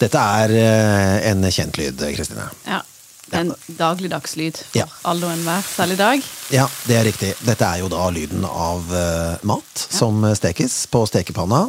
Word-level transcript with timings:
Dette 0.00 0.20
er 0.44 0.54
eh, 0.56 1.30
en 1.30 1.44
kjent 1.52 1.76
lyd, 1.80 2.00
Kristine. 2.16 2.48
Ja. 2.68 2.80
En 3.36 3.52
dagligdags 3.78 4.32
lyd 4.34 4.56
for 4.58 4.78
Ja. 4.80 4.86
alle 5.06 5.28
og 5.28 5.32
enhver, 5.36 5.62
særlig 5.62 5.94
i 5.94 6.00
dag. 6.00 6.24
Ja, 6.50 6.64
det 6.88 6.96
er 6.98 7.04
riktig. 7.06 7.28
Dette 7.46 7.62
er 7.68 7.78
jo 7.78 7.90
da 7.92 8.08
lyden 8.10 8.42
av 8.48 8.90
eh, 8.90 9.36
mat 9.46 9.84
som 9.84 10.24
stekes 10.34 10.74
på 10.90 11.04
stekepanna, 11.06 11.60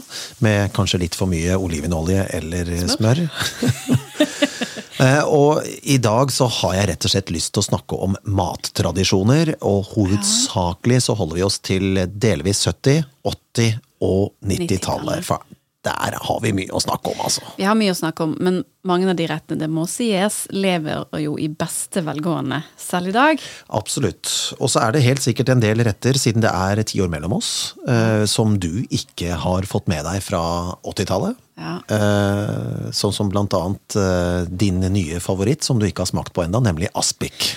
med 0.41 0.71
kanskje 0.73 1.03
litt 1.03 1.17
for 1.19 1.29
mye 1.29 1.59
olivenolje 1.61 2.25
eller 2.39 2.71
smør. 2.95 3.21
smør. 3.27 4.41
og 5.37 5.61
i 5.83 5.99
dag 6.01 6.33
så 6.33 6.49
har 6.61 6.75
jeg 6.79 6.89
rett 6.95 7.05
og 7.05 7.13
slett 7.13 7.31
lyst 7.37 7.53
til 7.53 7.61
å 7.61 7.69
snakke 7.69 8.01
om 8.09 8.17
mattradisjoner, 8.25 9.55
og 9.61 9.93
hovedsakelig 9.93 11.03
så 11.05 11.17
holder 11.19 11.41
vi 11.43 11.45
oss 11.45 11.61
til 11.61 12.03
delvis 12.09 12.65
70-, 12.65 13.05
80- 13.21 13.79
og 14.01 14.31
90-tallet. 14.41 15.21
90-tallet. 15.21 15.25
For 15.29 15.45
der 15.85 16.15
har 16.21 16.41
vi 16.43 16.51
mye 16.53 16.69
å 16.73 16.81
snakke 16.81 17.09
om, 17.09 17.21
altså. 17.25 17.41
Vi 17.57 17.65
har 17.65 17.77
mye 17.77 17.93
å 17.93 17.97
snakke 17.97 18.25
om, 18.27 18.35
men 18.43 18.59
mange 18.87 19.09
av 19.09 19.17
de 19.17 19.25
rettene, 19.29 19.63
det 19.63 19.69
må 19.71 19.87
sies, 19.89 20.43
lever 20.53 21.05
jo 21.21 21.35
i 21.41 21.47
beste 21.49 22.03
velgående 22.05 22.61
selv 22.79 23.09
i 23.09 23.15
dag. 23.15 23.45
Absolutt. 23.77 24.29
Og 24.59 24.69
så 24.73 24.83
er 24.83 24.93
det 24.93 25.03
helt 25.05 25.25
sikkert 25.25 25.49
en 25.53 25.63
del 25.63 25.81
retter, 25.85 26.17
siden 26.21 26.45
det 26.45 26.51
er 26.53 26.83
ti 26.85 27.01
år 27.01 27.09
mellom 27.13 27.33
oss, 27.39 27.73
eh, 27.89 28.25
som 28.29 28.59
du 28.61 28.83
ikke 28.89 29.37
har 29.41 29.69
fått 29.69 29.89
med 29.91 30.05
deg 30.05 30.21
fra 30.25 30.43
80-tallet. 30.85 31.39
Ja. 31.61 31.77
Eh, 31.97 32.91
sånn 32.95 33.15
som 33.15 33.29
blant 33.33 33.53
annet 33.57 33.97
eh, 33.97 34.49
din 34.49 34.81
nye 34.93 35.21
favoritt, 35.21 35.65
som 35.65 35.81
du 35.81 35.87
ikke 35.89 36.05
har 36.05 36.13
smakt 36.13 36.33
på 36.37 36.45
enda, 36.45 36.61
nemlig 36.61 36.93
aspik. 36.97 37.53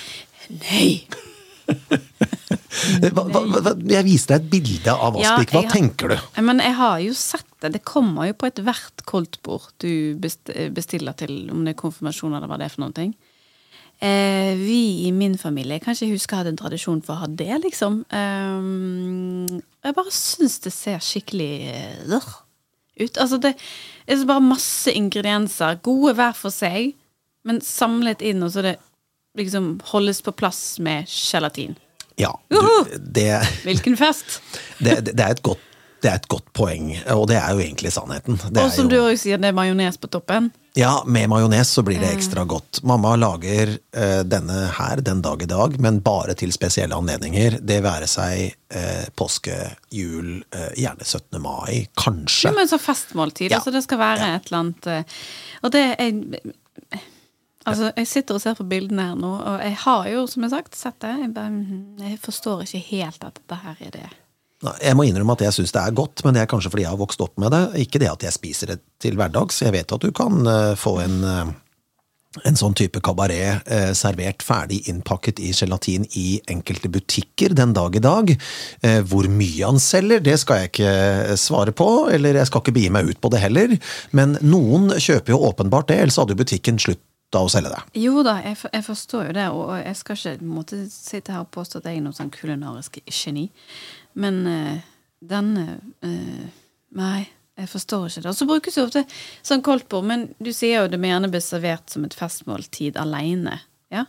Nei! 0.49 1.05
Hva, 3.05 3.23
hva, 3.29 3.43
hva, 3.61 3.73
jeg 3.89 4.05
viste 4.07 4.33
deg 4.33 4.43
et 4.43 4.49
bilde 4.51 4.95
av 4.95 5.19
aspik. 5.19 5.53
Hva 5.53 5.61
ja, 5.61 5.67
har- 5.67 5.75
tenker 5.75 6.13
du? 6.13 6.17
Men 6.47 6.63
jeg 6.63 6.75
har 6.79 6.97
jo 7.03 7.13
sett 7.17 7.47
det. 7.61 7.73
Det 7.77 7.83
kommer 7.87 8.29
jo 8.29 8.37
på 8.39 8.49
ethvert 8.49 9.05
koldtbord 9.07 9.71
du 9.83 10.15
bestiller 10.19 11.15
til, 11.17 11.49
om 11.53 11.63
det 11.65 11.75
er 11.75 11.81
konfirmasjon 11.81 12.35
eller 12.35 12.51
hva 12.51 12.59
det 12.59 12.69
er 12.69 12.75
for 12.75 12.85
noen 12.85 12.97
ting. 12.97 13.15
Eh, 13.99 14.55
vi 14.59 15.07
i 15.07 15.11
min 15.15 15.37
familie 15.39 15.79
kan 15.79 15.95
ikke 15.95 16.11
huske 16.11 16.35
å 16.35 16.41
ha 16.41 16.49
en 16.49 16.57
tradisjon 16.59 16.99
for 17.03 17.15
å 17.15 17.21
ha 17.23 17.29
det, 17.31 17.53
liksom. 17.63 18.01
Um, 18.11 19.61
jeg 19.85 19.95
bare 19.95 20.11
syns 20.11 20.59
det 20.65 20.73
ser 20.75 20.99
skikkelig 20.99 21.53
eh, 21.71 22.25
ut. 22.99 23.17
Altså, 23.17 23.39
det 23.39 23.53
er 24.07 24.25
bare 24.27 24.43
masse 24.43 24.91
ingredienser, 24.91 25.79
gode 25.85 26.15
hver 26.19 26.35
for 26.35 26.51
seg, 26.51 26.91
men 27.47 27.61
samlet 27.63 28.23
inn, 28.25 28.43
og 28.43 28.51
så 28.51 28.65
det 28.65 28.75
liksom 29.39 29.77
holdes 29.91 30.21
på 30.25 30.33
plass 30.35 30.77
med 30.83 31.07
gelatin. 31.07 31.75
Ja, 32.17 32.31
du, 32.49 32.59
det, 32.99 33.29
Hvilken 33.63 33.97
fest! 33.99 34.41
det, 34.79 35.01
det, 35.11 35.19
er 35.19 35.39
godt, 35.43 35.59
det 36.03 36.11
er 36.13 36.19
et 36.21 36.27
godt 36.31 36.47
poeng, 36.55 36.93
og 37.11 37.25
det 37.27 37.35
er 37.41 37.49
jo 37.55 37.59
egentlig 37.63 37.91
sannheten. 37.91 38.37
Og 38.55 38.69
som 38.71 38.85
jo- 38.87 38.91
du 38.93 38.95
òg 39.01 39.17
sier, 39.19 39.41
det 39.41 39.49
er 39.51 39.57
majones 39.57 39.97
på 39.99 40.07
toppen. 40.13 40.51
Ja, 40.75 41.03
med 41.07 41.29
majones 41.31 41.69
så 41.71 41.83
blir 41.87 42.01
det 42.01 42.09
ekstra 42.11 42.43
godt. 42.43 42.81
Mamma 42.83 43.13
lager 43.15 43.69
uh, 43.95 44.23
denne 44.27 44.65
her 44.75 44.99
den 44.99 45.21
dag 45.23 45.43
i 45.43 45.47
dag, 45.47 45.77
men 45.79 46.01
bare 46.03 46.35
til 46.35 46.51
spesielle 46.51 46.95
anledninger. 46.99 47.59
Det 47.63 47.77
være 47.83 48.09
seg 48.11 48.49
uh, 48.75 49.05
påske, 49.15 49.55
jul, 49.95 50.41
uh, 50.51 50.67
gjerne 50.75 51.07
17. 51.07 51.39
mai, 51.43 51.85
kanskje. 51.95 52.49
Ja, 52.49 52.55
men 52.57 52.67
så 52.67 52.79
festmåltid. 52.83 53.51
Ja. 53.51 53.61
Altså 53.61 53.71
det 53.71 53.85
skal 53.87 54.03
være 54.03 54.33
et 54.35 54.51
eller 54.51 54.59
annet 54.65 54.91
eh, 54.91 55.17
Og 55.63 55.71
det 55.71 55.85
er 55.95 56.11
Altså, 57.65 57.89
jeg 57.97 58.07
sitter 58.07 58.37
og 58.37 58.43
ser 58.43 58.57
på 58.59 58.67
bildene 58.69 59.07
her 59.09 59.17
nå, 59.17 59.31
og 59.41 59.57
jeg 59.63 59.73
har 59.85 60.11
jo, 60.11 60.27
som 60.29 60.43
jeg 60.43 60.51
har 60.51 60.59
sagt, 60.59 60.77
sett 60.77 60.99
det. 61.01 61.15
Jeg, 61.23 61.33
bare, 61.33 61.49
mhm, 61.53 61.81
jeg 62.03 62.21
forstår 62.21 62.63
ikke 62.67 62.85
helt 62.91 63.25
at 63.25 63.41
dette 63.41 63.59
her 63.63 63.81
er 63.87 63.97
det. 63.97 64.07
Jeg 64.81 64.95
må 64.97 65.03
innrømme 65.05 65.35
at 65.35 65.43
jeg 65.45 65.57
syns 65.57 65.75
det 65.75 65.81
er 65.81 65.97
godt, 65.97 66.23
men 66.25 66.35
det 66.35 66.45
er 66.45 66.49
kanskje 66.49 66.71
fordi 66.71 66.85
jeg 66.85 66.93
har 66.93 67.01
vokst 67.01 67.21
opp 67.25 67.35
med 67.41 67.53
det. 67.53 67.65
Ikke 67.85 68.01
det 68.01 68.09
at 68.11 68.23
jeg 68.23 68.35
spiser 68.35 68.73
det 68.73 68.79
til 69.03 69.17
hverdags. 69.19 69.61
Jeg 69.61 69.75
vet 69.75 69.91
at 69.91 70.01
du 70.01 70.13
kan 70.15 70.47
eh, 70.47 70.71
få 70.79 70.93
en, 71.03 71.17
eh, 71.27 71.51
en 72.47 72.57
sånn 72.57 72.77
type 72.77 73.01
kabaret 73.03 73.67
eh, 73.67 73.91
servert 73.97 74.45
ferdig 74.45 74.79
innpakket 74.89 75.41
i 75.43 75.51
gelatin 75.55 76.07
i 76.17 76.39
enkelte 76.51 76.89
butikker 76.93 77.53
den 77.57 77.75
dag 77.75 77.97
i 77.99 78.03
dag. 78.03 78.31
Hvor 79.09 79.27
mye 79.29 79.67
han 79.67 79.81
selger, 79.81 80.23
det 80.23 80.37
skal 80.41 80.63
jeg 80.63 80.71
ikke 80.71 81.37
svare 81.41 81.75
på, 81.75 81.89
eller 82.15 82.39
jeg 82.39 82.49
skal 82.49 82.63
ikke 82.63 82.77
begi 82.79 82.93
meg 82.95 83.11
ut 83.11 83.21
på 83.21 83.33
det 83.35 83.43
heller. 83.43 83.75
Men 84.15 84.39
noen 84.45 84.95
kjøper 84.95 85.35
jo 85.35 85.43
åpenbart 85.51 85.91
det, 85.91 85.99
ellers 85.99 86.21
hadde 86.21 86.37
jo 86.37 86.43
butikken 86.45 86.79
slutta 87.25 87.43
å 87.45 87.49
selge 87.49 87.69
det. 87.73 87.81
Jo 88.01 88.23
da, 88.23 88.37
jeg, 88.43 88.57
for- 88.57 88.71
jeg 88.73 88.83
forstår 88.85 89.25
jo 89.27 89.33
det, 89.33 89.47
og 89.49 89.69
og 89.69 89.77
jeg 89.85 89.95
skal 89.95 90.15
ikke 90.15 90.43
måtte 90.45 90.89
sitte 90.89 91.31
her 91.33 91.39
og 91.41 91.51
påstå 91.51 91.77
at 91.81 91.85
jeg 91.85 91.97
er 91.97 92.01
noe 92.05 92.13
sånn 92.13 92.31
kulinarisk 92.31 92.99
geni, 93.11 93.49
men 94.15 94.45
uh, 94.47 94.77
denne 95.21 95.79
eh, 96.03 96.45
Nei, 96.95 97.25
jeg 97.57 97.67
forstår 97.67 98.05
ikke 98.07 98.21
det. 98.21 98.29
Og 98.29 98.35
så 98.37 98.45
brukes 98.47 98.77
jo 98.77 98.83
ofte 98.85 99.01
sånn 99.43 99.61
koldtbord, 99.65 100.05
men 100.07 100.21
du 100.39 100.53
sier 100.53 100.83
jo 100.83 100.87
det 100.87 100.99
må 100.99 101.09
gjerne 101.09 101.27
bli 101.33 101.41
servert 101.43 101.89
som 101.91 102.05
et 102.05 102.13
festmåltid 102.15 102.95
aleine. 103.01 103.57
Ja? 103.91 104.05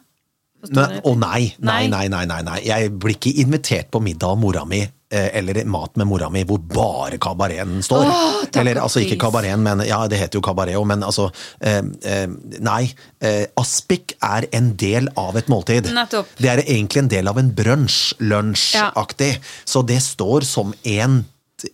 Forstår. 0.63 1.01
Å 1.03 1.15
nei, 1.19 1.49
nei, 1.59 1.89
Nei. 1.91 2.07
nei, 2.09 2.27
nei, 2.31 2.43
nei. 2.47 2.61
Jeg 2.63 2.93
blir 2.95 3.17
ikke 3.17 3.33
invitert 3.43 3.91
på 3.91 3.99
middag 4.05 4.37
av 4.37 4.39
mora 4.39 4.63
mi, 4.65 4.85
eh, 4.85 4.93
eller 5.11 5.65
mat 5.71 5.97
med 5.97 6.09
mora 6.11 6.27
mi 6.35 6.43
hvor 6.47 6.59
bare 6.59 7.19
kabareten 7.23 7.83
står. 7.85 8.09
Åh, 8.11 8.41
eller 8.61 8.81
altså 8.83 9.03
ikke 9.05 9.19
kabareten, 9.23 9.63
men 9.63 9.85
ja, 9.87 10.01
det 10.11 10.19
heter 10.19 10.41
jo 10.41 10.45
kabaret 10.45 10.77
men 10.87 11.05
altså 11.07 11.29
eh, 11.61 11.83
eh, 12.05 12.27
Nei. 12.61 12.83
Eh, 13.21 13.47
aspik 13.59 14.17
er 14.25 14.49
en 14.57 14.73
del 14.79 15.09
av 15.17 15.37
et 15.39 15.49
måltid. 15.53 15.89
Nettopp. 15.95 16.35
Det 16.39 16.51
er 16.51 16.65
egentlig 16.65 17.05
en 17.05 17.13
del 17.13 17.31
av 17.31 17.39
en 17.41 17.53
brunsj, 17.55 18.17
lunsjaktig. 18.21 19.37
Så 19.65 19.83
det 19.87 20.01
står 20.05 20.47
som 20.47 20.75
en, 20.83 21.23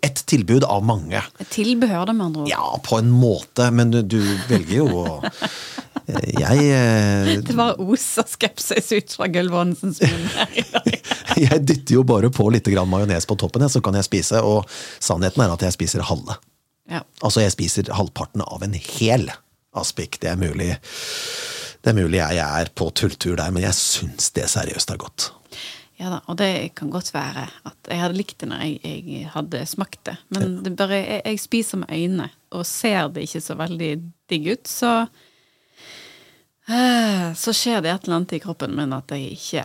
et 0.00 0.22
tilbud 0.30 0.66
av 0.68 0.84
mange. 0.86 1.22
Et 1.42 1.52
tilbehør, 1.52 2.06
det 2.10 2.16
med 2.18 2.28
andre 2.30 2.44
ord. 2.44 2.52
Ja, 2.52 2.68
på 2.84 3.00
en 3.00 3.10
måte, 3.10 3.70
men 3.74 3.94
du, 3.94 4.02
du 4.06 4.20
velger 4.50 4.76
jo 4.82 4.88
å 5.02 5.06
eh, 5.18 5.48
Jeg 6.06 6.64
eh, 6.66 7.40
Det 7.46 7.54
os 7.54 7.78
oser 7.78 8.26
skepsis 8.28 8.92
ut 8.92 9.14
fra 9.16 9.28
Gulvånsens 9.30 10.00
munn 10.02 10.30
her 10.34 10.56
i 10.58 10.64
dag. 10.72 11.10
Jeg 11.42 11.62
dytter 11.64 11.96
jo 11.96 12.02
bare 12.06 12.28
på 12.34 12.44
litt 12.52 12.68
majones 12.68 13.26
på 13.26 13.36
toppen, 13.40 13.64
så 13.70 13.80
kan 13.80 13.96
jeg 13.96 14.04
spise. 14.04 14.42
Og 14.44 14.68
sannheten 15.00 15.40
er 15.40 15.52
at 15.54 15.62
jeg 15.64 15.72
spiser 15.74 16.04
halve. 16.04 16.36
Ja. 16.90 17.00
Altså, 17.24 17.40
jeg 17.40 17.54
spiser 17.54 17.88
halvparten 17.96 18.44
av 18.44 18.62
en 18.66 18.74
hel 18.76 19.30
aspik. 19.72 20.20
Det 20.20 20.28
er 20.28 20.36
mulig 20.36 20.74
Det 21.82 21.90
er 21.90 21.96
mulig 21.96 22.20
jeg 22.20 22.42
er 22.44 22.70
på 22.76 22.90
tulltur 22.94 23.38
der, 23.40 23.50
men 23.50 23.64
jeg 23.64 23.74
syns 23.78 24.28
det 24.36 24.44
seriøst 24.52 24.92
er 24.92 25.00
godt. 25.00 25.32
ja 25.98 26.10
da, 26.12 26.20
og 26.28 26.36
det 26.38 26.74
kan 26.78 26.90
godt 26.90 27.14
være 27.14 27.48
at 27.64 27.88
jeg 27.88 28.02
hadde 28.02 28.18
likt 28.18 28.38
det 28.42 28.50
når 28.50 28.62
jeg, 28.66 29.02
jeg 29.08 29.32
hadde 29.32 29.64
smakt 29.66 30.04
det. 30.06 30.16
Men 30.36 30.60
det 30.62 30.76
bare, 30.76 31.00
jeg, 31.00 31.22
jeg 31.24 31.40
spiser 31.40 31.82
med 31.82 31.90
øynene, 31.90 32.28
og 32.52 32.66
ser 32.68 33.08
det 33.08 33.24
ikke 33.26 33.40
så 33.40 33.56
veldig 33.58 33.92
digg 34.30 34.52
ut, 34.52 34.68
så 34.68 34.92
Så 37.42 37.54
skjer 37.56 37.82
det 37.82 37.90
et 37.90 38.04
eller 38.06 38.20
annet 38.20 38.36
i 38.36 38.42
kroppen 38.42 38.76
min 38.76 38.92
at 38.94 39.10
jeg 39.10 39.34
ikke 39.34 39.64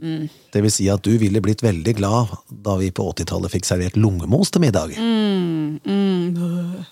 mm, 0.00 0.28
Det 0.54 0.62
vil 0.64 0.72
si 0.72 0.88
at 0.92 1.04
du 1.04 1.12
ville 1.20 1.42
blitt 1.44 1.64
veldig 1.64 1.94
glad 1.98 2.32
da 2.48 2.76
vi 2.80 2.90
på 2.94 3.10
80-tallet 3.12 3.52
fikk 3.52 3.68
servert 3.68 3.98
lungemos 4.00 4.50
til 4.52 4.64
middag. 4.64 4.96
mm, 5.84 6.84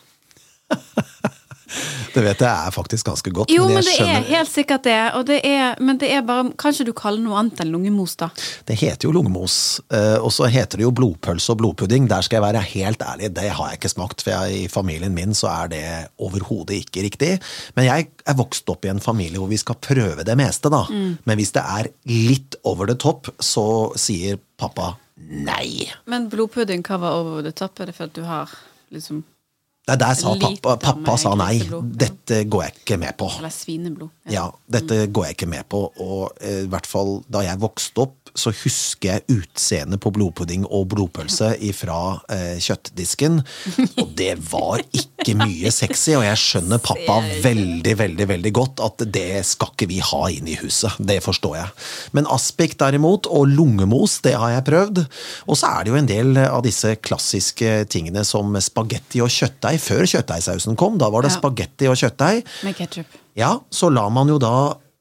Det 2.14 2.22
vet 2.24 2.42
jeg 2.42 2.50
er 2.50 2.74
faktisk 2.74 3.06
ganske 3.06 3.32
godt. 3.34 3.52
Jo, 3.52 3.66
men 3.70 3.84
det 3.86 3.96
er 4.02 4.24
helt 4.26 4.50
sikkert 4.50 4.84
det. 4.86 4.98
Det 5.28 5.38
er, 5.46 5.78
men 5.80 6.00
det 6.00 6.10
er 6.12 6.24
bare 6.26 6.50
Kanskje 6.60 6.86
du 6.88 6.92
kaller 6.96 7.22
noe 7.22 7.38
annet 7.38 7.60
enn 7.62 7.70
lungemos, 7.72 8.16
da? 8.18 8.30
Det 8.66 8.76
heter 8.80 9.08
jo 9.08 9.12
lungemos, 9.14 9.54
eh, 9.94 10.16
og 10.18 10.32
så 10.34 10.48
heter 10.50 10.80
det 10.80 10.86
jo 10.86 10.92
blodpølse 10.96 11.54
og 11.54 11.60
blodpudding. 11.62 12.08
Der 12.10 12.24
skal 12.26 12.40
jeg 12.40 12.46
være 12.48 12.64
helt 12.72 13.04
ærlig, 13.06 13.30
det 13.36 13.48
har 13.54 13.70
jeg 13.70 13.80
ikke 13.80 13.92
smakt, 13.92 14.24
for 14.24 14.34
jeg, 14.34 14.64
i 14.64 14.70
familien 14.72 15.14
min 15.14 15.36
så 15.36 15.50
er 15.52 15.72
det 15.72 15.84
overhodet 16.20 16.80
ikke 16.82 17.04
riktig. 17.06 17.32
Men 17.78 17.88
jeg 17.88 18.10
er 18.26 18.38
vokst 18.38 18.68
opp 18.72 18.86
i 18.86 18.92
en 18.92 19.02
familie 19.02 19.40
hvor 19.40 19.50
vi 19.50 19.60
skal 19.60 19.78
prøve 19.80 20.26
det 20.26 20.36
meste, 20.40 20.72
da. 20.72 20.84
Men 20.90 21.40
hvis 21.40 21.54
det 21.56 21.62
er 21.62 21.90
litt 22.10 22.58
over 22.68 22.90
the 22.90 22.98
top, 22.98 23.30
så 23.40 23.66
sier 24.00 24.40
pappa 24.60 24.94
nei. 25.20 25.88
Men 26.10 26.28
blodpudding, 26.32 26.82
hva 26.86 26.98
var 27.00 27.20
over 27.20 27.44
the 27.46 27.52
top? 27.56 27.80
Er 27.80 27.90
det 27.90 27.96
for 27.96 28.10
at 28.10 28.16
du 28.16 28.24
har 28.26 28.52
liksom 28.94 29.22
Nei, 29.90 29.96
der 29.98 30.14
sa 30.14 30.36
pappa, 30.38 30.76
pappa 30.78 31.16
sa 31.18 31.32
nei. 31.34 31.56
Dette 31.82 32.44
går 32.46 32.62
jeg 32.62 32.74
ikke 32.78 32.98
med 33.02 33.16
på. 33.18 33.26
Eller 33.40 33.50
svineblod? 33.50 34.12
Ja, 34.30 34.44
dette 34.70 35.02
går 35.10 35.26
jeg 35.26 35.38
ikke 35.38 35.48
med 35.50 35.66
på, 35.72 35.80
og 35.98 36.36
eh, 36.38 36.62
i 36.62 36.68
hvert 36.70 36.86
fall 36.86 37.16
da 37.26 37.42
jeg 37.42 37.58
vokste 37.58 38.04
opp, 38.04 38.19
så 38.34 38.52
husker 38.62 39.08
jeg 39.16 39.24
utseendet 39.40 40.00
på 40.02 40.12
blodpudding 40.14 40.66
og 40.68 40.88
blodpølse 40.92 41.52
fra 41.76 41.98
eh, 42.30 42.58
kjøttdisken, 42.62 43.40
og 44.00 44.12
det 44.18 44.34
var 44.50 44.82
ikke 44.96 45.34
mye 45.38 45.70
sexy, 45.74 46.14
og 46.16 46.24
jeg 46.24 46.38
skjønner 46.40 46.80
pappa 46.84 47.18
veldig, 47.44 47.94
veldig, 48.00 48.26
veldig 48.30 48.52
godt 48.56 48.80
at 48.86 49.04
det 49.12 49.42
skal 49.48 49.72
ikke 49.74 49.88
vi 49.90 49.98
ha 50.04 50.22
inn 50.32 50.48
i 50.50 50.56
huset, 50.60 50.94
det 51.00 51.18
forstår 51.24 51.56
jeg. 51.58 51.72
Men 52.16 52.28
aspik 52.32 52.76
derimot, 52.80 53.26
og 53.30 53.48
lungemos, 53.50 54.18
det 54.24 54.34
har 54.40 54.54
jeg 54.56 54.66
prøvd, 54.70 55.02
og 55.46 55.58
så 55.60 55.72
er 55.74 55.84
det 55.84 55.92
jo 55.94 55.98
en 56.00 56.10
del 56.10 56.36
av 56.44 56.62
disse 56.66 56.94
klassiske 57.04 57.74
tingene 57.92 58.24
som 58.26 58.54
spagetti 58.62 59.20
og 59.24 59.32
kjøttdeig, 59.32 59.80
før 59.82 60.06
kjøttdeigsausen 60.14 60.78
kom, 60.80 60.98
da 61.00 61.10
var 61.12 61.22
det 61.26 61.30
Ja. 61.34 61.38
spagetti 61.38 61.88
og 61.90 61.96
kjøttdeig, 62.00 62.44
Med 62.64 62.76
ketsjup. 62.78 63.06
ja, 63.36 63.54
så 63.70 63.90
la 63.92 64.08
man 64.12 64.28
jo 64.28 64.38
da 64.42 64.54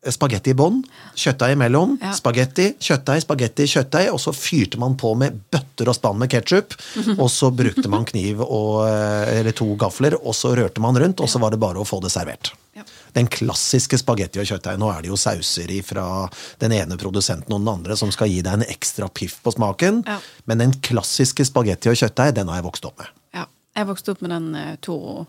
spagetti 0.08 0.54
i 0.54 0.56
bånn, 0.56 0.78
kjøttdeig 1.20 1.58
imellom, 1.58 1.98
Ja. 2.02 2.14
spagetti, 2.16 2.70
kjøttdeig, 2.80 3.22
spagetti, 3.26 3.66
kjøttdeig, 3.68 4.12
og 4.14 4.20
så 4.24 4.32
fyrte 4.32 4.80
man 4.80 4.96
på 4.96 5.12
med 5.18 5.42
bøtter 5.52 5.90
og 5.92 5.96
spann 5.98 6.18
med 6.22 6.30
ketsjup, 6.32 6.72
og 7.20 7.28
så 7.30 7.50
brukte 7.52 7.90
man 7.92 8.06
kniv 8.08 8.40
og, 8.46 8.88
eh, 8.88 9.40
eller 9.40 9.52
to 9.52 9.68
gafler, 9.76 10.16
og 10.24 10.34
så 10.34 10.54
rørte 10.56 10.80
man 10.80 10.96
rundt, 10.98 11.20
og 11.20 11.28
så 11.28 11.40
var 11.44 11.52
det 11.52 11.60
bare 11.60 11.82
å 11.82 11.88
få 11.88 12.00
det 12.02 12.12
servert. 12.14 12.54
Ja. 12.80 12.84
Den 13.14 13.28
klassiske 13.28 13.98
spagetti 14.00 14.40
og 14.40 14.46
kjøttdeig. 14.48 14.78
Nå 14.80 14.88
er 14.96 15.02
det 15.04 15.10
jo 15.12 15.18
sauser 15.20 15.68
fra 15.84 16.30
den 16.60 16.72
ene 16.72 16.96
produsenten 16.96 17.52
og 17.52 17.60
den 17.60 17.68
andre 17.74 17.98
som 18.00 18.12
skal 18.16 18.30
gi 18.32 18.40
deg 18.46 18.54
en 18.54 18.64
ekstra 18.72 19.10
piff 19.12 19.42
på 19.44 19.52
smaken, 19.52 20.06
Ja. 20.08 20.20
men 20.46 20.60
den 20.64 20.72
klassiske 20.80 21.44
spagetti 21.44 21.90
og 21.92 21.98
kjøttdeig, 22.00 22.36
den 22.40 22.48
har 22.48 22.62
jeg 22.62 22.70
vokst 22.70 22.86
opp 22.88 22.98
med. 23.04 23.08
Ja. 23.36 23.46
Jeg 23.76 23.86
vokste 23.88 24.12
opp 24.16 24.22
med 24.24 24.32
den 24.32 24.56
uh, 24.56 24.76
Toro. 24.82 25.28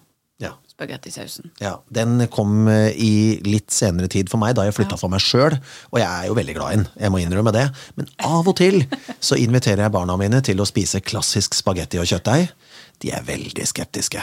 Spagettisausen. 0.81 1.50
Ja, 1.61 1.77
Den 1.93 2.27
kom 2.32 2.67
eh, 2.73 2.91
i 2.97 3.12
litt 3.44 3.71
senere 3.71 4.09
tid 4.09 4.32
for 4.32 4.41
meg, 4.41 4.56
da 4.56 4.65
jeg 4.67 4.75
flytta 4.79 4.97
Ja. 4.97 5.00
for 5.05 5.12
meg 5.12 5.21
sjøl. 5.21 5.59
Og 5.93 6.00
jeg 6.00 6.09
er 6.09 6.27
jo 6.31 6.35
veldig 6.35 6.56
glad 6.56 6.73
i 6.73 6.77
den, 6.81 6.88
jeg 7.05 7.12
må 7.12 7.21
innrømme 7.21 7.53
det. 7.53 7.69
Men 7.97 8.09
av 8.25 8.49
og 8.49 8.56
til 8.56 8.82
så 9.21 9.37
inviterer 9.37 9.85
jeg 9.85 9.93
barna 9.93 10.17
mine 10.17 10.41
til 10.43 10.61
å 10.61 10.69
spise 10.69 11.00
klassisk 11.05 11.55
spagetti 11.55 12.00
og 12.00 12.09
kjøttdeig. 12.09 12.49
De 13.00 13.12
er 13.12 13.23
veldig 13.27 13.67
skeptiske. 13.69 14.23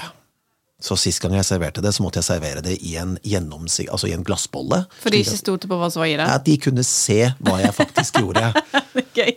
Så 0.77 0.94
sist 1.01 1.24
gang 1.24 1.33
jeg 1.33 1.45
serverte 1.48 1.81
det, 1.81 1.89
så 1.95 2.04
måtte 2.06 2.21
jeg 2.21 2.27
servere 2.27 2.62
det 2.62 2.75
i 2.86 2.95
en 3.00 3.15
altså 3.25 4.07
i 4.07 4.13
en 4.13 4.24
glassbolle. 4.24 4.83
For 5.01 5.09
de 5.09 5.24
ikke 5.24 5.39
stolte 5.39 5.68
på 5.69 5.77
hva 5.80 5.89
som 5.89 6.04
var 6.04 6.12
i 6.12 6.18
det? 6.19 6.27
Ja, 6.30 6.38
de 6.38 6.57
kunne 6.62 6.83
se 6.86 7.33
hva 7.42 7.57
jeg 7.63 7.74
faktisk 7.74 8.19
gjorde. 8.21 8.51
Gøy. 9.18 9.33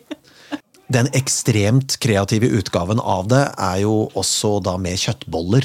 Den 0.91 1.07
ekstremt 1.15 1.97
kreative 2.03 2.51
utgaven 2.59 3.01
av 3.01 3.29
det 3.31 3.45
er 3.57 3.79
jo 3.85 4.11
også 4.19 4.59
da 4.67 4.75
med 4.77 4.99
kjøttboller. 4.99 5.65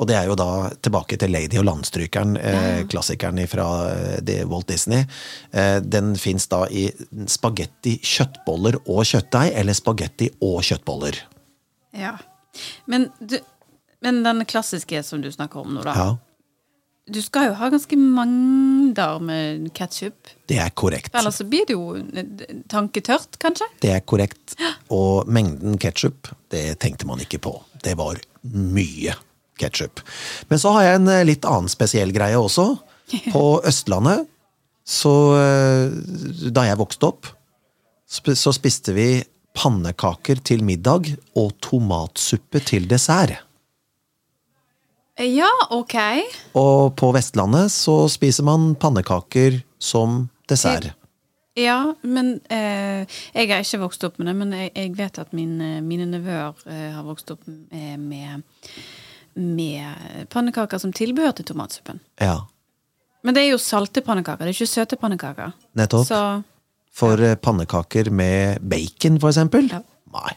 Og 0.00 0.08
det 0.08 0.16
er 0.16 0.26
jo 0.30 0.34
da 0.38 0.70
tilbake 0.82 1.18
til 1.20 1.30
Lady 1.34 1.58
og 1.60 1.66
Landstrykeren, 1.68 2.32
ja. 2.40 2.82
klassikeren 2.90 3.38
fra 3.50 3.66
eh, 4.24 4.40
Walt 4.48 4.70
Disney. 4.72 5.04
Eh, 5.52 5.78
den 5.84 6.14
fins 6.18 6.48
da 6.50 6.64
i 6.72 6.86
spagetti, 7.30 7.98
kjøttboller 8.00 8.80
og 8.86 9.04
kjøttdeig, 9.06 9.52
eller 9.60 9.76
spagetti 9.76 10.30
og 10.42 10.62
kjøttboller. 10.66 11.20
Ja. 11.94 12.16
Men, 12.90 13.10
du, 13.20 13.36
men 14.04 14.22
den 14.24 14.44
klassiske 14.48 15.02
som 15.06 15.22
du 15.22 15.30
snakker 15.32 15.60
om 15.62 15.74
nå, 15.76 15.84
da. 15.86 15.96
Ja, 15.96 16.10
Du 17.12 17.18
skal 17.22 17.48
jo 17.48 17.54
ha 17.58 17.68
ganske 17.68 17.96
mengder 17.98 19.18
med 19.20 19.68
ketsjup. 19.74 20.30
det 20.48 20.58
er 20.62 20.70
korrekt. 20.70 21.12
Ellers 21.18 21.40
så 21.40 21.44
blir 21.44 21.66
det 21.68 21.74
jo 21.74 21.96
eh, 21.98 22.62
tanketørt, 22.70 23.36
kanskje? 23.42 23.66
Det 23.82 23.90
er 23.92 24.00
korrekt. 24.00 24.56
Og 24.88 25.28
mengden 25.28 25.76
ketsjup, 25.82 26.32
det 26.48 26.78
tenkte 26.80 27.06
man 27.06 27.20
ikke 27.20 27.42
på. 27.42 27.58
Det 27.82 27.96
var 27.98 28.18
mye 28.54 29.16
ketsjup. 29.60 30.02
Men 30.48 30.60
så 30.62 30.74
har 30.76 30.86
jeg 30.86 31.00
en 31.00 31.12
eh, 31.12 31.26
litt 31.28 31.46
annen 31.48 31.70
spesiell 31.72 32.14
greie 32.14 32.38
også. 32.38 32.70
På 33.34 33.60
Østlandet, 33.68 34.28
så 34.88 35.12
eh, 35.36 35.92
Da 36.54 36.64
jeg 36.66 36.80
vokste 36.80 37.10
opp, 37.12 37.28
så 38.08 38.52
spiste 38.52 38.92
vi 38.96 39.08
pannekaker 39.56 40.40
til 40.44 40.64
middag 40.64 41.12
og 41.38 41.52
tomatsuppe 41.64 42.60
til 42.64 42.88
dessert. 42.88 43.40
Ja, 45.20 45.50
ok. 45.70 45.94
Og 46.56 46.94
på 46.96 47.12
Vestlandet 47.12 47.72
så 47.72 48.06
spiser 48.08 48.46
man 48.48 48.72
pannekaker 48.80 49.60
som 49.78 50.26
dessert. 50.48 50.94
Ja, 51.58 51.94
men 52.00 52.38
eh, 52.48 53.04
Jeg 53.34 53.50
har 53.50 53.60
ikke 53.60 53.82
vokst 53.82 54.04
opp 54.08 54.16
med 54.18 54.30
det, 54.30 54.36
men 54.38 54.54
jeg, 54.56 54.70
jeg 54.72 54.94
vet 54.96 55.18
at 55.20 55.34
min, 55.36 55.58
eh, 55.60 55.82
mine 55.84 56.06
nevøer 56.08 56.56
eh, 56.64 56.88
har 56.94 57.04
vokst 57.04 57.34
opp 57.34 57.44
med, 57.44 58.00
med, 58.00 58.62
med 59.34 60.26
pannekaker 60.32 60.78
som 60.82 60.92
tilbehør 60.92 61.32
til 61.38 61.44
tomatsuppen. 61.52 62.00
Ja, 62.20 62.40
Men 63.24 63.34
det 63.36 63.44
er 63.44 63.52
jo 63.52 63.58
salte 63.62 64.02
pannekaker, 64.02 64.44
det 64.44 64.50
er 64.50 64.56
ikke 64.58 64.66
søte 64.66 64.96
pannekaker. 64.98 65.52
nettopp. 65.78 66.06
Så 66.08 66.42
For 66.92 67.16
ja. 67.22 67.34
pannekaker 67.36 68.10
med 68.10 68.58
bacon, 68.60 69.20
for 69.20 69.28
eksempel? 69.30 69.70
Ja. 69.70 69.80
Nei. 70.12 70.34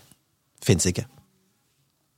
Fins 0.64 0.86
ikke. 0.86 1.06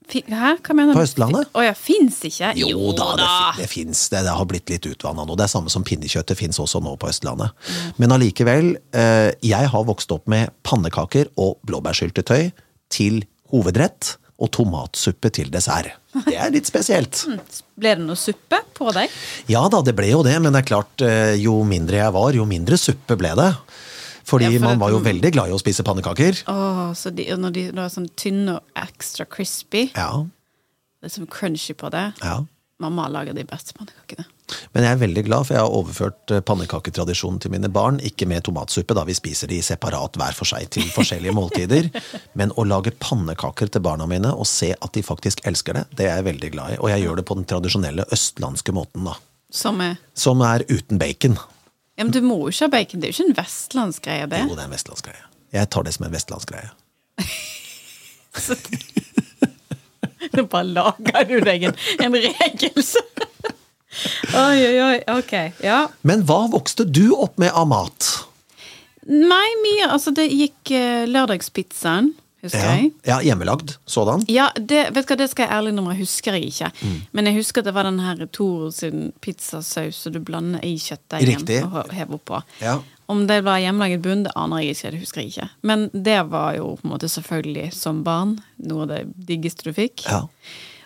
Hæ, 0.07 0.53
hva 0.63 0.73
mener 0.75 0.93
du? 0.93 0.99
På 0.99 1.03
Østlandet? 1.03 1.49
Å 1.51 1.63
ja, 1.65 1.73
fins 1.75 2.21
ikke? 2.23 2.53
Jo, 2.55 2.93
da, 2.95 3.07
det, 3.19 3.25
det 3.59 3.65
fins. 3.67 4.05
Det, 4.13 4.21
det 4.23 4.35
har 4.37 4.45
blitt 4.47 4.69
litt 4.71 4.85
utvanna 4.87 5.25
nå. 5.27 5.35
Det 5.35 5.43
er 5.47 5.51
samme 5.51 5.71
som 5.73 5.83
pinnekjøttet 5.83 6.39
fins 6.39 6.59
også 6.63 6.79
nå 6.83 6.93
på 7.01 7.09
Østlandet. 7.11 7.51
Men 7.99 8.13
allikevel, 8.15 8.69
eh, 8.95 9.33
jeg 9.43 9.67
har 9.73 9.83
vokst 9.89 10.13
opp 10.15 10.27
med 10.31 10.53
pannekaker 10.63 11.27
og 11.35 11.57
blåbærsyltetøy 11.67 12.53
til 12.93 13.19
hovedrett 13.51 14.13
og 14.37 14.51
tomatsuppe 14.53 15.31
til 15.33 15.49
dessert. 15.53 15.95
Det 16.27 16.35
er 16.37 16.51
litt 16.53 16.69
spesielt. 16.69 17.23
Ble 17.77 17.95
det 17.97 18.05
noe 18.05 18.17
suppe 18.19 18.59
på 18.77 18.91
deg? 18.95 19.13
Ja 19.49 19.63
da, 19.71 19.81
det 19.85 19.95
ble 19.97 20.09
jo 20.11 20.23
det, 20.25 20.35
men 20.41 20.53
det 20.53 20.63
er 20.63 20.69
klart, 20.69 21.03
eh, 21.05 21.35
jo 21.41 21.59
mindre 21.67 21.99
jeg 22.03 22.13
var, 22.15 22.37
jo 22.37 22.45
mindre 22.49 22.77
suppe 22.81 23.17
ble 23.19 23.33
det. 23.37 23.51
Fordi 24.27 24.49
Ja, 24.49 24.51
for 24.59 24.65
man 24.67 24.81
var 24.81 24.91
jo 24.91 24.99
veldig 24.99 25.31
glad 25.31 25.49
i 25.49 25.55
å 25.55 25.61
spise 25.61 25.85
pannekaker. 25.87 26.41
Åh, 26.51 26.91
så 26.99 27.13
de, 27.15 27.29
når 27.39 27.53
de 27.55 27.63
var 27.71 27.85
er 27.85 27.93
sånn 27.93 28.09
tynne 28.19 28.57
og 28.57 28.81
ekstra 28.81 29.25
crispy, 29.29 29.87
Ja, 29.95 30.25
det 30.99 31.09
er 31.09 31.13
sånn 31.13 31.29
crunchy 31.31 31.75
på 31.77 31.91
det 31.93 32.09
ja. 32.19 32.41
Mamma 32.79 33.07
lager 33.09 33.33
de 33.33 33.41
beste 33.47 33.73
pannekakene. 33.73 34.27
Men 34.75 34.85
jeg 34.85 34.93
er 34.93 34.99
veldig 35.01 35.21
glad, 35.25 35.47
for 35.47 35.57
jeg 35.57 35.65
har 35.65 35.73
overført 35.73 36.31
eh, 36.31 36.43
pannekaketradisjonen 36.45 37.39
til 37.41 37.51
mine 37.55 37.71
barn. 37.73 37.97
Ikke 38.05 38.27
med 38.29 38.45
tomatsuppe, 38.45 38.93
da 38.93 39.01
vi 39.07 39.15
spiser 39.17 39.49
de 39.49 39.57
separat 39.65 40.19
hver 40.19 40.37
for 40.37 40.47
seg 40.47 40.69
til 40.75 40.85
forskjellige 40.93 41.33
måltider. 41.35 41.89
Men 42.39 42.53
å 42.53 42.67
lage 42.69 42.93
pannekaker 43.01 43.71
til 43.73 43.83
barna 43.83 44.05
mine 44.09 44.29
og 44.29 44.45
se 44.47 44.75
at 44.77 44.93
de 44.93 45.03
faktisk 45.05 45.41
elsker 45.49 45.79
det, 45.79 45.85
det 45.97 46.07
er 46.07 46.19
jeg 46.19 46.27
veldig 46.29 46.51
glad 46.53 46.75
i. 46.75 46.77
Og 46.77 46.93
jeg 46.93 47.07
gjør 47.07 47.19
det 47.19 47.25
på 47.27 47.39
den 47.39 47.49
tradisjonelle 47.49 48.05
østlandske 48.13 48.75
måten, 48.77 49.09
da. 49.09 49.17
Som 49.49 49.81
er 49.81 49.97
Som 50.13 50.45
er 50.45 50.67
uten 50.69 51.01
bacon. 51.01 51.39
Ja, 51.97 52.05
men 52.05 52.13
du 52.13 52.21
må 52.21 52.43
jo 52.43 52.53
ikke 52.53 52.67
ha 52.67 52.75
bacon. 52.77 53.01
Det 53.01 53.09
er 53.09 53.15
jo 53.15 53.23
ikke 53.23 53.31
en 53.31 53.39
vestlandsgreie, 53.41 54.29
det. 54.29 54.43
Jo, 54.45 54.53
det 54.53 54.61
er 54.61 54.69
en 54.69 54.77
vestlandsgreie. 54.77 55.29
Jeg 55.57 55.73
tar 55.73 55.87
det 55.87 55.97
som 55.97 56.05
en 56.05 56.13
vestlandsgreie. 56.13 56.69
Nå 60.37 60.47
bare 60.53 60.69
lager 60.69 61.27
du 61.29 61.37
deg 61.45 61.69
en, 61.71 61.77
en 62.05 62.17
regel, 62.27 62.83
så 62.85 63.03
Oi, 64.37 64.59
oi, 64.61 64.77
oi. 64.83 64.97
Ok. 65.09 65.31
Ja. 65.63 65.87
Men 66.05 66.21
hva 66.29 66.43
vokste 66.51 66.85
du 66.85 67.15
opp 67.15 67.39
med 67.41 67.49
av 67.57 67.65
mat? 67.71 68.09
Nei, 69.07 69.47
mye 69.63 69.87
Altså, 69.89 70.11
det 70.13 70.27
gikk 70.29 70.73
uh, 70.75 71.07
lørdagspizzaen, 71.09 72.11
husker 72.43 72.59
Ja, 72.61 72.73
jeg. 72.75 72.91
ja 73.07 73.17
hjemmelagd 73.25 73.75
sådan. 73.89 74.25
Ja, 74.29 74.49
det, 74.55 74.93
vet 74.95 75.07
du 75.07 75.13
hva, 75.13 75.17
det 75.19 75.29
skal 75.31 75.47
jeg 75.47 75.55
ærlig 75.57 75.73
jeg 75.77 75.99
husker 76.01 76.37
jeg 76.37 76.51
ikke. 76.51 76.71
Mm. 76.81 76.99
Men 77.11 77.29
jeg 77.29 77.35
husker 77.39 77.61
at 77.61 77.69
det 77.69 77.73
var 77.73 77.87
den 77.87 77.99
her 78.03 78.25
Toro 78.27 78.69
sin 78.71 79.11
pizzasaus 79.21 80.03
som 80.03 80.13
du 80.13 80.19
blander 80.19 80.63
i 80.65 80.75
kjøttdeigen 80.77 81.65
og 81.71 81.91
hever 81.93 82.19
oppå. 82.19 82.41
Ja. 82.61 82.77
Om 83.07 83.25
det 83.27 83.41
var 83.47 83.61
hjemmelaget 83.63 84.01
bunn, 84.03 84.25
det 84.25 84.33
aner 84.35 84.61
jeg 84.61 84.75
ikke. 84.75 84.91
Det 84.91 85.01
husker 85.01 85.21
jeg 85.21 85.31
ikke. 85.31 85.49
Men 85.63 85.89
det 85.93 86.17
var 86.29 86.57
jo 86.57 86.73
på 86.75 86.87
en 86.87 86.91
måte 86.91 87.09
selvfølgelig 87.09 87.69
som 87.73 88.01
barn 88.03 88.37
noe 88.57 88.83
av 88.83 88.91
det 88.91 89.03
diggeste 89.29 89.69
du 89.69 89.71
fikk. 89.75 90.03
Ja. 90.09 90.25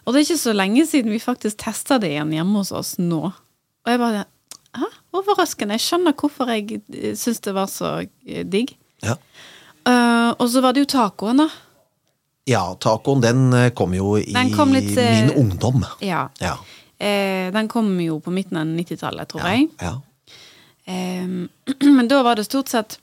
Og 0.05 0.13
det 0.13 0.21
er 0.21 0.27
ikke 0.29 0.43
så 0.43 0.53
lenge 0.53 0.85
siden 0.89 1.13
vi 1.13 1.21
faktisk 1.21 1.57
testa 1.65 1.97
det 2.01 2.13
igjen 2.13 2.33
hjemme 2.35 2.61
hos 2.61 2.71
oss 2.73 2.95
nå. 3.01 3.31
Og 3.31 3.89
jeg 3.91 4.01
bare 4.01 4.27
Hæ? 4.71 4.87
Overraskende. 5.19 5.75
Jeg 5.75 5.83
skjønner 5.83 6.13
hvorfor 6.15 6.47
jeg 6.47 6.77
eh, 6.95 7.11
syns 7.19 7.41
det 7.43 7.51
var 7.57 7.67
så 7.67 7.89
eh, 8.05 8.45
digg. 8.47 8.69
Ja. 9.03 9.17
Eh, 9.87 10.29
og 10.37 10.49
så 10.49 10.61
var 10.61 10.73
det 10.75 10.85
jo 10.85 10.89
tacoen, 10.93 11.41
da. 11.43 11.47
ja, 12.49 12.63
tacoen 12.81 13.23
den 13.23 13.53
eh, 13.53 13.69
kom 13.73 13.93
jo 13.97 14.15
i 14.19 14.33
kom 14.55 14.73
litt, 14.75 14.93
eh, 14.97 15.21
min 15.21 15.33
ungdom. 15.45 15.85
Ja. 16.05 16.27
Ja. 16.41 16.57
Uh, 17.01 17.49
den 17.49 17.65
kom 17.65 17.95
jo 17.97 18.19
på 18.21 18.29
midten 18.29 18.59
av 18.61 18.67
90-tallet, 18.69 19.31
tror 19.31 19.41
Ja. 19.41 19.53
jeg. 19.55 19.69
ja. 19.81 20.01
Uh, 20.85 21.47
men 21.97 22.07
da 22.07 22.21
var 22.21 22.37
det 22.37 22.45
stort 22.45 22.69
sett 22.69 22.99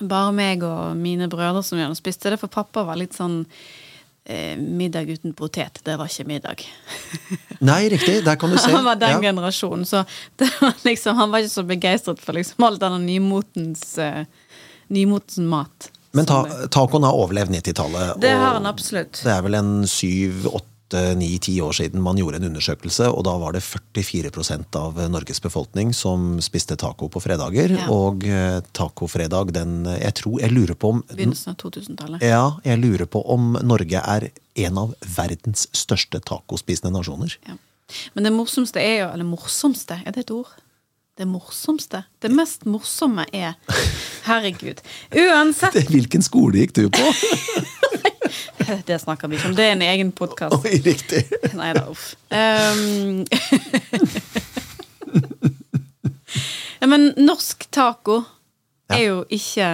bare 0.00 0.30
meg 0.32 0.62
og 0.62 0.94
mine 0.96 1.26
brødre 1.28 1.64
som 1.66 1.80
gjerne 1.80 1.98
spiste 1.98 2.30
det, 2.30 2.38
for 2.38 2.48
pappa 2.48 2.84
var 2.86 3.00
litt 3.00 3.16
sånn 3.16 3.44
middag 4.60 5.08
uten 5.10 5.32
potet. 5.34 5.80
Det 5.82 5.96
var 5.98 6.06
ikke 6.06 6.26
middag. 6.28 6.60
Nei, 7.66 7.88
riktig. 7.90 8.20
Der 8.24 8.36
kan 8.38 8.52
du 8.52 8.58
se. 8.60 8.70
Han 8.70 8.84
var 8.86 9.00
den 9.00 9.16
ja. 9.16 9.20
generasjonen, 9.20 9.82
så 9.88 10.04
det 10.38 10.46
var 10.60 10.76
liksom, 10.86 11.16
han 11.16 11.32
var 11.32 11.42
ikke 11.42 11.54
så 11.56 11.64
begeistret 11.66 12.22
for 12.22 12.38
liksom 12.38 12.64
all 12.68 12.78
denne 12.78 13.00
nymotens, 13.02 13.82
eh, 13.98 14.22
nymotens 14.90 15.38
mat. 15.38 15.90
Men 16.16 16.26
ta, 16.26 16.42
tacoen 16.70 17.06
har 17.06 17.14
overlevd 17.14 17.54
90-tallet. 17.54 18.18
det 18.20 18.34
har 18.34 18.58
han 18.58 18.66
absolutt. 18.66 19.22
Det 19.22 19.30
er 19.30 19.46
vel 19.46 19.54
en 19.60 19.72
syv, 19.88 20.48
åtte, 20.50 21.02
ni, 21.14 21.28
ti 21.38 21.54
år 21.62 21.76
siden 21.78 22.02
man 22.02 22.18
gjorde 22.18 22.40
en 22.40 22.48
undersøkelse, 22.48 23.06
og 23.14 23.22
da 23.28 23.36
var 23.38 23.54
det 23.54 23.62
44% 23.62 24.78
av 24.80 24.98
Norges 25.12 25.38
befolkning 25.42 25.92
som 25.94 26.40
spiste 26.42 26.74
taco 26.80 27.06
på 27.14 27.22
fredager. 27.22 27.76
Ja. 27.78 27.86
Og 27.94 28.26
eh, 28.26 28.58
tacofredag, 28.74 29.54
den 29.54 29.84
Jeg 29.86 30.16
tror 30.18 30.40
Jeg 30.42 30.50
lurer 30.50 30.74
på 30.74 30.96
om 30.96 31.04
Begynnelsen 31.12 31.54
av 31.54 31.60
2000-tallet. 31.62 32.26
Ja, 32.26 32.44
jeg 32.66 32.82
lurer 32.82 33.06
på 33.06 33.22
om 33.30 33.54
Norge 33.62 34.02
er 34.02 34.32
en 34.66 34.82
av 34.82 34.96
verdens 35.16 35.68
største 35.70 36.18
tacospisende 36.18 36.90
nasjoner. 36.98 37.38
Ja. 37.46 37.54
Men 38.14 38.26
det 38.26 38.34
morsomste 38.34 38.82
er 38.82 38.96
jo 39.04 39.06
Eller 39.14 39.26
morsomste, 39.26 40.02
er 40.04 40.14
det 40.14 40.26
et 40.26 40.34
ord? 40.34 40.50
Det 41.20 41.26
morsomste. 41.28 41.98
Det 42.18 42.30
mest 42.32 42.62
morsomme 42.64 43.26
er 43.36 43.52
Herregud. 44.24 44.78
Uansett, 45.12 45.74
Hvilken 45.92 46.22
skole 46.24 46.62
gikk 46.62 46.72
du 46.78 46.86
på? 46.88 47.10
det 48.88 48.96
snakker 49.02 49.28
vi 49.28 49.36
ikke 49.36 49.50
om. 49.50 49.56
Det 49.58 49.66
er 49.66 49.74
en 49.74 49.84
egen 49.84 50.12
podkast. 50.16 50.56
Oi, 50.64 50.78
riktig. 50.80 51.26
Nei 51.58 51.74
da, 51.76 51.82
uff. 51.92 52.14
Um, 52.32 53.26
men 56.94 57.10
norsk 57.20 57.68
taco 57.68 58.22
er 58.88 59.04
jo 59.04 59.20
ikke 59.28 59.68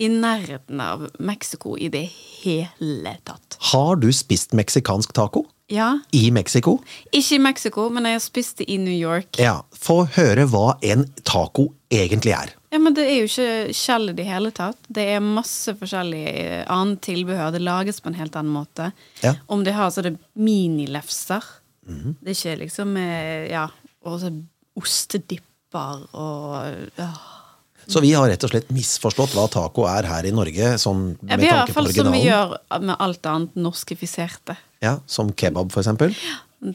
i 0.00 0.08
nærheten 0.08 0.80
av 0.80 1.04
Mexico 1.20 1.76
i 1.76 1.92
det 1.92 2.06
hele 2.40 3.12
tatt. 3.28 3.60
Har 3.74 4.00
du 4.00 4.08
spist 4.08 4.56
meksikansk 4.56 5.12
taco? 5.20 5.44
Ja, 5.72 5.98
I 6.14 6.30
Mexico? 6.30 6.76
ikke 7.10 7.34
i 7.34 7.42
Mexico, 7.42 7.88
men 7.90 8.04
jeg 8.06 8.20
spiste 8.22 8.62
i 8.70 8.76
New 8.78 8.94
York. 8.94 9.38
Ja. 9.42 9.56
Få 9.74 10.04
høre 10.14 10.44
hva 10.46 10.76
en 10.86 11.02
taco 11.26 11.72
egentlig 11.90 12.34
er. 12.36 12.52
Ja, 12.70 12.78
men 12.82 12.94
det 12.94 13.06
er 13.08 13.16
jo 13.22 13.26
ikke 13.26 13.74
skjell 13.74 14.10
i 14.12 14.14
det 14.18 14.26
hele 14.28 14.52
tatt. 14.54 14.78
Det 14.86 15.08
er 15.16 15.22
masse 15.24 15.74
forskjellig 15.78 16.22
eh, 16.28 16.62
annet 16.70 17.00
tilbehør. 17.06 17.50
Det 17.54 17.62
lages 17.64 17.98
på 18.02 18.12
en 18.12 18.18
helt 18.18 18.36
annen 18.38 18.54
måte. 18.54 18.90
Ja. 19.24 19.34
Om 19.50 19.64
de 19.66 19.74
har 19.74 19.90
sånne 19.94 20.16
minilefser. 20.38 21.42
Det 21.86 22.32
er 22.32 22.34
ikke 22.36 22.56
liksom 22.64 22.96
eh, 22.98 23.46
Ja, 23.50 23.66
og 24.06 24.20
så 24.22 24.30
ostedipper 24.76 26.06
og 26.14 26.90
ja. 26.98 27.10
Så 27.88 28.00
vi 28.02 28.12
har 28.16 28.26
rett 28.28 28.42
og 28.44 28.50
slett 28.50 28.68
misforstått 28.74 29.34
hva 29.36 29.44
taco 29.52 29.84
er 29.86 30.08
her 30.10 30.26
i 30.26 30.32
Norge, 30.34 30.72
sånn 30.82 31.04
Ja, 31.22 31.36
Vi 31.38 31.46
har 31.46 31.60
iallfall 31.62 31.92
som 31.94 32.10
vi 32.12 32.24
gjør 32.24 32.56
med 32.82 32.96
alt 32.98 33.26
annet 33.30 33.54
norskifiserte. 33.54 34.56
Ja, 34.82 34.96
som 35.06 35.30
kebab, 35.32 35.70
for 35.72 35.80
eksempel. 35.84 36.14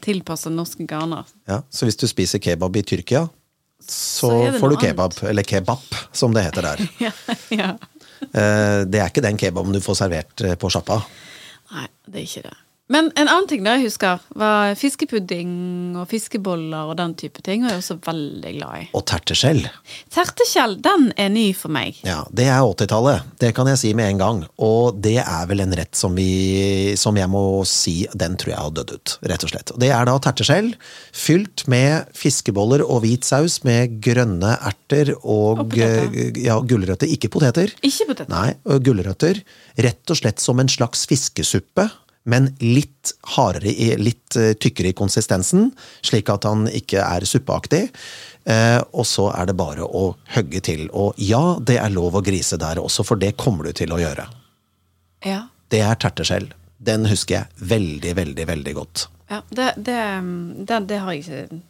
Tilpassa 0.02 0.48
norske 0.50 0.86
ganer. 0.88 1.24
Ja, 1.48 1.60
så 1.70 1.84
hvis 1.88 1.98
du 2.00 2.06
spiser 2.08 2.40
kebab 2.42 2.76
i 2.76 2.82
Tyrkia, 2.82 3.26
så, 3.82 4.28
Så 4.30 4.58
får 4.60 4.70
du 4.70 4.76
kebab. 4.76 5.12
kebab. 5.14 5.28
Eller 5.30 5.42
kebab, 5.42 5.78
som 6.12 6.32
det 6.32 6.44
heter 6.46 6.62
der. 6.62 6.88
Ja, 7.02 7.10
ja. 7.50 7.70
Eh, 8.22 8.84
Det 8.86 9.00
er 9.02 9.08
ikke 9.10 9.22
den 9.24 9.36
kebaben 9.36 9.72
du 9.74 9.80
får 9.82 9.96
servert 10.04 10.40
eh, 10.46 10.54
på 10.54 10.70
sjappa. 10.70 11.00
Nei, 11.72 11.88
det 12.06 12.20
er 12.22 12.26
ikke 12.28 12.42
det. 12.46 12.56
Men 12.90 13.12
en 13.14 13.28
annen 13.30 13.46
ting 13.48 13.62
da 13.64 13.76
jeg 13.76 13.86
husker, 13.86 14.22
var 14.36 14.74
fiskepudding 14.76 15.94
og 15.96 16.08
fiskeboller 16.10 16.90
og 16.90 16.96
den 16.98 17.14
type 17.16 17.40
ting. 17.44 17.62
Og 17.62 17.70
jeg 17.70 17.78
er 17.78 17.82
også 17.82 17.96
veldig 18.04 18.52
glad 18.58 18.82
i. 18.82 18.88
Og 18.98 19.04
terteskjell. 19.08 19.62
Terteskjell, 20.12 20.74
den 20.82 21.06
er 21.20 21.30
ny 21.32 21.46
for 21.56 21.72
meg. 21.72 22.00
Ja, 22.04 22.22
det 22.34 22.48
er 22.50 22.60
80-tallet. 22.66 23.30
Det 23.40 23.52
kan 23.56 23.70
jeg 23.70 23.80
si 23.80 23.92
med 23.96 24.10
en 24.10 24.20
gang. 24.20 24.42
Og 24.60 24.98
det 25.04 25.16
er 25.22 25.46
vel 25.48 25.64
en 25.64 25.76
rett 25.78 25.94
som 25.96 26.16
vi 26.18 26.92
Som 26.98 27.16
jeg 27.16 27.30
må 27.30 27.62
si, 27.68 28.02
den 28.18 28.34
tror 28.40 28.52
jeg 28.52 28.60
har 28.60 28.74
dødd 28.74 28.92
ut, 28.96 29.14
rett 29.30 29.46
og 29.46 29.52
slett. 29.52 29.72
Det 29.80 29.88
er 29.94 30.08
da 30.08 30.18
terteskjell 30.26 30.72
fylt 31.16 31.64
med 31.70 32.10
fiskeboller 32.16 32.82
og 32.84 33.02
hvit 33.04 33.24
saus 33.26 33.60
med 33.66 33.98
grønne 34.04 34.56
erter 34.58 35.14
og, 35.22 35.62
Og 35.64 35.78
eh, 35.78 36.34
ja, 36.44 36.58
gulrøtter. 36.60 37.08
Ikke 37.10 37.30
poteter. 37.32 37.72
Ikke 37.86 38.10
poteter. 38.10 38.30
Nei, 38.32 38.52
gulrøtter. 38.84 39.40
Rett 39.80 40.12
og 40.12 40.18
slett 40.18 40.42
som 40.42 40.60
en 40.60 40.70
slags 40.70 41.06
fiskesuppe, 41.08 41.88
men 42.24 42.52
litt 42.60 43.12
hardere, 43.34 43.72
i, 43.72 43.92
litt 43.98 44.36
eh, 44.38 44.52
tykkere 44.54 44.92
i 44.92 44.96
konsistensen, 44.96 45.70
slik 46.06 46.30
at 46.30 46.46
han 46.46 46.68
ikke 46.70 47.02
er 47.02 47.26
suppeaktig. 47.26 47.88
Eh, 48.44 48.78
og 48.94 49.06
så 49.06 49.28
er 49.34 49.50
det 49.50 49.56
bare 49.58 49.86
å 49.86 50.12
hogge 50.34 50.62
til. 50.64 50.86
Og 50.90 51.18
ja, 51.22 51.58
det 51.58 51.78
er 51.82 51.94
lov 51.94 52.18
å 52.18 52.24
grise 52.24 52.58
der 52.60 52.80
også, 52.82 53.06
for 53.06 53.20
det 53.20 53.34
kommer 53.40 53.68
du 53.68 53.74
til 53.82 53.94
å 53.94 54.00
gjøre. 54.02 54.28
Ja. 55.26 55.44
Det 55.70 55.82
er 55.82 55.98
terteskjell. 55.98 56.50
Den 56.82 57.06
husker 57.10 57.40
jeg 57.40 57.68
veldig, 57.74 58.16
veldig, 58.18 58.46
veldig 58.48 58.74
godt. 58.74 59.06
ja 59.30 59.42
det, 59.50 59.68
det, 59.76 60.00
det, 60.66 60.80
det 60.90 60.98
har, 60.98 61.14
jeg 61.14 61.22
ikke, 61.22 61.62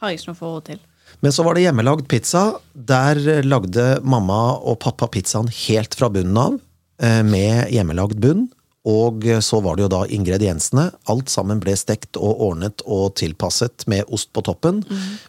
har 0.00 0.12
jeg 0.12 0.20
ikke 0.20 0.32
noe 0.32 0.40
forhold 0.40 0.68
til. 0.68 0.84
Men 1.24 1.32
så 1.32 1.44
var 1.44 1.56
det 1.56 1.64
hjemmelagd 1.64 2.08
pizza. 2.10 2.42
Der 2.72 3.18
lagde 3.46 3.86
mamma 4.04 4.58
og 4.58 4.78
pappa 4.84 5.08
pizzaen 5.10 5.48
helt 5.64 5.96
fra 5.96 6.10
bunnen 6.12 6.36
av, 6.36 6.58
eh, 7.00 7.22
med 7.24 7.72
hjemmelagd 7.72 8.20
bunn. 8.22 8.46
Og 8.88 9.24
så 9.44 9.60
var 9.60 9.76
det 9.76 9.84
jo 9.84 9.90
da 9.92 10.02
ingrediensene. 10.16 10.86
Alt 11.12 11.28
sammen 11.32 11.60
ble 11.60 11.74
stekt 11.76 12.16
og 12.16 12.40
ordnet 12.46 12.80
og 12.86 13.18
tilpasset 13.20 13.84
med 13.90 14.08
ost 14.14 14.30
på 14.32 14.40
toppen. 14.46 14.80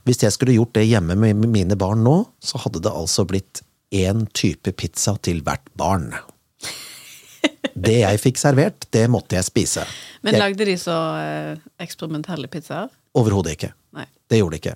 Hvis 0.08 0.24
jeg 0.24 0.36
skulle 0.36 0.56
gjort 0.56 0.78
det 0.78 0.86
hjemme 0.88 1.18
med 1.20 1.44
mine 1.44 1.76
barn 1.80 2.06
nå, 2.06 2.22
så 2.40 2.62
hadde 2.64 2.80
det 2.86 2.94
altså 2.94 3.28
blitt 3.28 3.64
én 3.92 4.28
type 4.38 4.72
pizza 4.80 5.18
til 5.22 5.42
hvert 5.44 5.68
barn. 5.80 6.14
Det 7.80 8.02
jeg 8.02 8.20
fikk 8.20 8.40
servert, 8.40 8.86
det 8.92 9.06
måtte 9.12 9.38
jeg 9.38 9.48
spise. 9.48 9.86
Men 10.26 10.36
lagde 10.40 10.66
de 10.68 10.76
så 10.80 10.96
eh, 11.20 11.62
eksperimentelle 11.80 12.50
pizzaer? 12.52 12.92
Overhodet 13.16 13.56
ikke. 13.56 13.72
Nei. 13.96 14.06
Det 14.30 14.42
gjorde 14.42 14.58
de 14.58 14.62
ikke. 14.64 14.76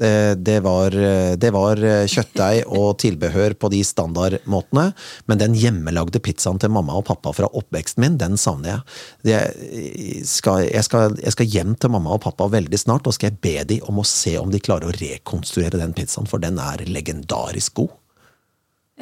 Det, 0.00 0.34
det, 0.40 0.56
var, 0.64 0.94
det 1.36 1.50
var 1.52 1.78
kjøttdeig 2.08 2.62
og 2.72 2.96
tilbehør 3.02 3.52
på 3.60 3.68
de 3.74 3.82
standardmåtene, 3.84 4.86
men 5.28 5.40
den 5.40 5.56
hjemmelagde 5.58 6.22
pizzaen 6.24 6.58
til 6.62 6.72
mamma 6.72 6.96
og 6.96 7.04
pappa 7.10 7.34
fra 7.36 7.50
oppveksten 7.52 8.00
min, 8.02 8.16
den 8.18 8.38
savner 8.40 8.72
jeg. 8.72 8.80
Jeg 9.28 10.24
skal, 10.26 10.64
jeg, 10.64 10.86
skal, 10.88 11.18
jeg 11.20 11.36
skal 11.36 11.52
hjem 11.54 11.76
til 11.76 11.92
mamma 11.92 12.16
og 12.16 12.22
pappa 12.24 12.48
veldig 12.50 12.80
snart, 12.80 13.06
og 13.06 13.14
skal 13.14 13.30
jeg 13.30 13.42
be 13.44 13.56
de 13.68 13.82
om 13.84 14.00
å 14.00 14.06
se 14.08 14.38
om 14.40 14.50
de 14.50 14.62
klarer 14.64 14.88
å 14.88 14.96
rekonstruere 14.96 15.82
den 15.82 15.92
pizzaen, 15.96 16.30
for 16.30 16.42
den 16.42 16.56
er 16.62 16.86
legendarisk 16.88 17.76
god. 17.82 17.92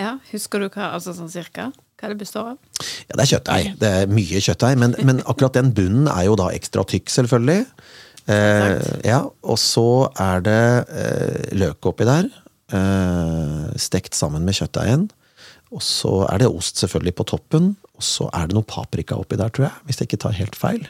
Ja, 0.00 0.16
Husker 0.30 0.62
du 0.62 0.68
hva, 0.70 0.92
altså 0.96 1.14
sånn 1.14 1.30
cirka? 1.30 1.70
Hva 2.00 2.10
det 2.12 2.20
består 2.22 2.54
av? 2.54 2.84
Ja, 3.08 3.16
det 3.16 3.24
er 3.24 3.30
kjøttdeig. 3.34 3.72
Det 3.80 3.88
er 4.02 4.12
mye 4.12 4.40
kjøttdeig, 4.40 4.78
men, 4.80 4.94
men 5.04 5.20
akkurat 5.28 5.58
den 5.58 5.74
bunnen 5.76 6.08
er 6.08 6.24
jo 6.30 6.38
da 6.40 6.48
ekstra 6.56 6.84
tykk, 6.88 7.12
selvfølgelig. 7.12 7.66
Eh, 8.30 8.90
ja, 9.08 9.22
og 9.26 9.58
så 9.58 10.10
er 10.20 10.44
det 10.46 10.60
eh, 10.88 11.48
løk 11.58 11.90
oppi 11.90 12.06
der, 12.08 12.28
eh, 12.74 13.64
stekt 13.80 14.18
sammen 14.18 14.46
med 14.46 14.58
kjøttdeigen. 14.58 15.08
Og 15.70 15.82
så 15.86 16.24
er 16.26 16.42
det 16.42 16.50
ost 16.50 16.80
selvfølgelig 16.82 17.16
på 17.18 17.26
toppen, 17.30 17.74
og 17.94 18.02
så 18.02 18.26
er 18.34 18.48
det 18.50 18.56
noe 18.56 18.66
paprika 18.66 19.18
oppi 19.18 19.38
der, 19.38 19.52
tror 19.54 19.68
jeg, 19.68 19.84
hvis 19.86 20.00
jeg 20.00 20.10
ikke 20.10 20.24
tar 20.26 20.38
helt 20.38 20.58
feil. 20.58 20.86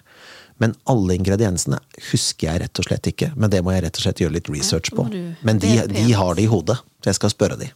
Men 0.61 0.75
alle 0.93 1.17
ingrediensene 1.17 1.79
husker 2.11 2.51
jeg 2.51 2.61
rett 2.63 2.81
og 2.81 2.87
slett 2.87 3.09
ikke, 3.09 3.31
men 3.41 3.53
det 3.53 3.63
må 3.65 3.73
jeg 3.73 3.85
rett 3.87 3.97
og 3.97 4.05
slett 4.05 4.21
gjøre 4.21 4.35
litt 4.35 4.51
research 4.53 4.93
på. 4.97 5.07
Men 5.47 5.61
de, 5.61 5.71
de 5.89 6.05
har 6.17 6.37
det 6.37 6.45
i 6.45 6.51
hodet, 6.53 6.77
så 7.01 7.13
jeg 7.13 7.17
skal 7.17 7.33
spørre 7.33 7.57
de. 7.61 7.71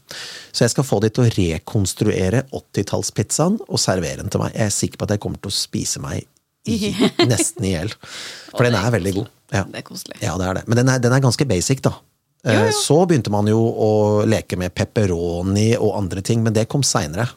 Så 0.53 0.67
jeg 0.67 0.75
skal 0.75 0.85
få 0.85 0.99
de 1.01 1.09
til 1.13 1.25
å 1.25 1.31
rekonstruere 1.33 2.45
80-tallspizzaen 2.53 3.57
og 3.65 3.81
servere 3.81 4.21
den 4.21 4.33
til 4.33 4.45
meg. 4.45 4.53
Jeg 4.53 4.69
er 4.69 4.77
sikker 4.77 5.01
på 5.01 5.09
at 5.09 5.17
jeg 5.17 5.25
kommer 5.25 5.41
til 5.41 5.53
å 5.53 5.57
spise 5.57 6.05
meg 6.05 6.27
i, 6.69 6.93
nesten 7.33 7.69
i 7.69 7.73
hjel. 7.73 7.93
For 8.53 8.69
den 8.69 8.77
er 8.77 8.93
veldig 8.97 9.17
god. 9.21 9.33
Ja. 9.55 9.63
Det 9.71 9.81
er 9.85 9.87
koselig. 9.87 10.19
Ja, 10.25 10.35
det 10.41 10.49
er 10.51 10.59
det. 10.61 10.67
Men 10.69 10.81
den 10.83 10.91
er, 10.91 10.99
den 11.05 11.15
er 11.15 11.23
ganske 11.25 11.47
basic, 11.49 11.81
da. 11.87 11.95
Eh, 12.45 12.69
Så 12.77 12.99
begynte 13.09 13.31
man 13.33 13.47
jo 13.49 13.57
å 13.63 13.93
leke 14.29 14.59
med 14.61 14.75
pepperoni 14.77 15.71
og 15.79 15.95
andre 16.03 16.21
ting, 16.27 16.43
men 16.45 16.53
det 16.53 16.67
kom 16.69 16.83
seinere. 16.85 17.29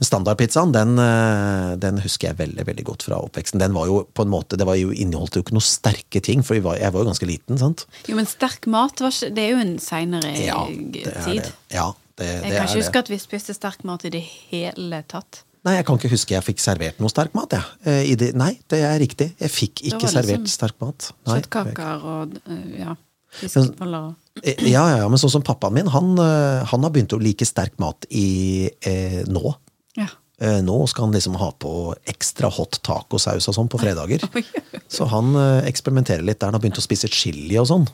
Men 0.00 0.06
standardpizzaen, 0.08 0.72
den, 0.72 0.94
eh, 0.98 1.76
den 1.76 1.98
husker 2.00 2.30
jeg 2.30 2.38
veldig 2.38 2.64
veldig 2.64 2.84
godt 2.88 3.02
fra 3.04 3.18
oppveksten. 3.20 3.60
Den 3.60 3.74
var 3.76 3.86
jo 3.86 3.98
på 4.16 4.24
en 4.24 4.30
måte, 4.32 4.56
Det 4.56 4.64
var 4.66 4.74
jo, 4.80 4.90
inneholdt 4.90 5.36
jo 5.36 5.42
ikke 5.44 5.52
noe 5.52 5.60
sterke 5.66 6.22
ting, 6.24 6.42
for 6.42 6.54
jeg 6.56 6.64
var, 6.64 6.78
jeg 6.80 6.92
var 6.92 7.04
jo 7.04 7.10
ganske 7.10 7.26
liten. 7.28 7.58
sant? 7.58 7.84
Jo, 8.08 8.16
men 8.16 8.24
sterk 8.26 8.66
mat 8.66 8.98
var 9.04 9.10
det 9.10 9.38
er 9.38 9.50
jo 9.52 9.58
en 9.60 9.76
seinere 9.78 10.32
Ja, 10.40 10.64
det 10.66 11.04
tid. 11.24 11.42
det. 11.44 11.52
Ja, 11.70 11.92
det, 12.16 12.26
Jeg 12.26 12.42
det 12.42 12.56
kan 12.56 12.66
ikke 12.66 12.80
huske 12.82 12.98
at 13.04 13.08
vi 13.12 13.18
spiste 13.18 13.54
sterk 13.54 13.84
mat 13.84 14.04
i 14.06 14.10
det 14.10 14.24
hele 14.50 15.04
tatt. 15.06 15.42
Nei, 15.66 15.74
jeg 15.76 15.84
kan 15.88 15.98
ikke 16.00 16.08
huske 16.14 16.32
jeg 16.32 16.44
fikk 16.46 16.62
servert 16.62 17.00
noe 17.02 17.10
sterk 17.12 17.34
mat. 17.36 17.52
Jeg. 17.52 17.76
Eh, 17.84 18.02
i 18.12 18.14
det, 18.16 18.30
nei, 18.38 18.54
det 18.72 18.78
er 18.86 18.96
riktig. 19.02 19.26
Jeg 19.40 19.52
fikk 19.52 19.82
ikke 19.82 19.98
liksom 20.06 20.14
servert 20.14 20.48
sterk 20.52 20.78
mat. 20.80 21.10
Nei. 21.28 21.36
Kjøttkaker 21.40 22.06
og 22.14 22.38
øh, 22.46 22.64
ja, 22.80 22.94
fiskeboller 23.42 24.14
Eh, 24.40 24.56
Ja, 24.70 24.84
ja, 24.88 25.00
ja, 25.02 25.08
men 25.10 25.18
sånn 25.20 25.32
som 25.34 25.42
pappaen 25.44 25.74
min, 25.76 25.88
han, 25.92 26.14
eh, 26.22 26.62
han 26.70 26.84
har 26.86 26.92
begynt 26.94 27.12
å 27.12 27.18
like 27.20 27.44
sterk 27.44 27.74
mat 27.82 28.06
i 28.08 28.70
eh, 28.86 29.20
nå. 29.28 29.52
Ja. 29.98 30.06
Eh, 30.40 30.60
nå 30.64 30.78
skal 30.88 31.08
han 31.08 31.12
liksom 31.18 31.34
ha 31.36 31.50
på 31.60 31.72
ekstra 32.08 32.48
hot 32.48 32.78
tacosaus 32.86 33.50
og 33.50 33.56
sånn 33.58 33.68
på 33.68 33.80
fredager. 33.82 34.24
Så 34.88 35.04
han 35.12 35.34
eh, 35.36 35.66
eksperimenterer 35.68 36.24
litt 36.24 36.40
der. 36.40 36.48
Han 36.48 36.56
har 36.56 36.62
begynt 36.64 36.80
å 36.80 36.86
spise 36.86 37.10
chili 37.12 37.58
og 37.60 37.68
sånn. 37.68 37.84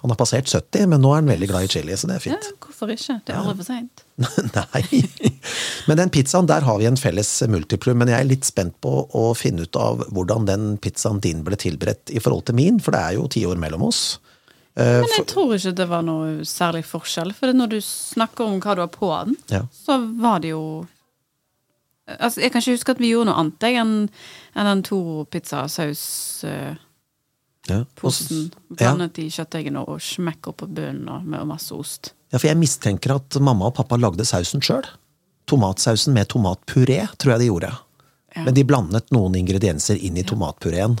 Han 0.00 0.10
har 0.12 0.16
passert 0.20 0.46
70, 0.46 0.86
men 0.92 1.00
nå 1.02 1.10
er 1.10 1.16
han 1.22 1.30
veldig 1.32 1.48
glad 1.50 1.64
i 1.66 1.70
chili, 1.72 1.96
så 1.98 2.06
det 2.06 2.16
er 2.16 2.22
fint. 2.22 2.44
ja, 2.46 2.52
hvorfor 2.62 2.92
ikke? 2.94 3.16
Det 3.26 3.32
er 3.34 3.38
aldri 3.40 3.56
for 3.58 3.66
seint. 3.66 4.04
Nei. 4.58 5.00
Men 5.90 5.96
den 5.98 6.12
pizzaen, 6.14 6.46
der 6.46 6.62
har 6.68 6.78
vi 6.78 6.86
en 6.86 6.96
felles 7.00 7.32
multiplum. 7.50 7.98
Men 7.98 8.08
jeg 8.12 8.20
er 8.22 8.28
litt 8.30 8.46
spent 8.46 8.76
på 8.84 8.92
å 9.18 9.24
finne 9.34 9.66
ut 9.66 9.76
av 9.80 10.04
hvordan 10.14 10.46
den 10.46 10.68
pizzaen 10.78 11.18
din 11.24 11.42
ble 11.46 11.58
tilberedt 11.58 12.10
i 12.14 12.22
forhold 12.22 12.44
til 12.46 12.54
min, 12.60 12.78
for 12.78 12.94
det 12.94 13.00
er 13.02 13.12
jo 13.18 13.26
ti 13.34 13.42
år 13.50 13.58
mellom 13.58 13.82
oss. 13.88 14.02
Eh, 14.78 15.00
Men 15.02 15.10
jeg 15.16 15.26
tror 15.34 15.56
ikke 15.56 15.74
det 15.82 15.88
var 15.90 16.02
noe 16.06 16.44
særlig 16.46 16.84
forskjell. 16.86 17.32
For 17.34 17.50
når 17.58 17.68
du 17.74 17.80
snakker 17.82 18.46
om 18.46 18.60
hva 18.62 18.76
du 18.78 18.84
har 18.84 18.92
på 18.94 19.10
den, 19.24 19.34
Ja. 19.50 19.64
så 19.74 19.98
var 20.22 20.38
det 20.46 20.54
jo 20.54 20.62
Altså, 22.08 22.40
Jeg 22.40 22.52
kan 22.54 22.62
ikke 22.62 22.72
huske 22.72 22.92
at 22.94 23.00
vi 23.02 23.10
gjorde 23.12 23.26
noe 23.28 23.36
annet 23.36 23.60
enn 23.68 24.08
en 24.56 24.64
den 24.70 24.82
Toro-pizzasaus-posen. 24.82 26.78
Ja. 27.68 27.84
posen, 28.00 28.50
blandet 28.70 29.18
ja. 29.18 29.24
I 29.24 29.30
kjøttdeigene 29.30 29.82
og 29.88 30.00
smekk 30.00 30.48
opp 30.48 30.56
på 30.62 30.66
bunnen 30.72 31.24
med 31.28 31.46
masse 31.46 31.72
ost. 31.74 32.12
ja, 32.32 32.38
for 32.38 32.48
jeg 32.48 32.56
mistenker 32.56 33.14
at 33.16 33.36
mamma 33.40 33.66
og 33.68 33.74
pappa 33.76 33.96
lagde 33.96 34.24
sausen 34.24 34.60
sjøl. 34.64 34.84
Tomatsausen 35.48 36.12
med 36.14 36.28
tomatpuré, 36.28 37.06
tror 37.16 37.32
jeg 37.36 37.40
de 37.40 37.46
gjorde. 37.50 37.70
Ja. 38.36 38.44
Men 38.44 38.54
de 38.54 38.64
blandet 38.68 39.10
noen 39.14 39.34
ingredienser 39.40 39.96
inn 40.04 40.16
i 40.20 40.24
tomatpureen. 40.28 40.98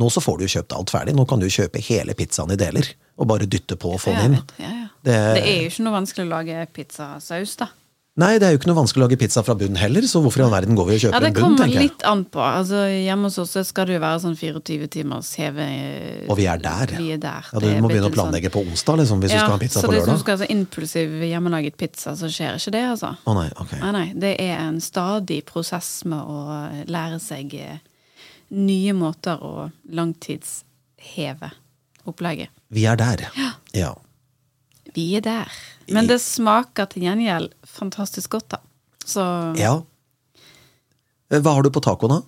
Nå 0.00 0.08
så 0.10 0.22
får 0.24 0.38
du 0.40 0.44
jo 0.46 0.52
kjøpt 0.58 0.72
alt 0.72 0.90
ferdig. 0.94 1.12
Nå 1.14 1.26
kan 1.28 1.40
du 1.42 1.46
kjøpe 1.52 1.82
hele 1.84 2.14
pizzaen 2.16 2.52
i 2.54 2.56
deler. 2.56 2.86
Og 3.20 3.28
bare 3.28 3.44
dytte 3.50 3.76
på 3.76 3.92
og 3.92 4.00
få 4.00 4.14
den 4.16 4.34
inn. 4.38 4.42
ja, 4.58 4.70
ja. 4.70 4.86
Det- 5.04 5.34
Det 5.34 5.42
er 5.44 5.62
jo 5.62 5.68
ikke 5.70 5.84
noe 5.84 5.92
vanskelig 6.00 6.24
å 6.26 6.28
lage 6.28 6.66
pizzasaus, 6.72 7.56
da. 7.56 7.68
Nei, 8.18 8.32
det 8.42 8.48
er 8.48 8.52
jo 8.52 8.58
ikke 8.58 8.66
noe 8.66 8.80
vanskelig 8.80 9.04
å 9.04 9.06
lage 9.06 9.16
pizza 9.20 9.40
fra 9.46 9.54
bunn 9.54 9.76
heller, 9.78 10.02
så 10.10 10.18
hvorfor 10.20 10.42
i 10.42 10.44
all 10.44 10.50
verden 10.52 10.74
går 10.76 10.88
vi 10.88 10.96
og 10.96 11.02
kjøper 11.04 11.14
ja, 11.14 11.28
en 11.28 11.34
bunn, 11.36 11.44
kommer 11.44 11.60
tenker 11.62 11.76
jeg. 11.78 11.90
litt 11.92 12.02
an 12.10 12.24
på. 12.26 12.40
Altså, 12.42 12.80
Hjemme 12.90 13.30
hos 13.30 13.38
oss 13.38 13.68
skal 13.68 13.86
det 13.86 13.94
jo 13.94 14.00
være 14.02 14.18
sånn 14.24 14.34
24 14.36 14.88
timers 14.96 15.30
heve... 15.38 15.66
Og 16.26 16.34
vi 16.40 16.48
er 16.50 16.58
der. 16.64 16.92
Vi 16.98 17.12
er 17.14 17.20
der. 17.22 17.46
Ja, 17.54 17.62
du 17.62 17.68
må 17.78 17.88
begynne 17.88 18.08
å 18.08 18.10
sånn- 18.10 18.16
planlegge 18.18 18.50
på 18.52 18.64
onsdag, 18.66 18.98
liksom, 19.04 19.22
hvis 19.22 19.30
du 19.30 19.36
skal 19.38 19.54
ha 19.54 19.60
pizza 19.62 19.84
på 19.84 19.92
lørdag. 19.94 20.02
så 20.02 20.10
hvis 20.10 20.18
du 20.18 20.24
skal 20.24 20.36
ha 20.36 20.42
så 20.42 20.50
impulsiv 20.56 21.14
hjemmelaget 21.30 21.78
pizza, 21.80 22.16
så 22.18 22.32
skjer 22.34 22.58
ikke 22.58 22.74
det, 22.76 22.82
altså. 22.96 23.12
Å 23.14 23.36
nei, 23.38 23.46
ok. 23.62 23.76
Nei, 23.86 23.92
nei. 23.96 24.04
Det 24.26 24.34
er 24.42 24.56
en 24.66 24.82
stadig 24.84 25.40
prosess 25.48 25.92
med 26.10 26.20
å 26.34 26.44
lære 26.90 27.22
seg 27.22 27.54
eh, 27.62 27.80
nye 28.58 28.98
måter 28.98 29.38
å 29.38 29.70
langtidsheve 29.86 31.54
opplegget. 32.10 32.50
Vi 32.74 32.84
er 32.90 32.98
der. 33.00 33.28
Ja. 33.38 33.52
Ja. 33.86 33.94
Vi 34.94 35.06
er 35.18 35.24
der. 35.24 35.52
Men 35.90 36.06
det 36.10 36.20
smaker 36.22 36.88
til 36.90 37.06
gjengjeld 37.06 37.52
fantastisk 37.66 38.30
godt, 38.36 38.48
da. 38.56 38.60
Så 39.06 39.22
ja. 39.58 39.76
Eh, 41.30 41.40
Hva 41.40 41.56
har 41.56 41.62
du 41.66 41.70
på 41.74 41.82
tacoen, 41.84 42.18
da? 42.18 42.20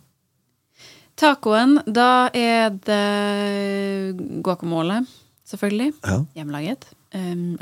tacoen, 1.23 1.77
da 1.87 2.31
er 2.35 2.73
det 2.83 4.43
guacamole, 4.43 5.03
selvfølgelig. 5.47 5.93
Ja. 6.03 6.17
Hjemmelaget. 6.35 6.89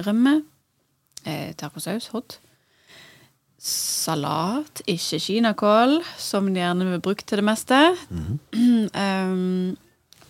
Rømme. 0.07 0.38
Eh, 1.28 1.50
tacosaus, 1.61 2.07
hot. 2.14 2.38
Salat, 3.61 4.80
ikke 4.88 5.19
kinakål, 5.21 5.99
som 6.16 6.49
de 6.49 6.62
gjerne 6.62 6.87
vil 6.95 7.02
bruke 7.04 7.26
til 7.28 7.42
det 7.42 7.45
meste. 7.45 7.80
um, 8.57 9.76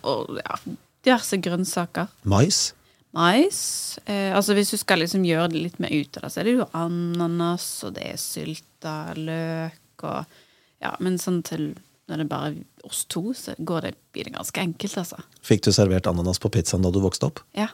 og 0.03 0.35
ja, 0.41 0.57
diverse 1.05 1.39
grønnsaker. 1.39 2.11
Mais? 2.27 2.73
Mais. 3.17 3.99
Eh, 4.05 4.31
altså 4.35 4.55
Hvis 4.55 4.71
du 4.71 4.77
skal 4.79 5.01
liksom 5.03 5.25
gjøre 5.27 5.51
det 5.51 5.63
litt 5.65 5.79
mer 5.83 5.91
ut 5.91 6.17
av 6.17 6.25
det, 6.25 6.33
så 6.33 6.41
er 6.41 6.47
det 6.47 6.57
jo 6.57 6.67
ananas, 6.77 7.67
og 7.87 7.95
det 7.97 8.07
er 8.13 8.19
sylta 8.21 8.97
løk 9.17 10.07
og 10.07 10.37
Ja, 10.81 10.95
men 10.97 11.19
sånn 11.21 11.43
til 11.45 11.73
når 12.09 12.17
det 12.17 12.23
er 12.25 12.29
bare 12.31 12.87
oss 12.87 13.05
to, 13.05 13.21
så 13.37 13.53
går 13.57 13.85
det, 13.85 13.91
blir 14.11 14.27
det 14.27 14.33
ganske 14.35 14.59
enkelt, 14.59 14.97
altså. 14.99 15.21
Fikk 15.45 15.61
du 15.63 15.69
servert 15.71 16.09
ananas 16.09 16.41
på 16.43 16.49
pizzaen 16.51 16.83
da 16.83 16.91
du 16.91 16.97
vokste 16.99 17.29
opp? 17.29 17.39
Ja. 17.55 17.69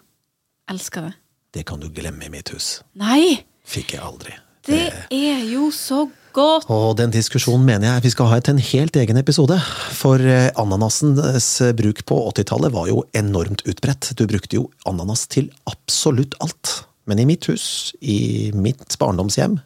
Elsker 0.70 1.08
det. 1.08 1.14
Det 1.56 1.64
kan 1.66 1.82
du 1.82 1.88
glemme 1.90 2.28
i 2.28 2.30
mitt 2.30 2.52
hus. 2.54 2.84
Nei! 3.00 3.40
Fikk 3.66 3.96
jeg 3.96 4.04
aldri. 4.04 4.36
Det 4.68 4.92
er 5.16 5.42
jo 5.48 5.72
så 5.74 6.04
godt! 6.38 6.68
Og 6.74 6.96
den 7.00 7.14
diskusjonen 7.14 7.66
mener 7.68 7.90
jeg 7.96 8.06
vi 8.08 8.12
skal 8.14 8.30
ha 8.32 8.40
til 8.40 8.56
en 8.58 8.64
helt 8.70 8.98
egen 9.02 9.20
episode. 9.20 9.58
For 9.98 10.22
eh, 10.22 10.50
ananasens 10.60 11.50
bruk 11.78 12.04
på 12.10 12.20
80-tallet 12.32 12.74
var 12.76 12.90
jo 12.92 13.02
enormt 13.18 13.64
utbredt. 13.68 14.12
Du 14.20 14.26
brukte 14.30 14.60
jo 14.60 14.68
ananas 14.90 15.26
til 15.34 15.50
absolutt 15.70 16.38
alt. 16.44 16.82
Men 17.08 17.22
i 17.24 17.28
mitt 17.30 17.48
hus, 17.48 17.94
i 18.04 18.52
mitt 18.56 18.98
barndomshjem, 19.00 19.58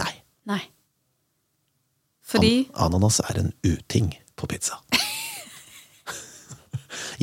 nei. 0.00 0.12
Nei. 0.48 0.62
Fordi 2.28 2.68
An 2.76 2.92
ananas 2.92 3.20
er 3.24 3.38
en 3.42 3.52
uting 3.64 4.10
på 4.36 4.48
pizza. 4.48 4.76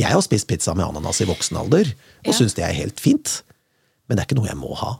jeg 0.02 0.10
har 0.12 0.22
spist 0.25 0.48
pizza 0.50 0.74
med 0.78 0.86
ananas 0.88 1.22
i 1.22 1.28
voksen 1.30 1.58
alder, 1.62 1.92
og 2.25 2.32
Ja. 2.32 2.38
syns 2.38 2.56
det 2.58 2.66
er 2.66 2.74
helt 2.78 3.02
fint. 3.02 3.42
Men 4.08 4.18
det 4.18 4.24
er 4.24 4.28
ikke 4.30 4.38
noe 4.40 4.50
jeg 4.50 4.58
må 4.62 4.74
ha. 4.78 4.96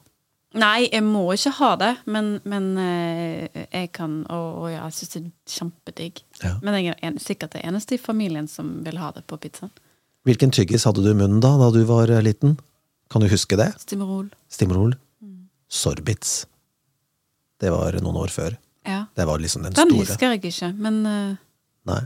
Nei, 0.55 0.85
jeg 0.88 1.03
må 1.03 1.25
ikke 1.35 1.51
ha 1.57 1.71
det, 1.79 1.91
men, 2.07 2.38
men 2.47 2.69
eh, 2.79 3.63
jeg 3.65 3.89
kan 3.95 4.21
Og, 4.31 4.45
og 4.62 4.67
ja, 4.71 4.85
jeg 4.88 4.95
syns 4.97 5.12
det 5.12 5.21
er 5.21 5.57
kjempedigg. 5.57 6.21
Ja. 6.43 6.53
Men 6.63 6.77
jeg 6.79 6.93
er 6.93 7.01
en, 7.09 7.19
sikkert 7.19 7.57
det 7.57 7.65
eneste 7.67 7.97
i 7.97 8.01
familien 8.01 8.47
som 8.51 8.77
vil 8.85 9.00
ha 9.01 9.12
det 9.15 9.25
på 9.27 9.39
pizzaen. 9.41 9.74
Hvilken 10.25 10.53
tyggis 10.55 10.88
hadde 10.88 11.03
du 11.05 11.12
i 11.12 11.17
munnen 11.17 11.43
da, 11.43 11.53
da 11.59 11.69
du 11.75 11.81
var 11.89 12.12
eh, 12.12 12.24
liten? 12.24 12.55
Kan 13.12 13.21
du 13.21 13.29
huske 13.29 13.59
det? 13.59 13.74
Stimorol. 13.83 14.31
Stimrol? 14.51 14.95
Mm. 15.21 15.45
Sorbits. 15.69 16.45
Det 17.62 17.71
var 17.74 18.00
noen 18.01 18.24
år 18.24 18.33
før. 18.33 18.55
Ja. 18.88 19.05
Det 19.17 19.27
var 19.27 19.41
liksom 19.41 19.65
den, 19.65 19.75
Den 19.75 19.91
store. 19.91 20.07
husker 20.07 20.33
jeg 20.33 20.43
ikke, 20.45 20.71
men 20.79 21.01
uh... 21.05 21.38
Nei. 21.89 22.01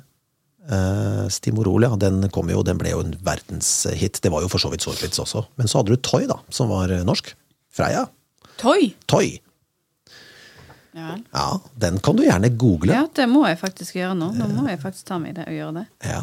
Uh, 0.69 1.25
Stimorol, 1.31 1.85
ja. 1.87 1.95
Den 1.99 2.27
kom 2.33 2.49
jo, 2.51 2.61
den 2.65 2.77
ble 2.81 2.91
jo 2.91 3.01
en 3.05 3.15
verdenshit. 3.25 4.19
Det 4.21 4.31
var 4.33 4.43
jo 4.43 4.51
for 4.51 4.61
så 4.61 4.71
vidt 4.73 4.85
Sorbits 4.85 5.21
også. 5.21 5.45
Men 5.59 5.71
så 5.71 5.79
hadde 5.79 5.95
du 5.95 6.01
Toy, 6.03 6.27
da, 6.29 6.41
som 6.53 6.71
var 6.73 6.91
norsk. 7.07 7.31
Freia. 7.73 8.07
Toy! 8.59 8.89
Toy. 9.07 9.37
Ja. 10.97 11.13
Ja, 11.33 11.45
den 11.79 11.99
kan 12.03 12.17
du 12.17 12.23
gjerne 12.25 12.49
google. 12.59 12.91
Ja, 12.93 13.05
det 13.15 13.27
må 13.29 13.45
jeg 13.47 13.59
faktisk 13.61 13.95
gjøre 13.95 14.15
nå. 14.17 14.31
Nå 14.35 14.47
må 14.55 14.65
jeg 14.71 14.81
faktisk 14.81 15.05
ta 15.07 15.19
meg 15.21 15.35
det 15.37 15.45
og 15.47 15.55
gjøre 15.55 15.75
det. 15.79 15.85
Ja. 16.09 16.21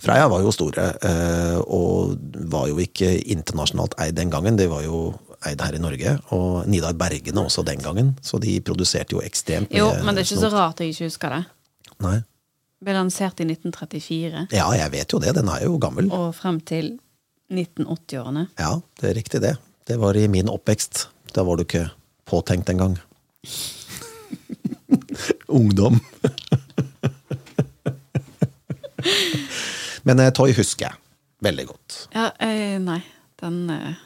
Freia 0.00 0.28
var 0.30 0.42
jo 0.44 0.52
store, 0.54 0.84
eh, 1.02 1.58
og 1.66 2.14
var 2.50 2.68
jo 2.70 2.78
ikke 2.82 3.08
internasjonalt 3.34 3.96
eid 4.00 4.14
den 4.16 4.30
gangen. 4.32 4.56
De 4.58 4.68
var 4.70 4.84
jo 4.86 5.00
eid 5.44 5.60
her 5.60 5.76
i 5.76 5.80
Norge, 5.82 6.14
og 6.34 6.68
Nidar 6.70 6.94
Bergene 6.98 7.42
også 7.44 7.64
den 7.66 7.82
gangen. 7.84 8.14
Så 8.24 8.38
de 8.42 8.56
produserte 8.64 9.16
jo 9.16 9.22
ekstremt 9.22 9.70
mye 9.74 9.82
Jo, 9.82 9.90
men 10.06 10.14
det 10.14 10.22
er 10.24 10.28
ikke 10.30 10.40
så 10.40 10.48
snop. 10.48 10.58
rart 10.60 10.80
jeg 10.84 10.94
ikke 10.94 11.10
husker 11.10 11.34
det. 11.36 11.42
Nei. 12.06 12.16
Ble 12.84 12.94
lansert 12.96 13.38
i 13.40 13.46
1934 13.48 14.46
Ja, 14.52 14.66
jeg 14.76 14.90
vet 14.92 15.12
jo 15.14 15.18
det. 15.22 15.34
Den 15.36 15.48
er 15.52 15.62
jo 15.66 15.76
gammel. 15.82 16.10
og 16.12 16.34
frem 16.38 16.60
til 16.60 16.94
1980-årene. 17.52 18.48
Ja, 18.58 18.78
det 19.00 19.10
er 19.10 19.14
riktig 19.20 19.40
det. 19.44 19.54
Det 19.86 19.96
var 19.96 20.16
i 20.16 20.28
min 20.28 20.48
oppvekst. 20.48 21.08
Da 21.32 21.42
var 21.44 21.56
du 21.56 21.64
ikke 21.66 21.90
påtenkt 22.24 22.68
engang. 22.68 22.98
Ungdom. 25.46 26.00
Men 30.02 30.20
eh, 30.20 30.32
Toy 30.32 30.54
husker 30.56 30.88
jeg 30.88 30.96
veldig 31.44 31.66
godt. 31.68 31.98
Ja, 32.14 32.30
eh, 32.40 32.78
nei, 32.80 33.00
den 33.40 33.58
eh, 33.72 34.00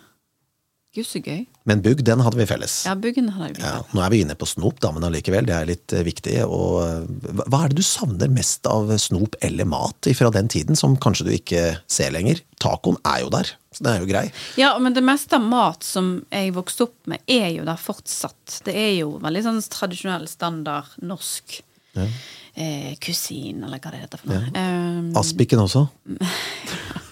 Gud, 0.97 1.05
så 1.05 1.21
gøy. 1.21 1.43
Men 1.69 1.83
Bugg, 1.85 2.01
den 2.03 2.23
hadde 2.25 2.39
vi 2.41 2.47
felles. 2.49 2.79
Ja, 2.89 2.95
Buggen 2.97 3.27
hadde 3.35 3.59
vi. 3.59 3.63
Ja, 3.63 3.83
nå 3.95 4.01
er 4.03 4.09
vi 4.15 4.23
inne 4.25 4.35
på 4.41 4.47
snop, 4.49 4.79
da, 4.81 4.89
men 4.97 5.05
allikevel, 5.05 5.45
det 5.47 5.53
er 5.55 5.67
litt 5.69 5.93
eh, 5.93 6.01
viktig. 6.07 6.39
Og 6.49 6.79
eh, 6.81 7.43
hva- 7.45 7.61
er 7.67 7.75
det 7.75 7.77
du 7.83 7.85
savner 7.85 8.31
mest 8.33 8.65
av 8.67 8.89
snop 8.99 9.37
eller 9.45 9.69
mat 9.69 10.09
fra 10.17 10.31
den 10.35 10.49
tiden, 10.49 10.79
som 10.81 10.97
kanskje 10.97 11.27
du 11.29 11.33
ikke 11.37 11.65
ser 11.93 12.15
lenger? 12.17 12.41
Tacoen 12.65 12.97
er 13.05 13.21
jo 13.27 13.29
der, 13.37 13.53
så 13.77 13.85
den 13.85 13.93
er 13.93 14.01
jo 14.01 14.09
grei. 14.09 14.25
Ja, 14.59 14.73
men 14.81 14.97
det 14.97 15.05
meste 15.05 15.37
av 15.37 15.45
mat 15.45 15.85
som 15.87 16.09
jeg 16.33 16.55
vokste 16.57 16.89
opp 16.89 16.97
med, 17.13 17.21
er 17.29 17.51
jo 17.59 17.69
der 17.69 17.79
fortsatt. 17.85 18.63
Det 18.67 18.73
er 18.75 18.95
jo 19.03 19.13
veldig 19.23 19.45
sånn 19.45 19.61
tradisjonell, 19.69 20.25
standard 20.33 20.97
norsk 21.05 21.61
eh, 22.01 22.97
kusin, 23.05 23.61
eller 23.69 23.77
hva 23.85 23.93
det 23.93 24.03
heter 24.07 24.25
for 24.25 24.33
noe. 24.33 24.49
Eh, 24.57 25.13
Aspiken 25.21 25.61
også. 25.69 25.85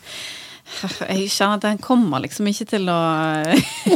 Jeg 1.11 1.31
kjenner 1.33 1.59
at 1.59 1.65
den 1.67 1.81
kommer 1.83 2.23
liksom 2.25 2.49
ikke 2.51 2.67
til 2.71 2.91
å 2.93 2.99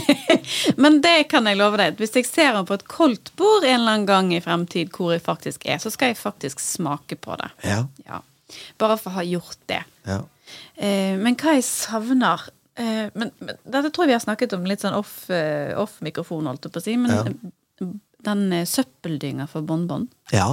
Men 0.82 1.00
det 1.04 1.28
kan 1.30 1.46
jeg 1.46 1.58
love 1.60 1.78
deg. 1.78 1.98
Hvis 2.00 2.14
jeg 2.16 2.26
ser 2.26 2.54
den 2.56 2.66
på 2.66 2.76
et 2.78 2.86
koldt 2.90 3.32
bord 3.38 3.64
en 3.66 3.76
eller 3.76 3.92
annen 3.92 4.08
gang 4.08 4.30
i 4.34 4.40
fremtid 4.42 4.90
hvor 4.94 5.12
jeg 5.14 5.22
faktisk 5.24 5.66
er, 5.68 5.78
så 5.82 5.92
skal 5.92 6.12
jeg 6.12 6.20
faktisk 6.20 6.62
smake 6.62 7.18
på 7.20 7.36
det. 7.40 7.50
Ja. 7.68 7.84
Ja. 8.06 8.22
Bare 8.80 8.96
for 8.98 9.12
å 9.12 9.20
ha 9.20 9.26
gjort 9.26 9.60
det. 9.70 9.82
ja. 10.08 10.22
Eh, 10.74 11.14
men 11.20 11.36
hva 11.38 11.52
jeg 11.54 11.62
savner 11.62 12.40
eh, 12.74 13.06
men, 13.14 13.28
men 13.38 13.58
Dette 13.62 13.92
tror 13.92 14.08
jeg 14.08 14.10
vi 14.10 14.16
har 14.16 14.24
snakket 14.24 14.56
om 14.56 14.64
litt 14.66 14.82
sånn 14.82 14.96
off, 14.96 15.28
eh, 15.30 15.70
off 15.78 16.00
mikrofon, 16.02 16.48
holdt 16.50 16.66
jeg 16.66 16.74
på 16.74 16.80
å 16.80 16.86
si. 16.88 16.96
Men 16.98 17.52
den 18.24 18.52
eh, 18.52 18.66
søppeldynga 18.68 19.46
for 19.50 19.66
bonbon 19.66 20.08
ja. 20.34 20.48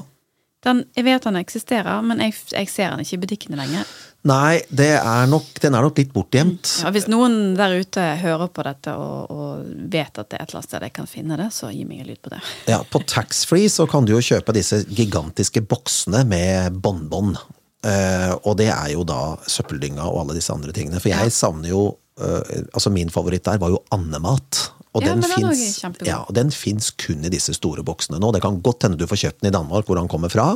Den, 0.65 0.85
Jeg 0.97 1.05
vet 1.05 1.23
den 1.23 1.35
eksisterer, 1.39 2.01
men 2.01 2.19
jeg, 2.19 2.33
jeg 2.51 2.69
ser 2.69 2.89
den 2.95 3.03
ikke 3.05 3.13
i 3.17 3.21
butikkene 3.25 3.57
lenger. 3.59 3.85
Nei, 4.27 4.57
det 4.73 4.89
er 4.97 5.27
nok, 5.29 5.45
den 5.63 5.75
er 5.77 5.85
nok 5.85 5.97
litt 6.01 6.09
bortgjemt. 6.11 6.71
Ja, 6.83 6.89
hvis 6.91 7.05
noen 7.07 7.53
der 7.55 7.77
ute 7.79 8.01
hører 8.19 8.49
på 8.51 8.65
dette 8.65 8.91
og, 8.97 9.29
og 9.31 9.67
vet 9.93 10.17
at 10.19 10.27
det 10.31 10.39
er 10.39 10.43
et 10.43 10.49
eller 10.49 10.59
annet 10.59 10.67
sted 10.71 10.87
jeg 10.87 10.95
kan 10.97 11.07
finne 11.07 11.37
det, 11.39 11.47
så 11.55 11.69
gi 11.71 11.85
meg 11.87 12.01
en 12.01 12.09
lyd 12.09 12.19
på 12.25 12.33
det. 12.33 12.41
Ja, 12.67 12.81
På 12.91 12.99
taxfree 13.07 13.69
så 13.71 13.85
kan 13.87 14.07
du 14.09 14.15
jo 14.15 14.23
kjøpe 14.25 14.55
disse 14.57 14.81
gigantiske 14.89 15.61
boksene 15.69 16.25
med 16.27 16.81
bonbon. 16.83 17.37
Uh, 17.85 18.33
og 18.41 18.57
det 18.59 18.71
er 18.73 18.89
jo 18.97 19.05
da 19.07 19.37
søppeldynga 19.47 20.03
og 20.09 20.23
alle 20.25 20.35
disse 20.39 20.51
andre 20.51 20.73
tingene. 20.75 20.99
For 20.99 21.13
jeg 21.13 21.29
Ja. 21.29 21.37
savner 21.37 21.69
jo 21.69 21.83
uh, 22.19 22.41
Altså 22.73 22.89
Min 22.91 23.13
favoritt 23.13 23.45
der 23.45 23.61
var 23.61 23.69
jo 23.69 23.83
andemat. 23.93 24.71
Og 24.97 25.05
Ja, 25.05 25.13
den 25.13 25.23
kjempegod. 25.23 26.07
ja, 26.09 26.17
og 26.25 26.33
den 26.35 26.49
fins 26.51 26.89
kun 26.97 27.23
i 27.27 27.29
disse 27.33 27.53
store 27.55 27.83
boksene 27.85 28.19
nå. 28.19 28.31
Det 28.33 28.41
kan 28.43 28.57
godt 28.65 28.83
hende 28.87 28.97
du 28.99 29.05
får 29.09 29.21
kjøpt 29.23 29.41
den 29.43 29.51
i 29.53 29.55
Danmark, 29.55 29.85
hvor 29.85 29.99
den 29.99 30.09
kommer 30.11 30.31
fra. 30.33 30.47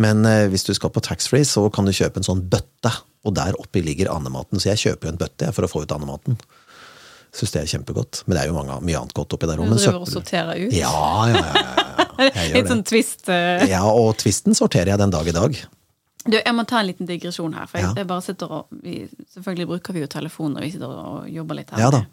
Men 0.00 0.24
eh, 0.28 0.46
hvis 0.52 0.64
du 0.68 0.72
skal 0.76 0.92
på 0.92 1.00
taxfree, 1.04 1.44
så 1.48 1.66
kan 1.72 1.88
du 1.88 1.92
kjøpe 1.92 2.20
en 2.20 2.28
sånn 2.28 2.44
bøtte. 2.52 2.92
Og 3.24 3.34
der 3.36 3.54
oppi 3.60 3.80
ligger 3.84 4.10
andematen. 4.12 4.58
Så 4.60 4.72
jeg 4.72 4.80
kjøper 4.82 5.08
jo 5.08 5.12
en 5.14 5.20
bøtte 5.20 5.46
jeg, 5.48 5.54
for 5.56 5.64
å 5.64 5.70
få 5.70 5.82
ut 5.84 5.92
andematen. 5.94 6.36
Syns 7.32 7.52
det 7.54 7.60
er 7.62 7.68
kjempegodt. 7.70 8.22
Men 8.26 8.36
det 8.36 8.40
er 8.42 8.48
jo 8.50 8.56
mange, 8.58 8.78
mye 8.84 8.98
annet 8.98 9.14
godt 9.16 9.36
oppi 9.38 9.48
der 9.48 9.60
òg. 9.62 9.70
Du 9.70 9.76
driver 9.78 10.02
og 10.02 10.10
sorterer 10.10 10.58
ut. 10.66 10.72
Ja, 10.76 10.90
ja, 11.30 11.44
ja. 11.46 11.62
ja. 12.26 12.48
Litt 12.56 12.68
sånn 12.72 12.82
twist. 12.84 13.24
eh. 13.32 13.64
Ja, 13.70 13.84
og 13.88 14.16
tvisten 14.20 14.56
sorterer 14.58 14.92
jeg 14.92 15.00
den 15.00 15.14
dag 15.14 15.30
i 15.30 15.36
dag. 15.36 15.56
Du, 16.24 16.36
jeg 16.38 16.54
må 16.54 16.62
ta 16.68 16.78
en 16.78 16.86
liten 16.86 17.06
digresjon 17.08 17.54
her. 17.56 17.66
For 17.66 17.78
jeg, 17.80 17.94
Ja. 17.98 18.04
bare 18.04 18.22
sitter 18.22 18.52
og 18.52 18.66
vi, 18.82 19.08
Selvfølgelig 19.34 19.66
bruker 19.72 19.92
vi 19.96 20.00
jo 20.04 20.06
telefon 20.06 20.54
når 20.54 20.60
vi 20.66 20.70
sitter 20.76 20.86
og 20.92 21.28
jobber 21.30 21.58
litt 21.58 21.70
her. 21.74 21.80
Ja 21.82 21.90
da. 21.90 22.04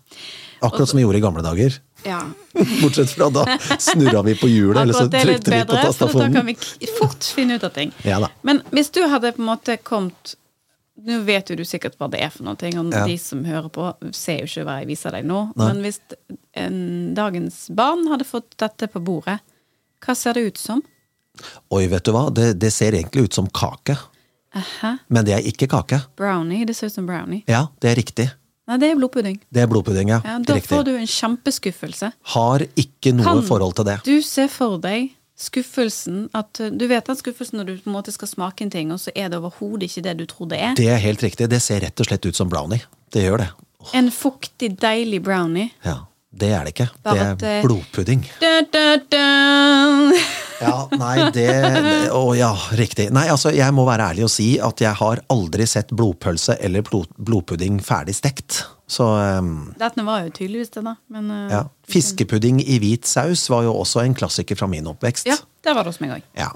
Akkurat 0.65 0.89
som 0.89 0.97
vi 0.97 1.03
gjorde 1.05 1.17
i 1.21 1.23
gamle 1.23 1.43
dager. 1.45 1.77
Ja. 2.05 2.21
Bortsett 2.81 3.11
fra 3.13 3.29
da 3.29 3.45
snurra 3.77 4.23
vi 4.25 4.35
på 4.39 4.49
hjulet, 4.49 4.81
eller 4.81 4.93
så 4.97 5.07
trykte 5.11 5.51
vi 5.51 5.61
på 5.67 5.93
for 5.99 6.19
da 6.19 6.29
kan 6.33 6.45
vi 6.47 6.55
fort 6.97 7.23
finne 7.35 7.59
ut 7.59 7.63
av 7.63 7.73
ting. 7.75 7.93
Ja 8.07 8.19
da. 8.23 8.29
Men 8.41 8.63
hvis 8.71 8.89
du 8.95 9.03
hadde 9.07 9.33
på 9.35 9.43
en 9.43 9.49
måte 9.53 9.77
kommet 9.83 10.35
Nå 10.99 11.21
vet 11.23 11.47
jo 11.47 11.55
du 11.55 11.61
sikkert 11.63 11.93
hva 11.95 12.09
det 12.11 12.19
er 12.19 12.27
for 12.33 12.43
noe, 12.43 12.57
og 12.59 12.91
Ja. 12.91 13.05
de 13.07 13.13
som 13.17 13.45
hører 13.45 13.69
på, 13.71 13.85
ser 14.11 14.41
jo 14.41 14.49
ikke 14.49 14.65
hva 14.67 14.73
jeg 14.81 14.87
viser 14.89 15.11
deg 15.15 15.23
nå. 15.23 15.53
Nei. 15.55 15.67
Men 15.69 15.77
hvis 15.85 15.99
en, 16.59 17.13
dagens 17.15 17.69
barn 17.71 18.05
hadde 18.11 18.25
fått 18.27 18.57
dette 18.59 18.89
på 18.91 18.99
bordet, 18.99 19.37
hva 20.03 20.15
ser 20.15 20.33
det 20.35 20.43
ut 20.49 20.57
som? 20.57 20.83
Oi, 21.75 21.85
vet 21.91 22.05
du 22.05 22.11
hva, 22.15 22.27
det, 22.33 22.53
det 22.61 22.71
ser 22.75 22.97
egentlig 22.97 23.27
ut 23.29 23.37
som 23.37 23.47
kake. 23.49 23.97
Aha. 24.57 24.95
Men 25.07 25.25
det 25.27 25.35
er 25.37 25.45
ikke 25.45 25.67
kake. 25.69 26.01
Brownie. 26.17 26.65
Det 26.65 26.75
ser 26.77 26.89
ut 26.89 26.97
som 26.97 27.05
brownie. 27.09 27.43
Ja, 27.49 27.67
det 27.81 27.91
er 27.91 27.99
riktig. 28.01 28.29
Nei, 28.69 28.77
det 28.81 28.91
er 28.91 28.97
blodpudding. 28.99 29.39
Det 29.49 29.61
er 29.63 29.69
blodpudding, 29.69 30.11
ja. 30.13 30.19
Ja, 30.25 30.35
da 30.45 30.57
riktig. 30.57 30.69
får 30.69 30.83
du 30.85 30.91
en 30.93 31.07
kjempeskuffelse. 31.09 32.11
Har 32.35 32.65
ikke 32.77 33.13
noe 33.17 33.25
Kan 33.25 33.41
forhold 33.47 33.73
til 33.79 33.87
det. 33.89 33.95
Du 34.05 34.19
ser 34.25 34.49
for 34.53 34.77
deg 34.81 35.15
skuffelsen 35.39 36.25
at 36.35 36.59
uh, 36.59 36.67
Du 36.75 36.83
vet 36.91 37.07
den 37.07 37.15
skuffelsen 37.15 37.61
når 37.61 37.69
du 37.69 37.73
på 37.79 37.89
en 37.89 37.95
måte 37.95 38.13
skal 38.13 38.29
smake 38.29 38.65
en 38.65 38.73
ting, 38.73 38.91
og 38.93 38.99
så 39.01 39.13
er 39.15 39.31
det 39.31 39.39
overhodet 39.39 39.87
ikke 39.87 40.03
det 40.09 40.17
du 40.19 40.25
tror 40.29 40.51
det 40.51 40.59
er? 40.59 40.75
Det 40.77 40.89
er 40.91 41.01
helt 41.01 41.23
riktig. 41.23 41.49
Det 41.49 41.61
ser 41.63 41.81
rett 41.85 42.03
og 42.03 42.09
slett 42.09 42.27
ut 42.27 42.37
som 42.37 42.51
brownie. 42.51 42.83
Det 43.13 43.23
gjør 43.25 43.45
det. 43.45 43.49
En 43.95 44.11
fuktig, 44.13 44.75
deilig 44.81 45.23
brownie. 45.23 45.71
Ja, 45.85 46.03
Det 46.29 46.51
er 46.53 46.67
det 46.67 46.75
ikke. 46.75 46.89
Bare 47.01 47.15
det 47.15 47.29
at, 47.31 47.43
eh, 47.43 47.55
er 47.57 47.63
blodpudding. 47.65 48.27
Da, 48.43 48.61
da, 48.69 48.97
da. 49.09 50.38
Ja, 50.59 50.87
nei, 50.99 51.29
det 51.35 51.49
Å 52.15 52.23
ja, 52.37 52.51
riktig. 52.77 53.09
Nei, 53.15 53.27
altså, 53.31 53.53
jeg 53.55 53.75
må 53.75 53.85
være 53.87 54.11
ærlig 54.11 54.25
og 54.27 54.33
si 54.33 54.49
at 54.63 54.83
jeg 54.83 54.95
har 54.99 55.23
aldri 55.31 55.67
sett 55.69 55.93
blodpølse 55.95 56.57
eller 56.63 56.85
blod, 56.85 57.11
blodpudding 57.17 57.79
ferdig 57.85 58.17
stekt. 58.19 58.63
Så 58.89 59.05
um, 59.05 59.69
Dette 59.77 60.03
var 60.05 60.25
jo 60.25 60.31
tydeligvis 60.33 60.73
det, 60.73 60.81
da. 60.87 60.95
Men 61.13 61.29
uh, 61.29 61.43
ja. 61.51 61.65
Fiskepudding 61.89 62.63
i 62.63 62.79
hvit 62.81 63.05
saus 63.09 63.45
var 63.51 63.67
jo 63.67 63.75
også 63.77 64.01
en 64.01 64.17
klassiker 64.17 64.57
fra 64.57 64.69
min 64.71 64.89
oppvekst. 64.89 65.29
ja, 65.29 65.37
det 65.65 65.77
var 65.77 65.85
det 65.85 65.93
hos 65.93 66.01
meg 66.03 66.17
òg. 66.17 66.25
Ja. 66.37 66.49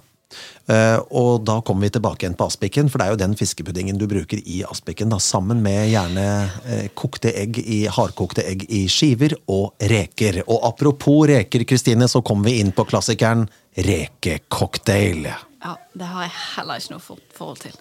Uh, 0.66 0.98
og 1.13 1.44
da 1.46 1.60
kommer 1.62 1.86
vi 1.86 1.92
tilbake 1.94 2.24
igjen 2.24 2.38
på 2.39 2.48
aspikken, 2.50 2.89
for 2.89 2.98
det 2.98 3.06
er 3.06 3.13
jo 3.13 3.20
den 3.22 3.36
fiskepuddingen 3.38 4.00
du 4.00 4.08
bruker 4.10 4.39
i 4.39 4.62
aspikken, 4.66 5.12
da, 5.13 5.20
sammen 5.22 5.62
med 5.62 5.92
gjerne 5.92 6.28
uh, 6.66 6.86
kokte 6.98 7.34
egg 7.38 7.60
i, 7.62 7.84
hardkokte 7.92 8.46
egg 8.48 8.66
i 8.72 8.86
skiver 8.92 9.36
og 9.52 9.76
reker. 9.94 10.42
Og 10.48 10.63
apropos 10.72 11.28
reker, 11.30 11.68
Kristine, 11.70 12.10
så 12.10 12.24
kommer 12.26 12.50
vi 12.50 12.63
inn 12.63 12.74
på 12.74 12.88
klassikeren 12.89 13.46
rekecocktail. 13.77 15.25
Ja, 15.63 15.75
det 15.95 16.05
har 16.12 16.25
jeg 16.27 16.33
heller 16.57 16.81
ikke 16.81 16.95
noe 16.95 17.03
for 17.03 17.21
forhold 17.36 17.63
til. 17.65 17.75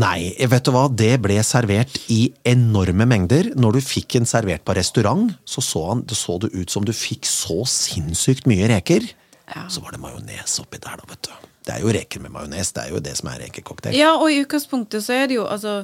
Nei, 0.00 0.30
vet 0.46 0.62
du 0.64 0.70
hva, 0.70 0.84
det 0.94 1.16
ble 1.22 1.40
servert 1.42 1.96
i 2.14 2.28
enorme 2.46 3.06
mengder. 3.10 3.48
Når 3.58 3.78
du 3.78 3.80
fikk 3.82 4.20
en 4.20 4.28
servert 4.30 4.62
på 4.64 4.76
restaurant, 4.78 5.32
så 5.44 5.62
så, 5.66 5.82
han, 5.90 6.04
det 6.06 6.14
så 6.18 6.38
det 6.42 6.52
ut 6.54 6.70
som 6.70 6.86
du 6.86 6.92
fikk 6.94 7.26
så 7.26 7.64
sinnssykt 7.66 8.46
mye 8.50 8.68
reker. 8.70 9.08
Ja. 9.50 9.64
Så 9.66 9.82
var 9.82 9.90
det 9.96 9.98
majones 10.02 10.60
oppi 10.62 10.78
der, 10.78 10.94
da, 11.02 11.08
vet 11.10 11.26
du. 11.26 11.32
Det 11.66 11.74
er 11.74 11.82
jo 11.82 11.90
reker 11.92 12.22
med 12.22 12.30
majones. 12.32 12.70
Det 12.72 12.84
er 12.86 12.94
jo 12.94 13.00
det 13.02 13.16
som 13.18 13.32
er 13.32 13.42
rekecocktail. 13.42 13.98
Ja, 13.98 14.12
og 14.16 14.30
i 14.30 14.38
utgangspunktet 14.44 15.02
så 15.04 15.16
er 15.18 15.26
det 15.30 15.40
jo 15.40 15.48
altså 15.50 15.80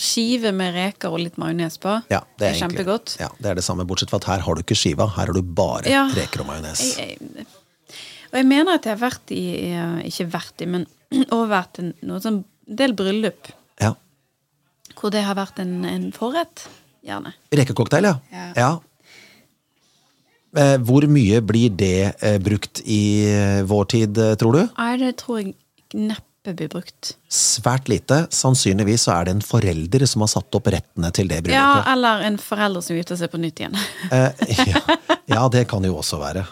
skive 0.00 0.50
med 0.56 0.72
reker 0.74 1.12
og 1.12 1.20
litt 1.20 1.36
majones 1.40 1.76
på. 1.78 1.94
Ja, 2.10 2.22
det 2.40 2.46
er 2.46 2.54
egentlig- 2.54 2.62
kjempegodt. 2.80 3.16
Ja, 3.20 3.28
det 3.38 3.50
er 3.50 3.54
det 3.60 3.64
samme, 3.64 3.84
bortsett 3.86 4.10
fra 4.10 4.16
at 4.22 4.24
her 4.24 4.40
har 4.40 4.54
du 4.56 4.62
ikke 4.62 4.76
skiva. 4.78 5.06
Her 5.14 5.26
har 5.30 5.32
du 5.36 5.42
bare 5.42 5.84
Ja. 5.86 6.06
reker 6.16 6.40
og 6.42 6.46
majones. 6.48 6.96
Jeg, 6.96 7.18
og 8.36 8.42
jeg 8.42 8.48
mener 8.50 8.76
at 8.76 8.84
jeg 8.84 8.92
har 8.98 9.00
vært 9.00 9.32
i 9.32 9.42
Ikke 10.04 10.26
vært 10.34 10.60
i, 10.60 10.68
men 10.68 10.84
overvært 11.34 11.80
en 11.80 11.94
noe 12.04 12.20
sånn 12.20 12.42
del 12.66 12.92
bryllup 12.98 13.48
Ja. 13.80 13.94
hvor 14.98 15.12
det 15.14 15.22
har 15.24 15.36
vært 15.38 15.60
en, 15.62 15.78
en 15.88 16.10
forrett. 16.12 16.66
Gjerne. 17.06 17.32
Rekecocktail, 17.54 18.08
ja. 18.10 18.46
Ja. 18.58 18.70
Eh, 20.56 20.76
hvor 20.82 21.04
mye 21.12 21.38
blir 21.44 21.70
det 21.78 22.14
eh, 22.24 22.38
brukt 22.42 22.80
i 22.84 23.00
eh, 23.30 23.60
vår 23.68 23.84
tid, 23.92 24.18
eh, 24.18 24.34
tror 24.40 24.56
du? 24.56 24.62
Nei, 24.78 24.92
det 25.02 25.12
tror 25.20 25.38
jeg 25.42 25.52
neppe 25.94 26.54
blir 26.56 26.70
brukt. 26.72 27.12
Svært 27.32 27.90
lite. 27.90 28.24
Sannsynligvis 28.34 29.04
så 29.06 29.16
er 29.18 29.28
det 29.28 29.36
en 29.36 29.44
forelder 29.44 30.06
som 30.08 30.22
har 30.24 30.30
satt 30.32 30.58
opp 30.58 30.70
rettene 30.72 31.10
til 31.14 31.30
det 31.30 31.40
bryllupet. 31.46 31.58
Ja, 31.86 31.94
eller 31.94 32.22
en 32.26 32.38
forelder 32.42 32.84
som 32.86 32.98
gifter 32.98 33.18
seg 33.20 33.30
på 33.32 33.40
nytt 33.42 33.62
igjen. 33.62 33.78
Eh, 34.10 34.46
ja. 34.72 34.82
ja, 35.30 35.42
det 35.52 35.66
kan 35.70 35.84
jo 35.86 35.98
også 36.02 36.18
være. 36.22 36.46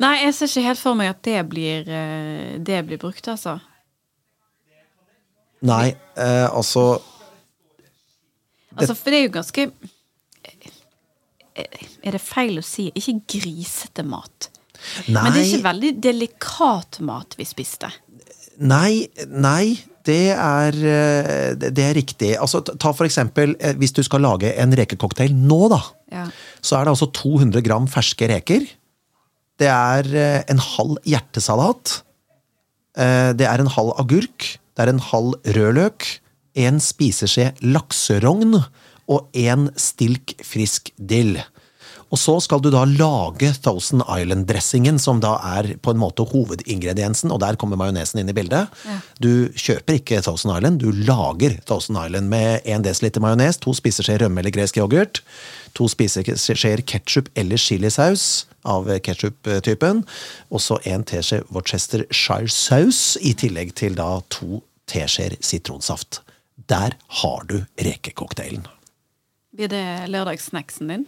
Nei, 0.00 0.14
jeg 0.24 0.36
ser 0.36 0.48
ikke 0.48 0.68
helt 0.70 0.80
for 0.80 0.96
meg 0.96 1.10
at 1.12 1.20
det 1.26 1.40
blir, 1.50 1.88
eh, 1.88 2.58
det 2.58 2.80
blir 2.88 3.00
brukt, 3.00 3.26
altså. 3.28 3.58
Nei, 5.66 5.92
eh, 6.16 6.48
altså 6.48 7.02
Altså, 8.78 8.94
for 8.94 9.12
det 9.12 9.18
er 9.18 9.26
jo 9.26 9.32
ganske 9.34 9.66
Er 11.60 12.14
det 12.14 12.20
feil 12.22 12.56
å 12.56 12.64
si 12.64 12.86
ikke 12.96 13.18
grisete 13.34 14.04
mat? 14.06 14.48
Nei, 15.10 15.20
Men 15.20 15.34
det 15.34 15.42
er 15.42 15.48
ikke 15.50 15.66
veldig 15.66 15.90
delikat 16.00 17.00
mat 17.04 17.36
vi 17.36 17.44
spiste. 17.44 17.90
nei, 18.56 19.08
nei 19.28 19.76
det 20.08 20.32
er, 20.32 20.72
eh, 20.72 21.54
det 21.54 21.84
er 21.84 21.94
riktig. 21.94 22.30
Altså, 22.40 22.62
ta 22.64 22.92
for 22.96 23.04
eksempel, 23.04 23.54
eh, 23.60 23.74
hvis 23.74 23.92
du 23.92 24.02
skal 24.02 24.20
lage 24.24 24.54
en 24.56 24.72
rekecocktail 24.72 25.34
nå, 25.34 25.68
da. 25.68 25.82
Ja. 26.10 26.24
så 26.60 26.74
er 26.80 26.84
det 26.84 26.90
altså 26.96 27.06
200 27.12 27.62
gram 27.62 27.86
ferske 27.86 28.26
reker. 28.26 28.64
Det 29.60 29.68
er 29.68 30.08
eh, 30.16 30.42
en 30.50 30.60
halv 30.64 30.96
hjertesalat. 31.04 32.00
Eh, 32.96 33.32
Det 33.36 33.46
er 33.46 33.60
en 33.60 33.72
halv 33.76 33.92
agurk. 34.00 34.56
Det 34.74 34.86
er 34.86 34.92
en 34.94 35.02
halv 35.10 35.34
rødløk. 35.44 36.06
En 36.56 36.80
spiseskje 36.80 37.52
lakserogn 37.62 38.62
og 39.10 39.28
en 39.34 39.68
stilk 39.76 40.34
frisk 40.46 40.90
dill. 40.96 41.36
Og 42.10 42.18
så 42.18 42.32
skal 42.42 42.58
du 42.62 42.72
da 42.74 42.82
lage 42.88 43.52
Thousand 43.62 44.02
Island-dressingen, 44.02 44.98
som 44.98 45.20
da 45.22 45.36
er 45.58 45.76
på 45.78 45.92
en 45.94 46.00
måte 46.02 46.24
hovedingrediensen, 46.26 47.30
og 47.30 47.38
der 47.44 47.58
kommer 47.60 47.78
majonesen 47.78 48.18
inn 48.22 48.32
i 48.32 48.34
bildet. 48.34 48.72
Du 49.22 49.46
kjøper 49.54 50.00
ikke 50.00 50.18
Thousand 50.26 50.56
Island, 50.56 50.82
du 50.82 50.90
lager 50.90 51.54
Thousand 51.68 52.00
Island 52.02 52.26
med 52.32 52.66
1 52.66 52.82
dl 52.82 53.22
majones, 53.22 53.60
to 53.62 53.74
spiseskjeer 53.78 54.24
rømme 54.24 54.42
eller 54.42 54.54
gresk 54.54 54.80
yoghurt, 54.80 55.22
to 55.78 55.86
spiseskjeer 55.92 56.82
ketsjup 56.82 57.30
eller 57.38 57.60
chilisaus 57.62 58.24
av 58.66 58.90
ketsjup-typen, 59.06 60.02
og 60.50 60.60
så 60.60 60.80
en 60.90 61.06
teskje 61.06 61.44
Worcestershire-saus, 61.54 63.20
i 63.22 63.36
tillegg 63.38 63.76
til 63.78 63.94
da 63.98 64.16
to 64.34 64.64
teskjeer 64.90 65.38
sitronsaft. 65.38 66.24
Der 66.66 66.98
har 67.22 67.46
du 67.46 67.60
rekecocktailen. 67.78 68.66
Blir 69.54 69.70
det 69.70 69.86
lørdagssnacksen 70.10 70.90
din? 70.90 71.06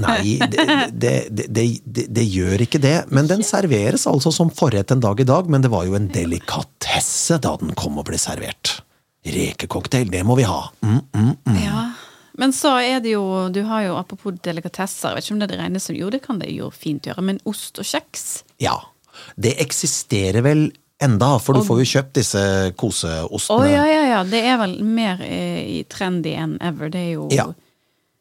Nei, 0.00 0.38
det, 0.38 0.64
det, 0.92 1.26
det, 1.30 2.06
det, 2.08 2.24
gjør 2.24 2.64
ikke 2.64 2.80
det. 2.82 2.94
Men 3.12 3.28
den 3.30 3.42
serveres 3.46 4.06
altså 4.10 4.32
som 4.34 4.52
forrett 4.54 4.94
en 4.94 5.02
dag 5.02 5.20
i 5.20 5.26
dag, 5.28 5.50
men 5.50 5.64
det 5.64 5.72
var 5.72 5.86
jo 5.88 5.96
en 5.98 6.08
delikatesse 6.12 7.38
da 7.42 7.56
den 7.60 7.74
kom 7.78 7.98
og 8.00 8.08
ble 8.08 8.20
servert. 8.20 8.78
Rekecocktail, 9.22 10.10
det 10.10 10.22
må 10.26 10.36
vi 10.38 10.46
ha. 10.48 10.64
Mm, 10.82 11.00
mm, 11.14 11.34
mm. 11.46 11.58
Ja. 11.62 11.84
Men 12.40 12.54
så 12.56 12.78
er 12.80 13.02
det 13.04 13.12
jo 13.12 13.50
Du 13.52 13.60
har 13.68 13.82
jo 13.84 13.96
apropos 13.98 14.32
delikatesser, 14.42 15.10
jeg 15.10 15.18
vet 15.18 15.26
ikke 15.26 15.34
om 15.34 15.42
det 15.42 15.58
regnes 15.60 15.84
som 15.84 15.96
Jo, 15.98 16.08
det 16.10 16.22
kan 16.24 16.38
det 16.40 16.48
jo 16.54 16.70
fint 16.72 17.04
gjøre, 17.04 17.20
men 17.28 17.42
ost 17.44 17.76
og 17.78 17.84
kjeks 17.84 18.42
Ja. 18.62 18.78
Det 19.36 19.52
eksisterer 19.60 20.40
vel 20.42 20.70
enda, 21.02 21.34
for 21.42 21.58
du 21.58 21.66
får 21.66 21.82
jo 21.82 21.90
kjøpt 21.90 22.14
disse 22.16 22.40
Å 22.40 22.72
koseostene. 22.78 23.68
ja, 23.68 23.84
ja, 23.90 24.02
ja. 24.14 24.22
Det 24.24 24.40
er 24.40 24.56
vel 24.62 24.78
mer 24.86 25.20
eh, 25.26 25.82
trendy 25.90 26.32
enn 26.38 26.56
ever. 26.62 26.88
Det 26.94 27.02
er 27.02 27.12
jo 27.18 27.28
Ja. 27.34 27.50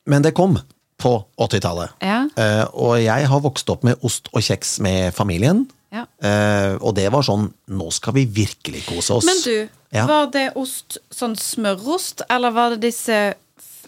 Men 0.10 0.26
det 0.26 0.34
kom 0.36 0.58
på 1.02 1.14
80-tallet. 1.42 1.96
Ja. 2.06 2.24
Uh, 2.38 2.66
og 2.86 2.96
jeg 3.02 3.28
har 3.32 3.44
vokst 3.44 3.70
opp 3.74 3.86
med 3.88 4.02
ost 4.08 4.30
og 4.32 4.44
kjeks 4.46 4.78
med 4.84 5.12
familien. 5.18 5.66
Ja. 5.92 6.06
Uh, 6.24 6.78
og 6.80 6.94
det 6.96 7.10
var 7.12 7.26
sånn 7.28 7.50
Nå 7.76 7.90
skal 7.92 8.16
vi 8.16 8.24
virkelig 8.32 8.86
kose 8.88 9.18
oss. 9.18 9.28
Men 9.28 9.42
du, 9.44 9.70
Ja. 9.92 10.06
var 10.08 10.30
det 10.32 10.54
ost 10.56 11.02
sånn 11.12 11.36
smørost, 11.36 12.24
eller 12.32 12.54
var 12.56 12.70
det 12.76 12.86
disse 12.86 13.18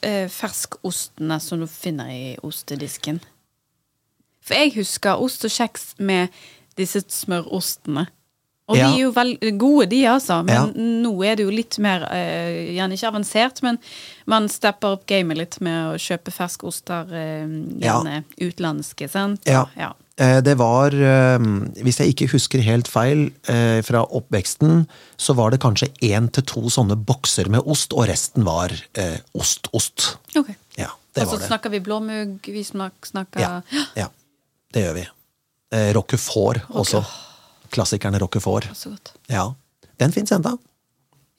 uh, 0.03 0.27
ferskostene 0.27 1.37
som 1.39 1.63
du 1.63 1.67
finner 1.71 2.09
i 2.11 2.33
ostedisken? 2.43 3.21
For 4.43 4.59
jeg 4.59 4.73
husker 4.75 5.21
ost 5.23 5.45
og 5.47 5.53
kjeks 5.55 5.93
med 6.03 6.33
disse 6.75 6.99
smørostene. 7.07 8.09
Og 8.71 8.77
Ja. 8.77 8.87
de 8.87 8.93
er 8.95 9.01
jo 9.03 9.11
veldig 9.11 9.57
gode, 9.59 9.89
de, 9.91 10.03
altså. 10.07 10.37
Men 10.45 10.55
Ja. 10.55 10.65
nå 11.03 11.11
er 11.25 11.35
det 11.35 11.43
jo 11.43 11.51
litt 11.51 11.77
mer 11.79 12.05
eh, 12.09 12.71
Gjerne 12.77 12.93
ikke 12.95 13.09
avansert, 13.11 13.61
men 13.61 13.77
man 14.25 14.47
stepper 14.47 14.93
opp 14.95 15.05
gamet 15.05 15.37
litt 15.37 15.59
med 15.61 15.93
å 15.93 15.97
kjøpe 15.99 16.31
ferskoster, 16.31 17.11
eh, 17.11 17.45
gjerne 17.83 18.23
utenlandske, 18.39 19.09
sant? 19.09 19.41
Ja. 19.45 19.65
ja. 19.75 19.91
Eh, 20.17 20.39
Det 20.41 20.55
var, 20.57 20.93
eh, 20.93 21.39
hvis 21.83 21.97
jeg 21.99 22.13
ikke 22.15 22.29
husker 22.31 22.61
helt 22.61 22.87
feil 22.87 23.31
eh, 23.49 23.81
fra 23.81 24.05
oppveksten, 24.05 24.87
så 25.17 25.35
var 25.35 25.51
det 25.51 25.59
kanskje 25.59 25.89
én 26.01 26.31
til 26.31 26.43
to 26.43 26.61
sånne 26.69 26.95
bokser 26.95 27.49
med 27.49 27.61
ost, 27.65 27.91
og 27.93 28.07
resten 28.07 28.45
var 28.45 28.71
eh, 28.95 29.17
ost, 29.35 29.67
ost. 29.73 30.17
Okay. 30.37 30.55
Ja, 30.77 30.87
det 31.15 31.27
Og 31.27 31.33
så 31.35 31.47
snakker 31.49 31.69
vi 31.69 31.79
blåmugg, 31.81 32.39
vi 32.45 32.63
snakker 32.63 33.41
Ja, 33.41 33.61
ja, 33.97 34.07
det 34.71 34.85
gjør 34.85 34.93
vi. 35.01 35.07
Eh, 35.73 35.91
Roquefort 35.93 36.61
også. 36.69 37.03
Klassikerne. 37.73 38.19
Så 38.21 38.89
godt. 38.93 39.13
Ja. 39.31 39.49
Den 39.99 40.11
fins 40.15 40.31
enda. 40.31 40.55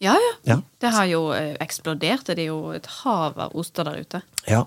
Ja, 0.02 0.12
ja. 0.18 0.32
Ja. 0.44 0.56
Det 0.82 0.90
har 0.92 1.06
jo 1.08 1.20
eh, 1.32 1.54
eksplodert. 1.62 2.26
Det 2.26 2.42
er 2.42 2.48
jo 2.50 2.72
et 2.76 2.86
hav 3.00 3.38
av 3.40 3.54
oster 3.56 3.86
der 3.86 4.00
ute. 4.02 4.20
Ja. 4.50 4.64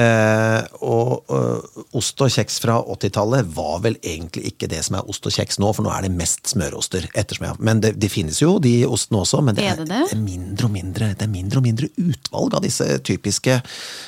Eh, 0.00 0.64
og 0.82 1.28
øh, 1.30 1.82
ost 1.94 2.18
og 2.24 2.32
kjeks 2.34 2.56
fra 2.64 2.80
80-tallet 2.96 3.52
var 3.54 3.82
vel 3.84 3.98
egentlig 4.02 4.48
ikke 4.50 4.66
det 4.72 4.80
som 4.86 4.96
er 4.98 5.10
ost 5.12 5.28
og 5.28 5.36
kjeks 5.36 5.60
nå, 5.62 5.70
for 5.76 5.86
nå 5.86 5.92
er 5.94 6.08
det 6.08 6.14
mest 6.16 6.50
smøroster. 6.56 7.06
ettersom 7.14 7.46
jeg- 7.46 7.60
Men 7.60 7.80
det, 7.84 7.92
de 8.02 8.08
finnes 8.10 8.40
jo, 8.42 8.56
de 8.58 8.72
ostene 8.88 9.20
også, 9.22 9.42
men 9.44 9.54
det 9.54 9.64
Er 9.68 9.72
er, 9.76 9.76
det 9.84 9.88
det? 9.92 10.02
er 10.16 10.16
mindre 10.24 10.66
og 10.66 10.72
mindre 10.72 11.12
Det 11.14 11.22
er 11.28 11.32
mindre 11.36 11.58
og 11.58 11.62
mindre 11.68 11.88
utvalg 12.00 12.54
av 12.58 12.62
disse 12.62 12.98
typiske 13.04 13.60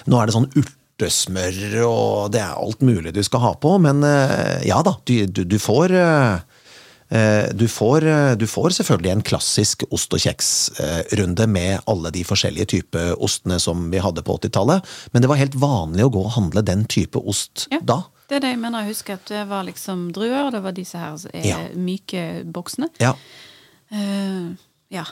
Nå 0.08 0.18
er 0.20 0.26
det 0.26 0.34
sånn 0.34 0.50
urtesmør 0.56 1.84
og 1.86 2.32
det 2.32 2.40
er 2.40 2.56
alt 2.56 2.80
mulig 2.80 3.12
du 3.14 3.22
skal 3.22 3.40
ha 3.44 3.52
på. 3.54 3.76
Men 3.78 4.02
eh, 4.02 4.64
ja 4.66 4.82
da, 4.82 4.96
du, 5.04 5.26
du, 5.26 5.44
du 5.44 5.58
får 5.60 5.92
eh, 5.92 6.32
eh, 6.34 6.40
du 7.54 7.68
får, 7.70 8.02
eh, 8.02 8.32
du 8.34 8.46
får 8.50 8.70
selvfølgelig 8.80 9.10
en 9.12 9.22
klassisk 9.22 9.84
ost- 9.94 10.12
og 10.16 10.18
kjeksrunde 10.24 11.46
med 11.46 11.80
alle 11.86 12.10
de 12.10 12.24
forskjellige 12.26 12.66
typer 12.66 13.12
ostene 13.22 13.60
som 13.62 13.90
vi 13.92 13.98
hadde 14.02 14.24
på 14.26 14.34
80-tallet, 14.40 14.82
men 15.12 15.22
det 15.22 15.28
var 15.30 15.38
helt 15.38 15.54
vanlig 15.54 16.02
å 16.02 16.10
gå 16.10 16.24
og 16.24 16.32
handle 16.34 16.62
den 16.66 16.82
type 16.90 17.18
ost 17.22 17.68
Ja. 17.70 17.78
da. 17.80 18.00
Det 18.28 18.36
er 18.36 18.40
det 18.40 18.48
jeg 18.56 18.58
mener. 18.58 18.82
Jeg 18.82 18.88
husker 18.96 19.14
at 19.14 19.24
det 19.30 19.44
var 19.48 19.62
liksom 19.68 20.08
druer, 20.12 20.46
og 20.48 20.52
det 20.52 20.62
var 20.64 20.72
disse 20.74 20.98
her 20.98 21.14
eh, 21.32 21.46
Ja. 21.46 21.60
myke 21.78 22.42
boksene. 22.44 22.88
Ja. 22.98 23.12
Uh, 23.92 24.56
ja. 24.90 25.04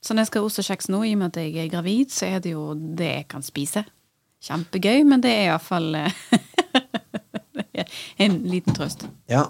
Så 0.00 0.14
når 0.14 0.20
jeg 0.22 0.26
skal 0.30 0.42
ha 0.42 0.46
ost 0.46 0.58
og 0.62 0.64
kjeks 0.64 0.88
nå, 0.88 1.02
i 1.04 1.12
og 1.12 1.18
med 1.18 1.26
at 1.36 1.42
jeg 1.42 1.56
er 1.64 1.68
gravid, 1.74 2.06
så 2.14 2.26
er 2.36 2.38
det 2.38 2.52
jo 2.52 2.74
det 2.74 3.08
jeg 3.16 3.26
kan 3.28 3.42
spise. 3.42 3.82
Kjempegøy, 4.46 5.02
men 5.04 5.20
det 5.20 5.30
er 5.34 5.48
iallfall 5.50 5.90
en 8.18 8.38
liten 8.46 8.74
trøst. 8.78 9.08
ja. 9.28 9.48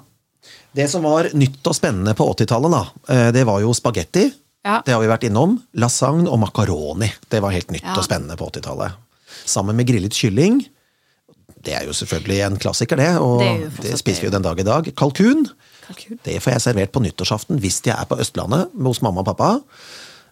Det 0.76 0.87
som 0.90 1.03
var 1.03 1.29
nytt 1.35 1.66
og 1.66 1.74
spennende 1.76 2.14
på 2.14 2.26
80-tallet, 2.35 2.70
da, 2.74 2.83
eh, 3.14 3.31
det 3.35 3.44
var 3.48 3.61
jo 3.64 3.72
spagetti. 3.74 4.29
Ja. 4.64 4.81
Det 4.85 4.92
har 4.92 5.00
vi 5.00 5.09
vært 5.09 5.24
innom. 5.29 5.57
Lasagne 5.81 6.29
og 6.29 6.38
makaroni. 6.42 7.09
Det 7.33 7.40
var 7.42 7.50
helt 7.55 7.70
nytt 7.72 7.83
Ja. 7.87 7.96
og 7.96 8.05
spennende 8.05 8.37
på 8.37 8.50
80-tallet. 8.50 8.92
Sammen 9.46 9.76
med 9.76 9.87
grillet 9.88 10.12
kylling. 10.12 10.61
Det 11.64 11.74
er 11.76 11.85
jo 11.85 11.92
selvfølgelig 11.92 12.40
en 12.46 12.57
klassiker, 12.61 12.96
det. 12.96 13.11
Og 13.20 13.40
Det 13.40 13.83
det, 13.90 13.98
spiser 13.98 14.22
vi 14.22 14.29
jo 14.29 14.35
den 14.37 14.42
dag 14.42 14.59
i 14.61 14.62
dag. 14.64 14.85
Kalkun. 14.96 15.46
Kalkun. 15.87 16.18
Det 16.24 16.38
får 16.42 16.53
jeg 16.53 16.61
servert 16.61 16.92
på 16.92 17.03
nyttårsaften 17.05 17.59
hvis 17.61 17.81
jeg 17.85 17.96
er 17.96 18.07
på 18.09 18.18
Østlandet 18.20 18.70
hos 18.81 19.03
mamma 19.03 19.20
og 19.20 19.26
pappa. 19.26 19.61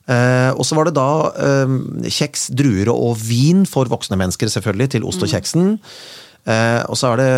Eh, 0.08 0.52
og 0.56 0.64
så 0.64 0.74
var 0.78 0.88
det 0.88 0.94
da 0.96 1.08
eh, 1.36 1.74
kjeks, 2.08 2.48
druer 2.56 2.88
og 2.94 3.18
vin 3.20 3.66
for 3.68 3.84
voksne 3.90 4.16
mennesker, 4.16 4.48
selvfølgelig, 4.48 4.90
til 4.96 5.04
ost 5.04 5.22
og 5.22 5.28
kjeksen. 5.28 5.78
Eh, 6.48 6.82
og 6.88 6.96
så 6.96 7.12
er 7.12 7.20
det 7.20 7.30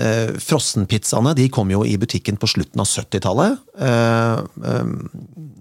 eh, 0.00 0.32
frossenpizzaene. 0.42 1.34
De 1.38 1.48
kom 1.52 1.70
jo 1.72 1.84
i 1.88 1.96
butikken 2.00 2.38
på 2.40 2.50
slutten 2.50 2.82
av 2.82 2.88
70-tallet. 2.90 3.60
Eh, 3.80 4.38
eh, 4.70 4.90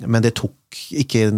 men 0.07 0.23
det 0.25 0.36
tok 0.38 0.55
ikke 0.99 1.29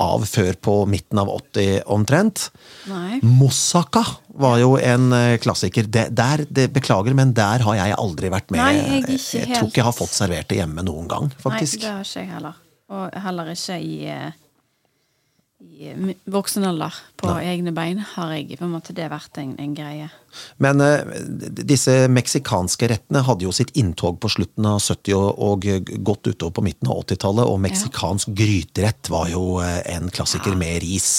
av 0.00 0.24
før 0.26 0.56
på 0.64 0.74
midten 0.90 1.20
av 1.20 1.30
80 1.30 1.82
omtrent. 1.94 2.48
Nei. 2.90 3.20
Moussaka 3.22 4.02
var 4.40 4.58
jo 4.62 4.72
en 4.80 5.12
eh, 5.12 5.36
klassiker. 5.42 5.86
Det, 5.86 6.08
der, 6.16 6.44
det, 6.48 6.70
beklager, 6.74 7.14
men 7.18 7.34
der 7.36 7.64
har 7.66 7.78
jeg 7.78 7.98
aldri 7.98 8.32
vært 8.32 8.50
med. 8.54 8.62
Nei, 8.62 8.74
jeg 8.78 9.04
ikke 9.18 9.42
jeg 9.42 9.52
tror 9.52 9.70
ikke 9.70 9.82
jeg 9.82 9.88
har 9.90 9.98
fått 9.98 10.16
servert 10.16 10.50
det 10.50 10.62
hjemme 10.62 10.84
noen 10.86 11.10
gang, 11.10 11.30
faktisk. 11.42 11.82
Nei, 11.82 11.86
det 11.86 11.94
har 11.94 12.08
ikke 12.08 12.24
jeg 12.24 12.32
heller. 12.36 12.60
Og 12.88 13.18
heller 13.26 13.52
ikke 13.52 13.80
i, 13.84 13.96
eh, 14.08 14.30
i 15.58 15.90
eh, 15.90 16.14
voksen 16.24 16.64
alder. 16.64 16.94
På 17.18 17.32
egne 17.42 17.72
bein 17.74 17.98
har 18.14 18.32
jeg 18.36 18.58
på 18.58 18.66
en 18.66 18.74
måte 18.76 18.94
det 18.94 19.08
vært 19.10 19.40
en, 19.42 19.56
en 19.58 19.74
greie. 19.74 20.08
Men 20.62 20.82
eh, 20.84 21.14
disse 21.66 22.06
meksikanske 22.12 22.90
rettene 22.92 23.24
hadde 23.26 23.46
jo 23.46 23.54
sitt 23.54 23.74
inntog 23.78 24.20
på 24.22 24.30
slutten 24.32 24.68
av 24.70 24.78
70- 24.84 25.16
og, 25.18 25.30
og 25.48 25.68
godt 26.06 26.30
utover 26.30 26.58
på 26.58 26.66
midten 26.68 26.90
av 26.90 27.02
80-tallet, 27.04 27.48
og 27.48 27.62
meksikansk 27.66 28.34
gryterett 28.38 29.10
var 29.12 29.32
jo 29.32 29.58
eh, 29.64 29.80
en 29.96 30.10
klassiker 30.14 30.54
med 30.58 30.82
ris. 30.86 31.10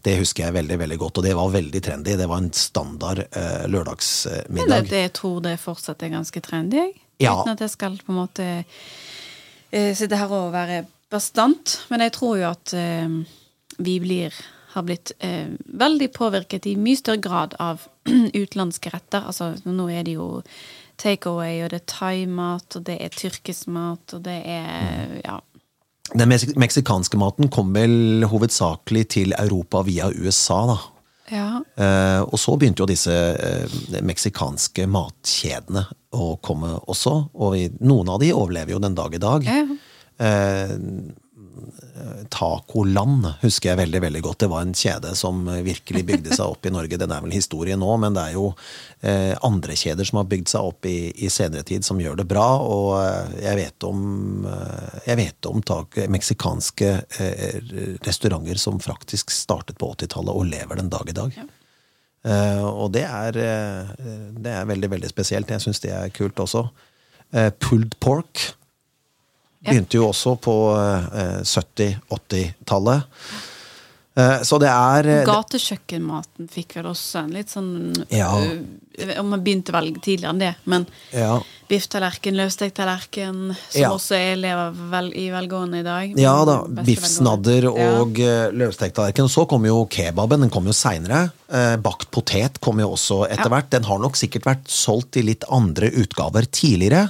Det 0.00 0.16
husker 0.16 0.46
jeg 0.46 0.56
veldig 0.56 0.80
veldig 0.80 1.00
godt, 1.00 1.20
og 1.20 1.26
det 1.28 1.34
var 1.36 1.52
veldig 1.52 1.84
trendy. 1.84 2.16
Det 2.16 2.28
var 2.28 2.40
en 2.40 2.52
standard 2.56 3.24
eh, 3.26 3.66
lørdagsmiddag. 3.68 4.76
det, 4.76 4.92
det, 4.92 5.04
jeg 5.08 5.16
tror 5.16 5.42
det 5.44 5.58
fortsatt 5.60 6.04
er 6.04 6.14
ganske 6.16 6.44
trendy, 6.44 6.80
jeg. 6.84 6.96
Ja. 7.20 7.34
Uten 7.36 7.52
at 7.52 7.60
jeg 7.60 7.72
skal 7.74 7.98
på 8.00 8.14
en 8.14 8.16
måte 8.22 8.46
eh, 8.64 9.92
sitte 9.96 10.16
her 10.16 10.32
og 10.32 10.54
være 10.54 10.86
bastant. 11.12 11.82
Men 11.92 12.06
jeg 12.06 12.14
tror 12.16 12.38
jo 12.40 12.48
at 12.48 12.72
eh, 12.76 13.20
vi 13.80 13.98
blir 14.02 14.34
har 14.70 14.82
blitt 14.86 15.12
eh, 15.18 15.48
veldig 15.64 16.12
påvirket 16.14 16.66
i 16.70 16.76
mye 16.78 16.98
større 16.98 17.22
grad 17.24 17.56
av 17.58 17.82
utenlandske 18.42 18.92
retter. 18.92 19.26
Altså, 19.26 19.54
nå 19.66 19.88
er 19.90 20.06
det 20.06 20.14
jo 20.14 20.28
takeaway, 21.00 21.64
og 21.64 21.72
det 21.72 21.80
er 21.80 21.90
thaimat, 21.90 22.76
og 22.76 22.86
det 22.86 22.98
er 23.02 23.14
tyrkisk 23.14 23.70
mat, 23.72 24.14
og 24.14 24.22
det 24.26 24.38
er 24.44 25.16
ja. 25.24 25.40
Den 26.10 26.32
meksikanske 26.58 27.18
maten 27.20 27.50
kom 27.54 27.70
vel 27.74 28.24
hovedsakelig 28.26 29.04
til 29.14 29.34
Europa 29.38 29.84
via 29.86 30.08
USA, 30.10 30.64
da. 30.72 30.78
ja. 31.30 31.50
Eh, 31.78 32.22
og 32.26 32.38
så 32.42 32.56
begynte 32.58 32.82
jo 32.82 32.90
disse 32.90 33.14
eh, 33.14 33.78
meksikanske 34.02 34.88
matkjedene 34.90 35.84
å 36.18 36.32
komme 36.42 36.74
også, 36.90 37.14
og 37.38 37.78
noen 37.78 38.10
av 38.10 38.22
de 38.22 38.32
overlever 38.34 38.74
jo 38.74 38.82
den 38.82 38.98
dag 38.98 39.14
i 39.14 39.22
dag. 39.22 39.46
Ja. 39.46 39.62
Eh, 40.20 40.74
Tacoland 42.32 43.26
husker 43.42 43.70
jeg 43.70 43.80
veldig 43.80 44.00
veldig 44.04 44.22
godt. 44.24 44.38
Det 44.42 44.48
var 44.52 44.64
en 44.64 44.74
kjede 44.76 45.12
som 45.18 45.42
virkelig 45.64 46.02
bygde 46.08 46.34
seg 46.36 46.54
opp 46.54 46.66
i 46.66 46.72
Norge. 46.72 46.98
Den 47.00 47.12
er 47.14 47.22
vel 47.24 47.34
historie 47.34 47.76
nå, 47.78 47.90
men 48.02 48.16
det 48.16 48.24
er 48.28 48.36
jo 48.36 48.46
eh, 49.00 49.34
andre 49.46 49.76
kjeder 49.78 50.08
som 50.08 50.20
har 50.20 50.28
bygd 50.30 50.52
seg 50.52 50.70
opp 50.72 50.88
i, 50.88 51.10
i 51.24 51.30
senere 51.32 51.66
tid, 51.66 51.84
som 51.86 52.00
gjør 52.00 52.20
det 52.20 52.28
bra. 52.30 52.48
Og 52.64 52.90
eh, 53.00 53.38
jeg 53.46 53.60
vet 53.60 53.88
om, 53.88 54.02
eh, 54.48 55.00
jeg 55.10 55.20
vet 55.20 55.50
om 55.50 55.64
tak, 55.72 56.00
meksikanske 56.12 56.92
eh, 57.20 57.96
restauranter 58.06 58.60
som 58.60 58.80
faktisk 58.82 59.34
startet 59.34 59.80
på 59.80 59.92
80-tallet 59.96 60.36
og 60.36 60.48
lever 60.50 60.80
den 60.80 60.92
dag 60.92 61.10
i 61.10 61.16
dag. 61.16 61.40
Eh, 62.20 62.64
og 62.64 62.92
det 62.92 63.06
er, 63.08 63.36
eh, 63.40 63.92
det 64.36 64.52
er 64.52 64.68
veldig, 64.68 64.90
veldig 64.92 65.08
spesielt. 65.08 65.50
Jeg 65.50 65.64
syns 65.64 65.80
det 65.80 65.92
er 65.96 66.12
kult 66.14 66.40
også. 66.40 66.68
Eh, 67.32 67.50
pulled 67.62 67.96
pork 68.00 68.50
begynte 69.64 70.00
jo 70.00 70.08
også 70.08 70.36
på 70.40 70.56
eh, 70.76 71.40
70-80-tallet. 71.44 73.02
Eh, 74.18 74.42
så 74.42 74.58
det 74.58 74.70
er 74.70 75.06
eh, 75.06 75.22
Gatekjøkkenmaten 75.28 76.48
fikk 76.50 76.78
vel 76.80 76.88
også 76.90 77.24
en 77.24 77.34
litt 77.34 77.52
sånn 77.52 77.70
Ja. 78.10 78.32
Om 79.20 79.28
man 79.32 79.40
begynte 79.44 79.72
vel 79.72 79.92
tidligere 80.02 80.32
enn 80.34 80.40
det, 80.42 80.50
men 80.68 80.82
ja. 81.14 81.36
bifftallerken, 81.70 82.34
løvstekt 82.36 82.74
tallerken, 82.80 83.54
som 83.70 83.80
Ja. 83.80 83.92
også 83.94 84.18
er 84.18 84.34
lever 84.36 84.74
vel 84.90 85.12
i 85.16 85.28
velgående 85.32 85.80
i 85.80 85.86
dag. 85.86 86.18
Ja 86.20 86.34
da, 86.44 86.58
biffsnadder 86.84 87.70
og 87.70 88.18
ja. 88.20 88.50
løvstekt 88.52 88.98
tallerken. 88.98 89.30
Så 89.30 89.46
kom 89.48 89.64
jo 89.64 89.84
kebaben, 89.88 90.42
den 90.44 90.52
kom 90.52 90.66
jo 90.68 90.74
seinere. 90.76 91.30
Eh, 91.48 91.76
bakt 91.80 92.10
potet 92.10 92.58
kom 92.60 92.82
jo 92.82 92.90
også 92.98 93.22
etter 93.30 93.48
hvert. 93.48 93.70
Den 93.72 93.88
har 93.88 94.02
nok 94.02 94.18
sikkert 94.20 94.50
vært 94.50 94.68
solgt 94.68 95.16
i 95.16 95.24
litt 95.30 95.46
andre 95.48 95.88
utgaver 96.02 96.50
tidligere. 96.50 97.08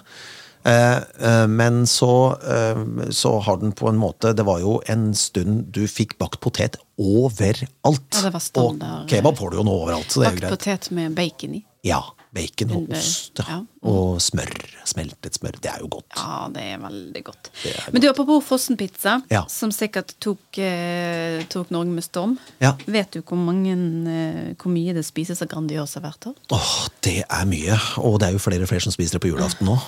Eh, 0.64 0.96
eh, 0.96 1.46
men 1.48 1.86
så, 1.88 2.36
eh, 2.44 3.10
så 3.10 3.38
har 3.40 3.56
den 3.62 3.72
på 3.72 3.88
en 3.88 3.96
måte 3.96 4.34
Det 4.36 4.44
var 4.44 4.58
jo 4.60 4.74
en 4.92 5.14
stund 5.16 5.70
du 5.72 5.86
fikk 5.88 6.18
bakt 6.20 6.40
potet 6.44 6.76
overalt. 7.00 7.64
Ja, 8.12 8.22
det 8.26 8.32
var 8.34 8.40
standard. 8.44 9.04
Og 9.06 9.08
kebab 9.08 9.38
får 9.40 9.50
du 9.50 9.60
jo 9.62 9.64
nå 9.64 9.76
overalt, 9.86 10.10
så 10.12 10.20
det 10.20 10.26
er 10.28 10.34
jo 10.34 10.40
Bakt 10.40 10.42
greit. 10.44 10.58
potet 10.58 10.90
med 10.96 11.14
bacon 11.16 11.54
i. 11.54 11.64
Ja. 11.88 12.02
Bacon 12.30 12.70
og 12.76 12.92
ost. 12.94 13.40
Ja. 13.42 13.56
Og 13.90 14.20
smør. 14.22 14.52
Smeltet 14.86 15.34
smør. 15.34 15.56
Det 15.64 15.70
er 15.72 15.80
jo 15.82 15.88
godt. 15.90 16.12
Ja, 16.14 16.44
det 16.54 16.62
er 16.62 16.78
veldig 16.78 17.22
godt. 17.26 17.48
Er 17.66 17.88
Men 17.92 18.02
du, 18.04 18.08
apropos 18.08 18.44
Fossen-pizza, 18.46 19.16
Ja. 19.32 19.42
som 19.48 19.72
sikkert 19.72 20.14
tok, 20.20 20.38
eh, 20.58 21.42
tok 21.50 21.70
Norge 21.74 21.90
med 21.90 22.04
storm. 22.04 22.38
Ja. 22.60 22.76
Vet 22.86 23.10
du 23.16 23.22
hvor, 23.22 23.36
mange, 23.36 23.72
eh, 23.72 24.54
hvor 24.54 24.70
mye 24.70 24.94
det 24.94 25.04
spises 25.08 25.42
av 25.42 25.48
Grandiosa 25.48 25.98
hvert 26.00 26.24
år? 26.30 26.36
Åh, 26.52 26.88
det 27.02 27.24
er 27.28 27.44
mye. 27.46 27.80
Og 27.98 28.20
det 28.20 28.28
er 28.28 28.32
jo 28.32 28.38
flere 28.38 28.62
og 28.62 28.68
flere 28.68 28.80
som 28.82 28.92
spiser 28.92 29.18
det 29.18 29.22
på 29.22 29.32
julaften 29.34 29.66
nå. 29.66 29.80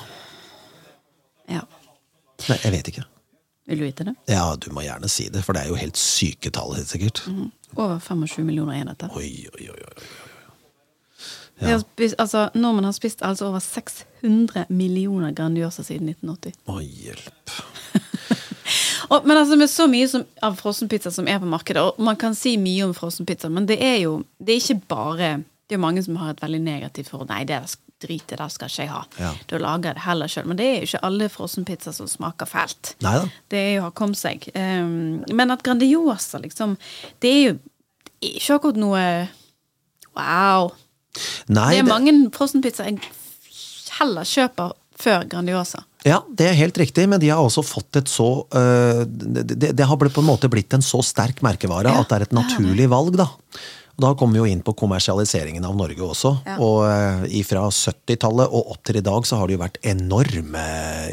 Ja. 1.51 1.65
Nei, 2.49 2.59
jeg 2.65 2.75
vet 2.75 2.93
ikke. 2.93 3.07
Vil 3.71 3.79
du 3.79 3.87
vite 3.87 4.05
det? 4.09 4.15
Ja, 4.31 4.45
du 4.59 4.69
må 4.75 4.83
gjerne 4.83 5.09
si 5.11 5.29
det, 5.31 5.45
for 5.47 5.55
det 5.55 5.65
er 5.65 5.71
jo 5.71 5.79
helt 5.79 5.99
syke 6.01 6.51
tall, 6.55 6.75
helt 6.75 6.91
sikkert. 6.91 7.23
Over 7.77 7.99
25 8.03 8.45
millioner 8.47 8.81
enheter. 8.81 9.13
Oi, 9.17 9.47
oi, 9.55 9.71
oi. 9.71 9.79
oi. 9.87 10.07
Vi 11.63 11.71
har 11.71 11.79
spist, 11.79 12.17
altså, 12.19 12.49
nordmenn 12.59 12.89
har 12.89 12.95
spist 12.97 13.23
altså 13.23 13.47
over 13.47 13.63
600 13.63 14.65
millioner 14.69 15.35
Grandiosa 15.37 15.85
siden 15.87 16.11
1980. 16.11 16.57
Å, 16.67 16.81
hjelp. 16.83 17.55
Og, 19.13 19.27
men 19.29 19.37
altså 19.37 19.59
med 19.59 19.71
så 19.71 19.87
mye 19.91 20.09
som, 20.09 20.25
av 20.43 20.57
frossenpizza 20.59 21.13
som 21.13 21.29
er 21.29 21.39
på 21.43 21.49
markedet, 21.51 21.83
og 21.83 22.01
man 22.03 22.17
kan 22.19 22.35
si 22.39 22.55
mye 22.61 22.87
om 22.87 22.95
frossenpizza, 22.97 23.51
men 23.53 23.67
det 23.69 23.79
er 23.85 23.99
jo 24.05 24.23
det 24.39 24.55
er 24.55 24.63
ikke 24.63 24.83
bare 24.89 25.33
Det 25.71 25.79
er 25.79 25.81
mange 25.81 26.03
som 26.05 26.17
har 26.21 26.35
et 26.35 26.43
veldig 26.43 26.59
negativt 26.61 27.09
forhold. 27.09 27.31
Nei, 27.31 27.45
det 27.49 27.55
er 27.57 27.69
drit 28.03 28.35
i 28.35 28.39
det, 28.39 28.49
skal 28.53 28.71
ikke 28.71 28.85
jeg 28.85 28.93
ha. 28.93 29.03
Ja. 29.23 29.33
Da 29.51 29.61
lager 29.63 29.91
jeg 29.91 29.99
det 29.99 30.05
heller 30.07 30.33
sjøl. 30.33 30.49
Men 30.51 30.61
det 30.61 30.69
er 30.69 30.77
jo 30.81 30.91
ikke 30.91 31.03
alle 31.09 31.29
frossenpizzaer 31.33 31.97
som 31.97 32.11
smaker 32.11 32.51
fælt. 32.51 32.95
Neida. 33.05 33.29
Det 33.53 33.61
er 33.61 33.71
jo 33.77 33.85
å 33.85 33.89
ha 33.89 33.95
kommet 34.03 34.21
seg. 34.21 34.49
Um, 34.57 35.23
men 35.31 35.55
at 35.55 35.65
Grandiosa, 35.67 36.41
liksom 36.43 36.77
Det 37.23 37.31
er 37.31 37.43
jo 37.43 37.55
ikke 38.23 38.59
akkurat 38.59 38.81
noe 38.81 39.05
Wow. 40.13 40.75
Nei, 41.49 41.71
det 41.73 41.81
er 41.81 41.87
det, 41.87 41.89
mange 41.89 42.13
frossenpizzaer 42.35 42.93
jeg 42.93 43.01
heller 43.99 44.29
kjøper 44.29 44.75
før 45.03 45.27
Grandiosa. 45.29 45.83
ja, 46.07 46.21
det 46.29 46.49
er 46.51 46.59
helt 46.59 46.79
riktig, 46.79 47.07
men 47.11 47.21
de 47.21 47.31
har 47.33 47.41
også 47.43 47.65
fått 47.65 47.99
et 48.01 48.11
så 48.11 48.29
uh, 48.45 49.03
det, 49.07 49.45
det, 49.51 49.73
det 49.79 49.87
har 49.89 49.99
på 50.01 50.23
en 50.23 50.29
måte 50.29 50.51
blitt 50.53 50.73
en 50.77 50.85
så 50.85 51.03
sterk 51.05 51.43
merkevare 51.45 51.93
Ja, 51.93 52.03
at 52.03 52.11
det 52.11 52.19
er 52.19 52.27
et 52.29 52.37
naturlig 52.37 52.89
valg, 52.93 53.17
da. 53.21 53.29
Og 53.97 54.05
Da 54.07 54.13
kommer 54.19 54.39
vi 54.39 54.43
jo 54.43 54.55
inn 54.55 54.63
på 54.65 54.75
kommersialiseringen 54.79 55.65
av 55.69 55.77
Norge 55.77 56.05
også. 56.07 56.33
Ja. 56.49 56.57
Og 56.63 57.27
Fra 57.49 57.67
70-tallet 57.69 58.55
og 58.55 58.73
opp 58.77 58.83
til 58.89 59.01
i 59.01 59.05
dag 59.05 59.27
så 59.29 59.41
har 59.41 59.49
det 59.49 59.59
jo 59.59 59.63
vært 59.65 59.79
enorme 59.85 60.65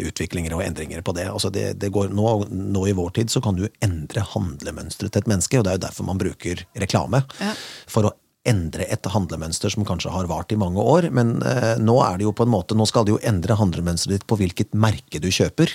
utviklinger 0.05 0.55
og 0.55 0.63
endringer 0.63 1.03
på 1.05 1.15
det. 1.17 1.27
Altså 1.31 1.51
det, 1.53 1.73
det 1.81 1.91
går, 1.95 2.13
nå, 2.15 2.31
nå 2.49 2.85
i 2.87 2.95
vår 2.97 3.13
tid 3.19 3.33
så 3.33 3.43
kan 3.43 3.59
du 3.59 3.67
endre 3.85 4.23
handlemønsteret 4.33 5.13
til 5.13 5.23
et 5.23 5.29
menneske, 5.31 5.59
og 5.59 5.67
det 5.67 5.73
er 5.73 5.79
jo 5.79 5.85
derfor 5.89 6.07
man 6.07 6.21
bruker 6.21 6.65
reklame. 6.79 7.23
Ja. 7.41 7.53
For 7.91 8.09
å 8.09 8.15
endre 8.47 8.87
et 8.87 9.05
handlemønster 9.11 9.71
som 9.73 9.85
kanskje 9.87 10.13
har 10.13 10.29
vart 10.29 10.53
i 10.53 10.59
mange 10.59 10.81
år. 10.81 11.09
Men 11.15 11.39
eh, 11.45 11.75
nå 11.81 11.99
er 12.05 12.19
det 12.19 12.27
jo 12.27 12.35
på 12.35 12.47
en 12.47 12.53
måte, 12.53 12.77
nå 12.77 12.87
skal 12.89 13.05
det 13.05 13.15
jo 13.15 13.23
endre 13.27 13.57
handlemønsteret 13.59 14.19
ditt 14.19 14.27
på 14.29 14.39
hvilket 14.39 14.75
merke 14.77 15.21
du 15.21 15.29
kjøper. 15.33 15.73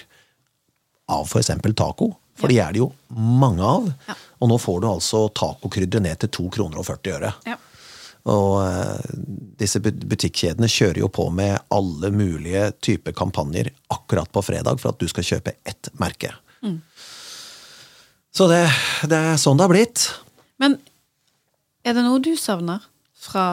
Av 1.12 1.28
f.eks. 1.28 1.52
taco. 1.76 2.14
For 2.38 2.50
de 2.50 2.56
er 2.58 2.72
det 2.74 2.80
jo 2.82 2.88
mange 3.14 3.62
av. 3.62 3.86
Ja. 4.08 4.14
Og 4.42 4.48
nå 4.50 4.56
får 4.58 4.80
du 4.82 4.88
altså 4.90 5.28
tacokrydderet 5.38 6.02
ned 6.02 6.18
til 6.24 6.32
2 6.34 6.48
kroner 6.56 6.80
og 6.82 6.86
40 6.88 7.12
øre. 7.18 7.30
Ja. 7.46 7.56
Og 8.32 8.54
eh, 8.64 9.18
disse 9.60 9.78
bu- 9.84 9.92
butikkjedene 10.08 10.66
kjører 10.72 11.02
jo 11.04 11.10
på 11.12 11.26
med 11.30 11.58
alle 11.74 12.10
mulige 12.10 12.70
typer 12.82 13.12
kampanjer 13.16 13.68
akkurat 13.92 14.30
på 14.32 14.42
fredag 14.42 14.80
for 14.80 14.90
at 14.94 14.98
du 15.02 15.06
skal 15.12 15.26
kjøpe 15.28 15.52
ett 15.68 15.90
merke. 16.00 16.32
Så 18.34 18.48
det, 18.50 18.64
det 19.06 19.18
er 19.18 19.36
sånn 19.38 19.58
det 19.60 19.66
har 19.68 19.72
blitt. 19.74 20.06
Men 20.58 20.78
er 21.86 21.94
det 21.94 22.02
noe 22.06 22.18
du 22.24 22.32
savner 22.40 22.82
fra, 23.14 23.44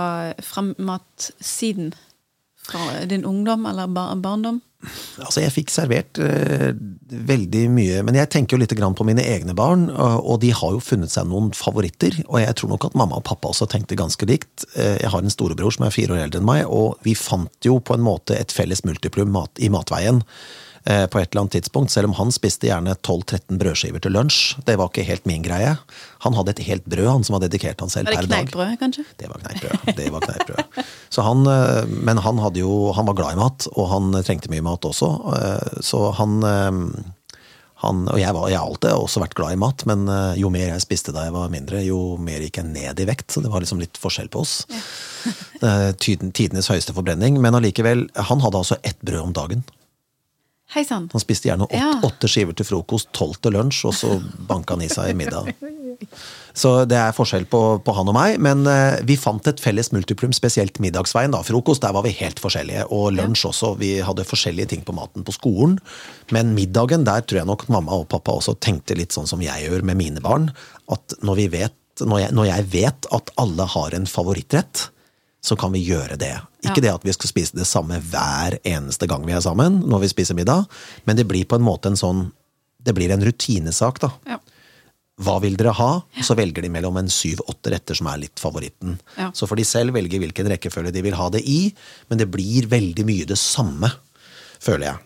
fra 0.42 0.64
matsiden? 0.80 1.92
Fra 2.62 3.02
din 3.10 3.26
ungdom 3.28 3.66
eller 3.70 3.92
bar 3.92 4.16
barndom? 4.24 4.62
Altså, 5.22 5.42
jeg 5.44 5.54
fikk 5.54 5.74
servert 5.74 6.20
eh, 6.22 6.72
veldig 7.12 7.64
mye, 7.74 8.02
men 8.08 8.18
jeg 8.18 8.32
tenker 8.34 8.58
jo 8.58 8.62
litt 8.64 8.74
på 8.74 9.08
mine 9.08 9.24
egne 9.28 9.54
barn, 9.58 9.90
og, 9.92 10.40
de 10.42 10.50
har 10.56 10.74
jo 10.74 10.82
funnet 10.82 11.14
seg 11.14 11.30
noen 11.30 11.52
favoritter, 11.56 12.18
og 12.28 12.42
jeg 12.42 12.58
tror 12.58 12.74
nok 12.74 12.90
at 12.90 12.98
mamma 12.98 13.20
og 13.20 13.28
pappa 13.28 13.52
også 13.52 13.70
tenkte 13.70 14.00
ganske 14.00 14.26
likt. 14.30 14.66
Eh, 14.76 14.98
jeg 15.04 15.14
har 15.14 15.22
en 15.22 15.34
storebror 15.34 15.76
som 15.76 15.86
er 15.86 15.96
fire 15.96 16.16
år 16.16 16.26
eldre 16.26 16.42
enn 16.42 16.50
meg, 16.50 16.66
og 16.66 16.98
vi 17.06 17.16
fant 17.18 17.68
jo 17.68 17.78
på 17.80 17.98
en 17.98 18.06
måte 18.06 18.38
et 18.38 18.56
felles 18.56 18.86
multiplum 18.88 19.32
mat, 19.36 19.54
i 19.62 19.70
matveien 19.74 20.24
på 20.84 21.20
et 21.22 21.30
eller 21.30 21.44
annet 21.44 21.54
tidspunkt, 21.60 21.92
selv 21.94 22.10
om 22.10 22.16
han 22.18 22.32
spiste 22.34 22.66
gjerne 22.66 22.96
12-13 23.06 23.60
brødskiver 23.62 24.02
til 24.02 24.16
lunsj. 24.16 24.40
Det 24.66 24.74
var 24.82 24.90
ikke 24.90 25.04
helt 25.06 25.28
min 25.30 25.44
greie. 25.46 25.76
Han 26.26 26.34
hadde 26.34 26.56
et 26.56 26.64
helt 26.66 26.86
brød, 26.90 27.06
han 27.12 27.24
som 27.28 27.36
var 27.38 27.44
dedikert 27.46 27.80
han 27.84 27.90
selv 27.94 28.10
Var 28.10 28.16
det 28.16 28.22
per 28.24 28.28
dag. 28.32 28.50
kneippbrød, 28.50 28.80
kanskje? 28.82 29.06
Det 29.22 29.30
var 29.30 29.44
kneippbrød. 29.44 29.96
Det 30.00 30.08
var 30.16 30.26
kneippbrød. 30.26 30.84
Han, 31.22 31.46
eh, 31.48 31.86
men 32.10 32.18
han, 32.26 32.42
jo, 32.58 32.92
han 32.98 33.06
var 33.06 33.14
glad 33.20 33.34
i 33.38 33.42
mat, 33.44 33.68
og 33.76 33.90
han 33.94 34.12
trengte 34.26 34.50
mye 34.50 34.66
mat 34.66 34.82
også. 34.90 35.10
eh, 35.38 35.82
Så 35.86 36.02
han, 36.18 36.40
eh, 36.44 37.04
han 37.82 38.08
Og 38.10 38.20
jeg, 38.22 38.34
var, 38.34 38.48
jeg 38.50 38.60
har 38.62 38.68
alltid 38.70 38.92
også 38.94 39.22
vært 39.24 39.34
glad 39.38 39.54
i 39.54 39.60
mat, 39.62 39.86
men 39.90 40.08
eh, 40.10 40.36
jo 40.42 40.50
mer 40.54 40.68
jeg 40.74 40.82
spiste 40.84 41.14
da 41.14 41.24
jeg 41.26 41.34
var 41.34 41.50
mindre, 41.54 41.82
jo 41.86 42.18
mer 42.22 42.42
gikk 42.46 42.58
jeg 42.62 42.70
ned 42.74 43.00
i 43.02 43.06
vekt. 43.10 43.30
Så 43.34 43.42
det 43.42 43.50
var 43.54 43.62
liksom 43.64 43.80
litt 43.82 43.98
forskjell 44.02 44.30
på 44.34 44.42
oss. 44.42 44.66
Det 45.62 45.70
er 45.70 45.94
Tidenes 45.98 46.70
høyeste 46.70 46.94
forbrenning. 46.94 47.38
Men 47.42 47.58
allikevel, 47.58 48.08
han 48.18 48.42
hadde 48.42 48.58
altså 48.62 48.78
ett 48.84 49.00
brød 49.02 49.22
om 49.30 49.34
dagen. 49.34 49.64
Hei 50.72 50.86
sann. 50.88 51.10
Han 51.12 51.20
spiste 51.20 51.50
gjerne 51.50 51.66
åtte, 51.68 51.76
Ja. 51.76 52.00
åtte 52.08 52.30
skiver 52.32 52.56
til 52.56 52.64
frokost, 52.66 53.10
tolv 53.12 53.36
til 53.44 53.52
lunsj, 53.58 53.82
og 53.90 53.94
så 53.98 54.12
banka 54.48 54.78
han 54.78 54.84
i 54.86 54.88
seg 54.88 55.10
i 55.12 55.16
middag. 55.20 55.50
Så 56.56 56.86
det 56.88 56.96
er 56.98 57.12
forskjell 57.16 57.44
på, 57.52 57.60
på 57.84 57.94
han 57.96 58.08
og 58.08 58.16
meg, 58.16 58.38
men 58.40 58.64
eh, 58.68 59.02
vi 59.08 59.18
fant 59.20 59.46
et 59.52 59.60
felles 59.60 59.92
multiplum, 59.92 60.32
spesielt 60.34 60.80
middagsveien. 60.80 61.32
da, 61.36 61.42
Frokost, 61.44 61.84
der 61.84 61.92
var 61.92 62.04
vi 62.08 62.14
helt 62.22 62.40
forskjellige, 62.40 62.86
og 62.92 63.12
lunsj 63.18 63.46
også. 63.52 63.74
Vi 63.82 63.92
hadde 64.00 64.24
forskjellige 64.28 64.72
ting 64.74 64.86
på 64.88 64.96
maten 64.96 65.28
på 65.28 65.36
skolen. 65.36 65.78
Men 66.32 66.56
middagen, 66.56 67.04
der 67.04 67.22
tror 67.22 67.42
jeg 67.44 67.52
nok 67.52 67.68
mamma 67.70 67.92
og 68.00 68.08
pappa 68.08 68.32
også 68.40 68.56
tenkte 68.64 68.96
litt 68.96 69.12
sånn 69.12 69.28
som 69.28 69.44
jeg 69.44 69.68
gjør 69.68 69.84
med 69.92 70.00
mine 70.00 70.24
barn. 70.24 70.54
At 70.92 71.16
når, 71.22 71.36
vi 71.44 71.48
vet, 71.60 71.76
når, 72.00 72.20
jeg, 72.28 72.32
når 72.40 72.50
jeg 72.54 72.70
vet 72.80 73.12
at 73.12 73.36
alle 73.44 73.68
har 73.76 73.92
en 74.00 74.08
favorittrett, 74.08 74.88
så 75.42 75.58
kan 75.58 75.72
vi 75.74 75.82
gjøre 75.86 76.18
det. 76.22 76.36
Ikke 76.64 76.78
Ja. 76.78 76.82
det 76.86 76.94
at 76.94 77.04
vi 77.04 77.14
skal 77.14 77.30
spise 77.30 77.56
det 77.58 77.66
samme 77.66 77.98
hver 78.00 78.60
eneste 78.64 79.08
gang 79.10 79.26
vi 79.26 79.34
er 79.34 79.42
sammen, 79.42 79.82
når 79.90 80.02
vi 80.02 80.08
spiser 80.14 80.36
middag, 80.38 80.68
men 81.06 81.16
det 81.18 81.28
blir 81.28 81.46
på 81.46 81.56
en 81.58 81.66
måte 81.66 81.88
en 81.88 81.98
sånn 81.98 82.32
Det 82.84 82.96
blir 82.96 83.12
en 83.12 83.22
rutinesak, 83.22 84.00
da. 84.00 84.08
Ja. 84.26 84.40
Hva 85.22 85.40
vil 85.40 85.54
dere 85.56 85.70
ha? 85.78 85.90
Og 86.18 86.24
så 86.26 86.34
velger 86.36 86.64
de 86.64 86.70
mellom 86.74 86.98
en 86.98 87.06
syv-åtte 87.14 87.70
retter 87.70 87.94
som 87.94 88.08
er 88.08 88.18
litt 88.24 88.40
favoritten. 88.42 88.96
Ja. 89.20 89.30
Så 89.38 89.46
får 89.46 89.58
de 89.58 89.64
selv 89.70 89.94
velge 89.94 90.18
hvilken 90.18 90.48
rekkefølge 90.50 90.92
de 90.92 91.04
vil 91.06 91.14
ha 91.14 91.30
det 91.30 91.44
i, 91.46 91.76
men 92.10 92.18
det 92.18 92.32
blir 92.32 92.66
veldig 92.66 93.06
mye 93.06 93.28
det 93.30 93.38
samme, 93.38 93.92
føler 94.60 94.88
jeg. 94.88 94.98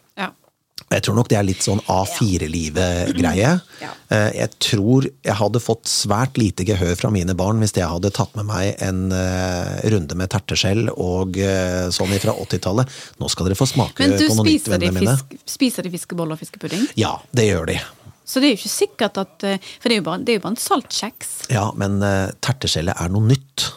Ja. 0.75 0.95
Jeg 0.95 1.03
tror 1.03 1.15
nok 1.17 1.27
det 1.31 1.37
er 1.39 1.45
litt 1.47 1.63
sånn 1.65 1.79
A4-livet-greie. 1.89 3.51
Ja. 3.81 3.89
Eh, 4.13 4.31
Jeg 4.37 4.49
tror 4.61 5.07
jeg 5.07 5.35
hadde 5.39 5.59
fått 5.63 5.87
svært 5.89 6.37
lite 6.37 6.65
gehør 6.67 6.95
fra 6.99 7.09
mine 7.11 7.33
barn 7.35 7.59
hvis 7.63 7.73
jeg 7.75 7.87
hadde 7.89 8.11
tatt 8.15 8.35
med 8.37 8.45
meg 8.49 8.75
en 8.83 9.11
eh, 9.15 9.89
runde 9.91 10.15
med 10.19 10.29
terteskjell 10.33 10.89
og 10.93 11.37
eh, 11.41 11.87
sånn 11.95 12.13
fra 12.21 12.35
80-tallet. 12.43 12.91
Nå 13.19 13.29
skal 13.31 13.49
dere 13.49 13.57
få 13.59 13.67
smake 13.69 13.97
på 13.97 14.07
noe 14.37 14.45
nytt, 14.47 14.67
vennene 14.71 14.93
mine. 14.99 15.15
du 15.31 15.37
spiser 15.49 15.83
de 15.87 15.93
fiskeboller 15.95 16.37
og 16.37 16.43
fiskepudding? 16.43 16.85
Ja, 16.99 17.15
det 17.35 17.49
gjør 17.49 17.65
de. 17.71 17.79
Så 18.25 18.41
det 18.41 18.47
er 18.47 18.55
jo 18.55 18.59
ikke 18.61 18.73
sikkert 18.73 19.17
at 19.21 19.43
For 19.45 19.85
det 19.89 19.97
er 19.97 19.99
jo 19.99 20.05
bare, 20.07 20.23
det 20.25 20.33
er 20.33 20.39
jo 20.39 20.43
bare 20.47 20.55
en 20.55 20.61
saltkjeks. 20.63 21.33
Ja, 21.53 21.67
men 21.77 21.99
terteskjellet 22.41 22.97
er 22.97 23.11
noe 23.13 23.27
nytt. 23.29 23.67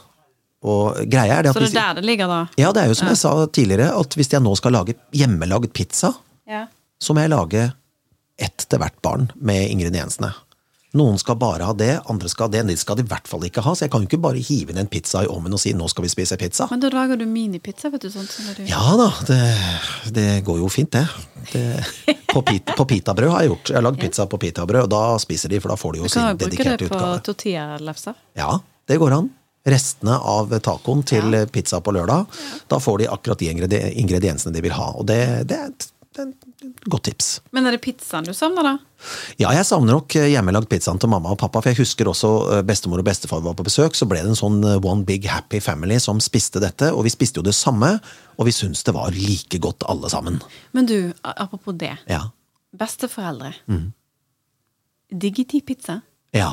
Og 0.64 0.96
greia 1.06 1.36
er 1.38 1.44
det 1.46 1.50
at 1.52 1.58
Så 1.58 1.66
det 1.66 1.74
er 1.74 1.76
der 1.92 2.00
det 2.00 2.06
ligger, 2.08 2.30
da? 2.32 2.38
Ja, 2.58 2.72
det 2.74 2.82
er 2.82 2.88
jo 2.90 2.96
som 2.98 3.10
jeg 3.12 3.20
sa 3.20 3.34
tidligere, 3.54 3.92
at 4.00 4.16
hvis 4.18 4.32
jeg 4.32 4.42
nå 4.42 4.54
skal 4.58 4.74
lage 4.74 4.96
hjemmelagd 5.14 5.70
pizza, 5.76 6.14
Ja. 6.48 6.64
Så 7.02 7.14
må 7.14 7.24
jeg 7.24 7.34
lage 7.34 7.70
ett 8.38 8.66
til 8.70 8.78
hvert 8.82 9.00
barn 9.02 9.30
med 9.34 9.70
ingrediensene. 9.72 10.32
Noen 10.96 11.18
skal 11.20 11.36
bare 11.36 11.66
ha 11.68 11.74
det, 11.76 11.98
andre 12.08 12.30
skal 12.32 12.46
ha 12.46 12.52
det. 12.54 12.62
Det 12.70 12.78
skal 12.80 12.96
de 12.96 13.04
i 13.04 13.08
hvert 13.10 13.28
fall 13.28 13.42
ikke 13.44 13.60
ha, 13.60 13.74
så 13.76 13.84
jeg 13.84 13.92
kan 13.92 14.04
jo 14.04 14.08
ikke 14.08 14.22
bare 14.24 14.40
hive 14.40 14.72
inn 14.72 14.80
en 14.80 14.88
pizza 14.88 15.20
i 15.20 15.28
ovnen 15.28 15.52
og 15.52 15.60
si 15.60 15.74
'nå 15.76 15.88
skal 15.92 16.06
vi 16.06 16.08
spise 16.08 16.38
pizza'. 16.40 16.68
Men 16.70 16.80
da 16.80 16.88
lager 16.88 17.20
du 17.20 17.26
minipizza, 17.26 17.90
vet 17.92 18.06
du. 18.06 18.10
sånt 18.10 18.30
som 18.30 18.46
du... 18.56 18.64
Ja 18.64 18.96
da, 18.96 19.10
det, 19.28 20.14
det 20.16 20.44
går 20.44 20.62
jo 20.62 20.68
fint, 20.72 20.90
det. 20.92 21.04
det 21.52 22.16
på, 22.32 22.40
pit, 22.42 22.64
på 22.76 22.84
pitabrød 22.88 23.30
har 23.30 23.44
jeg 23.44 23.52
gjort. 23.52 23.68
Jeg 23.68 23.76
har 23.76 23.84
lagd 23.84 24.00
pizza 24.00 24.26
på 24.26 24.38
pitabrød, 24.38 24.82
og 24.88 24.90
da 24.90 25.18
spiser 25.20 25.52
de, 25.52 25.60
for 25.60 25.68
da 25.68 25.76
får 25.76 25.92
de 25.92 25.98
jo 25.98 26.08
sin 26.08 26.40
dedikerte 26.40 26.72
utgave. 26.72 26.78
Du 26.78 26.88
kan 26.88 26.96
bruke 26.96 27.12
det 27.12 27.20
på 27.20 27.26
tortillalefser. 27.28 28.14
Ja, 28.40 28.58
det 28.88 28.98
går 28.98 29.18
an. 29.18 29.30
Restene 29.68 30.16
av 30.16 30.58
tacoen 30.64 31.04
til 31.04 31.34
Ja. 31.34 31.44
pizza 31.52 31.80
på 31.84 31.92
lørdag, 31.92 32.26
da 32.68 32.78
får 32.80 32.98
de 32.98 33.12
akkurat 33.12 33.38
de 33.38 33.52
ingrediensene 33.92 34.54
de 34.54 34.64
vil 34.64 34.72
ha. 34.72 34.92
Og 34.96 35.04
det, 35.06 35.48
det, 35.48 35.58
er 35.58 35.68
godt 36.90 37.04
tips. 37.08 37.28
Men 37.54 37.68
er 37.68 37.76
det 37.76 37.80
pizzaen 37.84 38.26
du 38.26 38.32
savner, 38.36 38.66
da? 38.66 38.74
Ja, 39.38 39.52
jeg 39.54 39.66
savner 39.68 39.98
nok 39.98 40.16
eh, 40.18 40.28
hjemmelagd 40.32 40.68
pizzaen 40.70 40.98
til 41.00 41.10
mamma 41.12 41.32
og 41.34 41.38
pappa, 41.40 41.62
for 41.62 41.70
jeg 41.70 41.80
husker 41.80 42.10
også 42.10 42.30
eh, 42.56 42.62
bestemor 42.66 43.02
og 43.02 43.06
bestefar 43.06 43.42
var 43.44 43.56
på 43.58 43.66
besøk, 43.66 43.96
så 43.98 44.08
ble 44.10 44.22
det 44.24 44.32
en 44.32 44.38
sånn 44.38 44.58
eh, 44.66 44.80
one 44.82 45.06
big 45.08 45.28
happy 45.30 45.60
family 45.64 46.00
som 46.02 46.22
spiste 46.22 46.62
dette, 46.64 46.90
og 46.94 47.06
vi 47.06 47.14
spiste 47.14 47.42
jo 47.42 47.46
det 47.46 47.56
samme, 47.56 47.94
og 48.36 48.48
vi 48.48 48.54
syntes 48.54 48.84
det 48.86 48.96
var 48.96 49.14
like 49.14 49.60
godt 49.62 49.86
alle 49.90 50.10
sammen. 50.12 50.40
Men 50.76 50.90
du, 50.90 50.96
apropos 51.22 51.76
det. 51.78 51.94
Ja. 52.10 52.26
Besteforeldre. 52.78 53.54
Mm. 53.70 53.90
Digger 55.24 55.46
de 55.52 55.62
pizza? 55.64 56.00
Ja. 56.36 56.52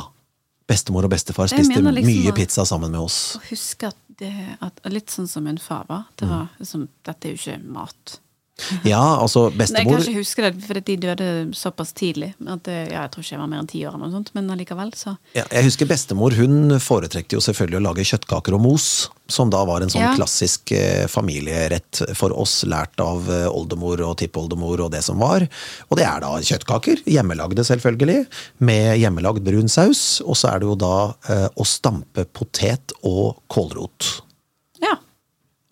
Bestemor 0.65 1.05
og 1.05 1.11
bestefar 1.13 1.49
spiste 1.51 1.77
liksom 1.77 2.07
mye 2.07 2.33
pizza 2.33 2.65
sammen 2.65 2.93
med 2.95 3.03
oss. 3.05 3.35
Å 3.37 3.43
huske 3.51 3.91
at 3.91 3.99
det 4.19 4.31
at, 4.63 4.79
Litt 4.89 5.11
sånn 5.13 5.27
som 5.29 5.45
min 5.45 5.59
far 5.61 5.85
var. 5.89 6.07
Det 6.17 6.29
var 6.29 6.47
liksom, 6.57 6.87
Dette 7.05 7.27
er 7.27 7.35
jo 7.35 7.41
ikke 7.41 7.73
mat. 7.75 8.15
Ja, 8.87 9.01
altså 9.19 9.49
bestemor 9.51 9.97
jeg 9.97 10.05
kan 10.05 10.13
ikke 10.13 10.21
huske 10.21 10.43
det, 10.45 10.51
for 10.63 10.79
de 10.87 10.95
døde 11.01 11.27
såpass 11.57 11.91
tidlig. 11.97 12.31
At 12.47 12.63
det, 12.67 12.77
ja, 12.93 13.01
jeg 13.05 13.11
tror 13.13 13.25
ikke 13.25 13.33
jeg 13.35 13.41
var 13.41 13.49
mer 13.51 13.61
enn 13.63 13.69
ti 13.71 13.81
år, 13.83 13.95
eller 13.97 14.07
noe 14.07 14.15
sånt, 14.15 14.31
men 14.37 14.49
allikevel, 14.53 14.93
så 14.95 15.15
Ja, 15.35 15.43
jeg 15.51 15.67
husker 15.67 15.89
bestemor 15.89 16.35
hun 16.39 16.77
foretrekte 16.79 17.35
jo 17.37 17.43
selvfølgelig 17.43 17.81
å 17.81 17.85
lage 17.89 18.05
kjøttkaker 18.07 18.55
og 18.57 18.63
mos, 18.63 18.87
som 19.27 19.49
da 19.51 19.63
var 19.67 19.81
en 19.83 19.89
sånn 19.91 20.05
Ja. 20.05 20.13
klassisk 20.15 20.71
eh, 20.77 21.05
familierett 21.11 22.03
for 22.15 22.31
oss, 22.37 22.59
lært 22.69 22.99
av 23.03 23.27
eh, 23.31 23.47
oldemor 23.49 24.01
og 24.05 24.17
tippoldemor 24.21 24.85
og 24.87 24.91
det 24.95 25.03
som 25.03 25.19
var. 25.19 25.47
Og 25.89 25.97
det 25.99 26.05
er 26.07 26.21
da 26.23 26.35
kjøttkaker, 26.39 27.03
hjemmelagde 27.09 27.65
selvfølgelig, 27.65 28.25
med 28.59 28.99
hjemmelagd 29.01 29.43
brun 29.45 29.67
saus. 29.71 30.21
Og 30.25 30.37
så 30.39 30.53
er 30.53 30.61
det 30.61 30.69
jo 30.69 30.77
da 30.79 30.93
eh, 31.29 31.47
å 31.55 31.65
stampe 31.67 32.25
potet 32.31 32.93
og 33.03 33.41
kålrot. 33.51 34.21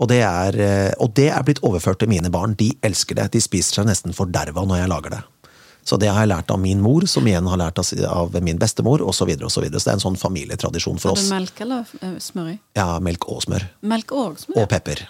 Og 0.03 0.09
det, 0.11 0.19
er, 0.25 0.57
eh, 0.59 0.91
og 0.99 1.13
det 1.15 1.29
er 1.31 1.45
blitt 1.47 1.61
overført 1.63 2.01
til 2.03 2.11
mine 2.11 2.31
barn. 2.33 2.57
De 2.59 2.73
elsker 2.83 3.15
det. 3.19 3.29
De 3.37 3.41
spiser 3.43 3.79
seg 3.79 3.87
nesten 3.87 4.15
forderva 4.15 4.65
når 4.67 4.83
jeg 4.83 4.91
lager 4.91 5.15
det. 5.15 5.21
Så 5.83 5.97
det 5.99 6.09
har 6.11 6.23
jeg 6.23 6.31
lært 6.31 6.51
av 6.51 6.59
min 6.63 6.79
mor, 6.83 7.03
som 7.11 7.25
igjen 7.27 7.47
har 7.51 7.59
lært 7.59 7.79
av 7.79 8.37
min 8.43 8.59
bestemor, 8.59 9.03
osv. 9.03 9.17
Så, 9.23 9.27
videre, 9.27 9.47
og 9.47 9.51
så, 9.51 9.63
videre. 9.63 9.79
så 9.79 9.89
det 9.89 9.93
er 9.93 9.99
en 9.99 10.05
sånn 10.05 10.19
familietradisjon 10.19 10.99
for 10.99 11.11
Har 11.11 11.19
du 11.19 11.25
det 11.25 11.33
melk 11.33 11.59
eller 11.65 11.97
eh, 11.99 12.15
smør 12.23 12.53
i? 12.53 12.55
Ja, 12.79 12.87
melk 13.03 13.27
og 13.31 13.43
smør. 13.43 13.67
Melk 13.93 14.15
og 14.15 14.39
smør? 14.39 14.63
Og 14.63 14.69
pepper. 14.71 15.03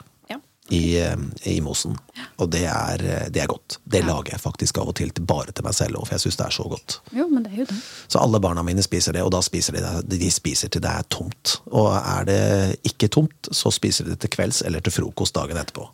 I, 0.74 1.02
eh, 1.02 1.16
i 1.44 1.62
mosen. 1.62 1.98
Og 2.42 2.50
det 2.50 2.64
er, 2.66 3.04
eh, 3.06 3.30
det 3.30 3.42
er 3.44 3.50
godt. 3.52 3.78
Det 3.84 4.04
lager 4.06 4.34
jeg 4.34 4.42
faktisk 4.42 4.78
av 4.82 4.90
og 4.92 4.96
til 4.98 5.12
bare 5.20 5.54
til 5.54 5.66
meg 5.66 5.76
selv, 5.78 6.00
for 6.02 6.16
jeg 6.16 6.24
syns 6.26 6.40
det 6.40 6.46
er 6.48 6.56
så 6.58 6.68
godt. 6.70 7.00
Jo, 7.14 7.28
men 7.30 7.46
det 7.46 7.54
er 7.54 7.64
jo 7.64 7.68
det. 7.70 7.80
Så 8.08 8.22
alle 8.22 8.42
barna 8.44 8.64
mine 8.66 8.86
spiser 8.86 9.14
det, 9.14 9.24
og 9.24 9.32
da 9.36 9.42
spiser 9.46 9.78
de 9.78 9.84
det. 9.84 10.20
De 10.20 10.32
spiser 10.34 10.72
til 10.74 10.84
det 10.84 10.92
er 10.92 11.10
tomt. 11.14 11.58
Og 11.72 11.92
er 11.98 12.30
det 12.30 12.80
ikke 12.90 13.12
tomt, 13.14 13.52
så 13.52 13.72
spiser 13.74 14.08
de 14.08 14.16
det 14.16 14.24
til 14.26 14.34
kvelds 14.34 14.64
eller 14.66 14.82
til 14.82 14.96
frokost 14.96 15.36
dagen 15.38 15.60
etterpå. 15.62 15.90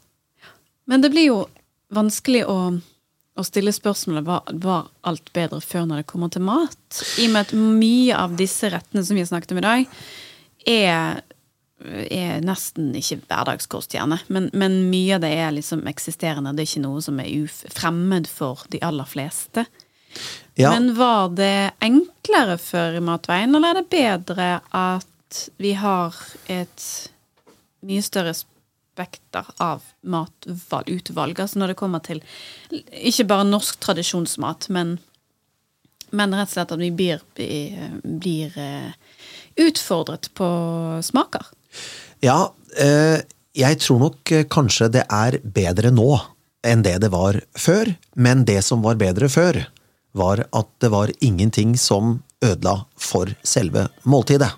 Men 0.90 1.04
det 1.04 1.12
blir 1.14 1.28
jo 1.30 1.42
vanskelig 1.94 2.46
å, 2.50 2.60
å 3.38 3.46
stille 3.46 3.74
spørsmålet 3.74 4.26
var, 4.26 4.48
var 4.64 4.88
alt 5.10 5.34
bedre 5.36 5.62
før 5.62 5.90
når 5.90 6.02
det 6.02 6.10
kommer 6.10 6.32
til 6.34 6.46
mat. 6.48 7.04
I 7.20 7.28
og 7.28 7.36
med 7.36 7.46
at 7.46 7.54
mye 7.54 8.16
av 8.18 8.40
disse 8.40 8.72
rettene 8.72 9.04
som 9.04 9.18
vi 9.18 9.26
har 9.26 9.30
snakket 9.30 9.54
om 9.54 9.62
i 9.62 9.68
dag, 9.68 10.00
er, 10.70 11.22
er 11.80 12.42
nesten 12.44 12.90
ikke 12.98 13.22
hverdagskost, 13.28 13.94
gjerne. 13.96 14.20
Men, 14.28 14.50
men 14.54 14.82
mye 14.92 15.18
av 15.18 15.24
det 15.24 15.34
er 15.40 15.54
liksom 15.56 15.86
eksisterende. 15.90 16.56
Det 16.56 16.66
er 16.66 16.72
ikke 16.74 16.88
noe 16.88 17.04
som 17.06 17.22
er 17.24 17.62
fremmed 17.72 18.28
for 18.32 18.66
de 18.74 18.82
aller 18.86 19.08
fleste. 19.08 19.68
Ja. 20.60 20.74
Men 20.74 20.92
var 20.98 21.30
det 21.38 21.72
enklere 21.86 22.58
før 22.60 22.98
i 22.98 23.06
matveien, 23.06 23.54
eller 23.56 23.72
er 23.72 23.80
det 23.80 23.92
bedre 23.94 24.52
at 24.76 25.08
at 25.30 25.50
vi 25.58 25.74
har 25.78 26.16
et 26.50 26.86
mye 27.86 28.02
større 28.02 28.34
spekter 28.34 29.46
av 29.62 29.84
matutvalg. 30.02 31.40
Altså 31.40 31.62
når 31.62 31.74
det 31.74 31.78
kommer 31.80 32.02
til 32.04 32.24
ikke 32.90 33.28
bare 33.30 33.46
norsk 33.48 33.78
tradisjonsmat, 33.84 34.70
men, 34.74 34.98
men 36.10 36.34
rett 36.34 36.50
og 36.50 36.56
slett 36.56 36.74
at 36.74 36.82
vi 36.82 36.90
blir, 36.92 37.22
blir 38.04 38.58
eh, 38.58 38.98
utfordret 39.62 40.32
på 40.34 40.50
smaker. 41.06 41.46
Ja, 42.26 42.52
eh, 42.78 43.22
jeg 43.58 43.80
tror 43.84 44.00
nok 44.04 44.32
eh, 44.32 44.46
kanskje 44.50 44.90
det 44.94 45.06
er 45.08 45.40
bedre 45.44 45.92
nå 45.94 46.12
enn 46.68 46.84
det 46.84 46.98
det 47.04 47.12
var 47.14 47.40
før, 47.56 47.94
men 48.20 48.44
det 48.48 48.60
som 48.68 48.84
var 48.84 49.00
bedre 49.00 49.30
før, 49.32 49.62
var 50.12 50.44
at 50.52 50.70
det 50.84 50.90
var 50.92 51.12
ingenting 51.24 51.78
som 51.80 52.20
ødela 52.44 52.84
for 53.00 53.32
selve 53.44 53.88
måltidet. 54.04 54.52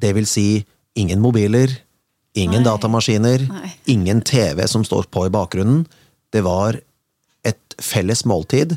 Det 0.00 0.12
vil 0.16 0.28
si 0.28 0.64
ingen 0.98 1.20
mobiler, 1.22 1.72
ingen 2.34 2.62
Nei. 2.62 2.68
datamaskiner, 2.68 3.46
Nei. 3.48 3.72
ingen 3.86 4.20
TV 4.20 4.66
som 4.68 4.84
står 4.84 5.08
på 5.12 5.26
i 5.28 5.32
bakgrunnen. 5.32 5.86
Det 6.32 6.44
var 6.44 6.80
et 7.46 7.80
felles 7.80 8.24
måltid 8.28 8.76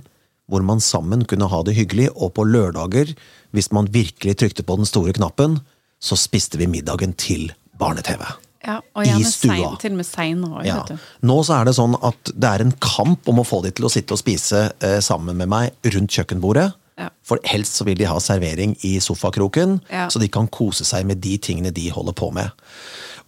hvor 0.52 0.64
man 0.66 0.82
sammen 0.84 1.24
kunne 1.26 1.48
ha 1.50 1.62
det 1.64 1.76
hyggelig, 1.78 2.10
og 2.14 2.36
på 2.36 2.44
lørdager, 2.46 3.14
hvis 3.56 3.72
man 3.72 3.88
virkelig 3.94 4.36
trykte 4.38 4.66
på 4.68 4.76
den 4.78 4.88
store 4.88 5.14
knappen, 5.16 5.62
så 6.04 6.18
spiste 6.20 6.60
vi 6.60 6.68
middagen 6.68 7.14
til 7.20 7.52
barne-TV. 7.80 8.26
Ja, 8.64 8.78
og 8.96 9.04
I 9.04 9.10
gjerne 9.10 9.28
stua. 9.32 9.56
sein, 9.56 9.78
til 9.82 9.92
og 9.92 9.98
med 10.00 10.08
seinere 10.08 10.62
òg, 10.62 10.66
Ja. 10.68 10.84
Nå 11.28 11.36
så 11.44 11.58
er 11.62 11.66
det 11.68 11.74
sånn 11.76 11.98
at 12.00 12.32
det 12.32 12.48
er 12.50 12.62
en 12.64 12.72
kamp 12.80 13.28
om 13.28 13.42
å 13.42 13.48
få 13.48 13.62
de 13.66 13.72
til 13.76 13.86
å 13.88 13.92
sitte 13.92 14.16
og 14.16 14.20
spise 14.22 14.70
eh, 14.80 15.00
sammen 15.04 15.36
med 15.40 15.50
meg 15.52 15.72
rundt 15.96 16.12
kjøkkenbordet. 16.16 16.70
Ja. 17.00 17.10
For 17.26 17.40
helst 17.50 17.76
så 17.80 17.84
vil 17.88 17.98
de 18.00 18.06
ha 18.08 18.20
servering 18.24 18.76
i 18.86 19.00
sofakroken, 19.04 19.82
Ja. 19.92 20.08
så 20.08 20.20
de 20.22 20.30
kan 20.32 20.48
kose 20.48 20.86
seg 20.86 21.06
med 21.10 21.20
de 21.22 21.38
tingene 21.38 21.74
de 21.74 21.90
holder 21.90 22.14
på 22.14 22.32
med. 22.32 22.52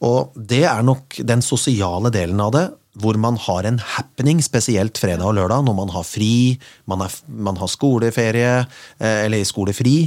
Og 0.01 0.31
det 0.35 0.63
er 0.63 0.81
nok 0.83 1.15
den 1.25 1.41
sosiale 1.41 2.11
delen 2.11 2.39
av 2.39 2.51
det, 2.55 2.65
hvor 2.95 3.17
man 3.19 3.35
har 3.43 3.67
en 3.67 3.79
happening, 3.79 4.39
spesielt 4.45 4.97
fredag 5.01 5.25
og 5.27 5.35
lørdag, 5.35 5.65
når 5.67 5.75
man 5.75 5.89
har 5.95 6.05
fri, 6.07 6.57
man, 6.87 7.01
er, 7.05 7.15
man 7.27 7.57
har 7.59 7.67
skoleferie, 7.71 8.53
eh, 8.99 9.25
eller 9.25 9.43
skolefri. 9.47 9.97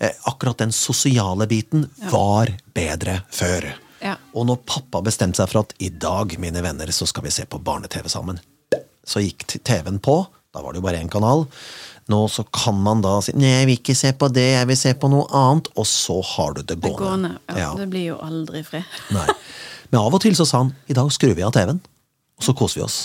Eh, 0.00 0.14
akkurat 0.30 0.58
den 0.62 0.72
sosiale 0.72 1.46
biten 1.50 1.84
var 2.12 2.52
bedre 2.74 3.20
før. 3.30 3.68
Ja. 4.00 4.14
Og 4.32 4.46
når 4.48 4.62
pappa 4.68 5.02
bestemte 5.04 5.42
seg 5.42 5.50
for 5.52 5.64
at 5.66 5.74
i 5.82 5.90
dag, 5.90 6.36
mine 6.40 6.62
venner, 6.64 6.88
så 6.94 7.06
skal 7.10 7.26
vi 7.26 7.34
se 7.34 7.44
på 7.50 7.60
barne-TV 7.60 8.08
sammen, 8.12 8.40
så 9.08 9.20
gikk 9.24 9.58
TV-en 9.64 10.00
på. 10.04 10.20
Da 10.54 10.62
var 10.64 10.72
det 10.72 10.80
jo 10.80 10.86
bare 10.88 11.00
én 11.02 11.10
kanal. 11.12 11.46
Nå 12.08 12.22
så 12.32 12.40
kan 12.56 12.78
man 12.80 13.02
da 13.04 13.18
si 13.20 13.34
nei, 13.36 13.50
jeg 13.58 13.66
vil 13.68 13.76
ikke 13.82 13.96
se 13.98 14.14
på 14.16 14.30
det, 14.32 14.46
jeg 14.54 14.68
vil 14.70 14.78
se 14.80 14.94
på 14.96 15.10
noe 15.12 15.26
annet, 15.36 15.68
og 15.76 15.84
så 15.84 16.16
har 16.24 16.54
du 16.56 16.62
det 16.62 16.78
Det 16.80 16.94
gående. 16.96 17.04
gående. 17.04 17.32
Ja, 17.50 17.58
Ja. 17.58 17.74
Det 17.76 17.88
blir 17.92 18.06
jo 18.14 18.16
aldri 18.24 18.62
fred. 18.64 18.84
Nei. 19.12 19.26
Men 19.90 20.00
av 20.00 20.14
og 20.16 20.20
til 20.24 20.32
så 20.36 20.46
sa 20.48 20.62
han 20.64 20.72
i 20.88 20.96
dag 20.96 21.10
skrur 21.12 21.34
vi 21.36 21.42
av 21.44 21.52
TV-en, 21.52 21.80
og 22.38 22.46
så 22.46 22.54
koser 22.56 22.80
vi 22.80 22.84
oss. 22.86 22.98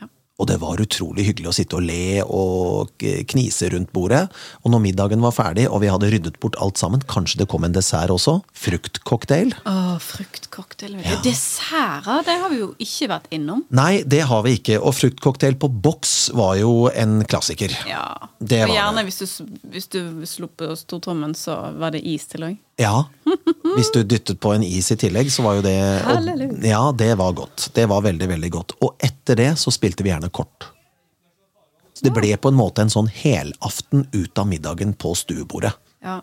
Ja. 0.00 0.08
Og 0.38 0.46
det 0.46 0.56
var 0.62 0.80
utrolig 0.80 1.24
hyggelig 1.26 1.50
å 1.50 1.54
sitte 1.56 1.78
og 1.78 1.84
le 1.84 2.22
og 2.22 3.04
knise 3.32 3.68
rundt 3.72 3.90
bordet. 3.94 4.22
Og 4.62 4.70
når 4.72 4.84
middagen 4.84 5.24
var 5.24 5.34
ferdig 5.34 5.66
og 5.66 5.82
vi 5.82 5.90
hadde 5.90 6.10
ryddet 6.12 6.38
bort 6.42 6.56
alt 6.62 6.78
sammen, 6.80 7.02
kanskje 7.10 7.42
det 7.42 7.48
kom 7.50 7.66
en 7.66 7.74
dessert 7.74 8.12
også, 8.14 8.38
fruktcocktail. 8.56 9.50
Å, 9.66 9.96
fruktcocktail. 10.02 10.94
Ja. 11.02 11.18
Desserter, 11.26 12.22
det 12.28 12.38
har 12.44 12.54
vi 12.54 12.62
jo 12.62 12.70
ikke 12.78 13.10
vært 13.12 13.28
innom. 13.34 13.64
Nei, 13.74 14.04
det 14.06 14.22
har 14.30 14.46
vi 14.46 14.54
ikke. 14.60 14.78
Og 14.78 14.94
fruktcocktail 14.96 15.58
på 15.60 15.72
boks 15.88 16.14
var 16.38 16.54
jo 16.62 16.86
en 16.94 17.20
klassiker. 17.28 17.74
Ja. 17.90 18.06
Det 18.38 18.62
og 18.68 18.76
gjerne 18.76 19.02
det. 19.02 19.10
hvis 19.10 19.18
du, 19.18 19.52
hvis 19.74 19.90
du 19.90 20.00
slo 20.30 20.48
på 20.48 20.70
stortrommen, 20.78 21.34
så 21.34 21.58
var 21.76 21.92
det 21.96 22.04
is 22.06 22.30
til 22.30 22.46
òg. 22.52 22.56
Ja. 22.78 23.08
Hvis 23.74 23.90
du 23.94 24.02
dyttet 24.06 24.38
på 24.40 24.52
en 24.54 24.62
is 24.62 24.92
i 24.94 24.96
tillegg, 24.96 25.32
så 25.34 25.42
var 25.42 25.58
jo 25.58 25.64
det 25.66 25.76
og, 26.06 26.64
Ja, 26.64 26.82
det 26.94 27.10
var 27.18 27.34
godt. 27.36 27.70
Det 27.74 27.88
var 27.90 28.04
veldig, 28.06 28.28
veldig 28.30 28.50
godt. 28.54 28.74
Og 28.86 28.94
etter 29.02 29.38
det 29.38 29.48
så 29.58 29.74
spilte 29.74 30.06
vi 30.06 30.12
gjerne 30.12 30.30
kort. 30.30 30.70
Så 31.98 32.06
det 32.06 32.14
ble 32.14 32.30
på 32.38 32.52
en 32.52 32.58
måte 32.58 32.84
en 32.84 32.92
sånn 32.92 33.10
helaften 33.10 34.06
ut 34.14 34.38
av 34.38 34.46
middagen 34.46 34.94
på 34.94 35.16
stuebordet. 35.18 35.74
Ja. 36.06 36.20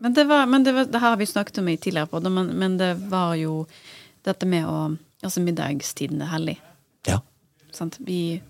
Men, 0.00 0.16
det, 0.16 0.24
var, 0.24 0.46
men 0.48 0.64
det, 0.64 0.72
var, 0.72 0.86
det 0.88 1.02
har 1.02 1.18
vi 1.20 1.28
snakket 1.28 1.60
om 1.60 1.68
i 1.68 1.76
tidligere 1.76 2.08
på, 2.08 2.22
men, 2.24 2.46
men 2.56 2.78
det 2.80 2.94
var 3.12 3.34
jo 3.36 3.66
dette 4.24 4.48
med 4.48 4.66
å 4.68 4.80
Altså 5.20 5.42
middagstiden 5.44 6.22
er 6.24 6.30
hellig. 6.32 6.54
Ja. 7.04 7.18
Sant? 7.76 7.98
Vi 8.00 8.40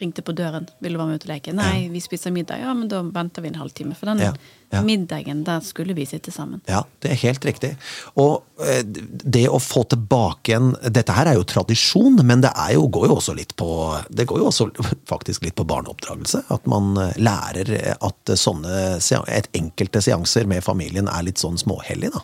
ringte 0.00 0.22
på 0.22 0.32
døren. 0.32 0.68
'Vil 0.80 0.94
du 0.94 0.98
være 0.98 1.08
med 1.08 1.18
ut 1.18 1.24
og 1.26 1.32
leke?' 1.32 1.54
Nei, 1.54 1.88
vi 1.90 2.00
spiser 2.00 2.30
middag. 2.30 2.60
Ja, 2.62 2.74
men 2.74 2.88
da 2.88 3.02
venter 3.02 3.42
vi 3.42 3.48
en 3.48 3.58
halvtime. 3.58 3.96
For 3.98 4.06
den 4.06 4.18
Ja, 4.22 4.32
ja. 4.70 4.82
middagen, 4.82 5.44
der 5.44 5.60
skulle 5.60 5.94
vi 5.94 6.04
sitte 6.06 6.30
sammen. 6.30 6.60
Ja, 6.68 6.84
det 7.02 7.10
er 7.10 7.20
helt 7.22 7.44
riktig. 7.44 7.76
Og 8.16 8.44
eh, 8.62 8.82
det 8.84 9.48
å 9.48 9.58
få 9.58 9.84
tilbake 9.88 10.54
en 10.54 10.76
Dette 10.82 11.12
her 11.12 11.26
er 11.26 11.34
jo 11.34 11.44
tradisjon, 11.44 12.20
men 12.24 12.40
det 12.40 12.52
er 12.54 12.74
jo, 12.74 12.86
går 12.88 13.08
jo 13.08 13.16
også 13.16 13.34
litt 13.34 13.56
på 13.56 13.68
Det 14.10 14.26
går 14.26 14.38
jo 14.38 14.46
også 14.52 14.70
faktisk 15.08 15.42
litt 15.44 15.56
på 15.58 15.66
barneoppdragelse. 15.66 16.44
At 16.48 16.66
man 16.66 16.96
eh, 16.96 17.12
lærer 17.18 17.96
at 18.00 18.36
sånne 18.38 18.98
et 19.28 19.48
enkelte 19.52 20.00
seanser 20.02 20.46
med 20.46 20.62
familien 20.64 21.08
er 21.08 21.22
litt 21.26 21.38
sånn 21.38 21.58
småhellig, 21.58 22.12
da. 22.14 22.22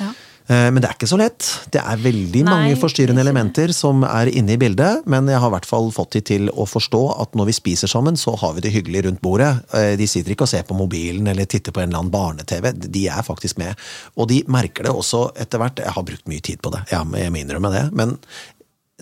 Ja. 0.00 0.12
Eh, 0.48 0.68
Men 0.70 0.78
det 0.78 0.88
er 0.88 0.94
ikke 0.94 1.08
så 1.10 1.18
lett. 1.18 1.42
Det 1.74 1.80
er 1.82 1.96
veldig 1.98 2.42
Nei, 2.46 2.52
mange 2.52 2.76
forstyrrende 2.78 3.20
elementer 3.24 3.72
som 3.74 4.04
er 4.06 4.30
inne 4.30 4.54
i 4.54 4.58
bildet, 4.62 5.02
men 5.10 5.26
jeg 5.26 5.40
har 5.42 5.50
i 5.50 5.54
hvert 5.56 5.66
fall 5.66 5.88
fått 5.90 6.12
de 6.14 6.20
til 6.22 6.48
å 6.54 6.66
forstå 6.70 7.00
at 7.20 7.34
når 7.34 7.48
vi 7.50 7.56
spiser 7.58 7.90
sammen, 7.90 8.14
så 8.16 8.36
har 8.38 8.54
vi 8.54 8.62
det 8.62 8.70
hyggelig 8.76 9.04
rundt 9.08 9.22
bordet. 9.24 9.50
Eh, 9.74 9.96
De 9.98 10.06
sitter 10.06 10.32
ikke 10.36 10.46
og 10.46 10.52
ser 10.52 10.62
på 10.68 10.76
mobilen 10.78 11.26
eller 11.26 11.44
titter 11.50 11.72
på 11.74 11.82
en 11.82 11.88
eller 11.90 11.98
annen 12.04 12.14
barne-TV. 12.14 12.72
De 12.86 13.06
er 13.08 13.22
faktisk 13.26 13.58
med. 13.58 13.74
Og 14.16 14.28
de 14.30 14.42
merker 14.46 14.84
det 14.86 14.92
også 14.94 15.32
etter 15.36 15.58
hvert. 15.58 15.82
Jeg 15.82 15.96
har 15.96 16.06
brukt 16.06 16.28
mye 16.30 16.40
tid 16.40 16.62
på 16.62 16.70
det, 16.76 16.84
ja, 16.92 17.02
jeg 17.02 17.32
må 17.34 17.42
innrømme 17.42 17.72
det. 17.74 17.84
Men 17.92 18.18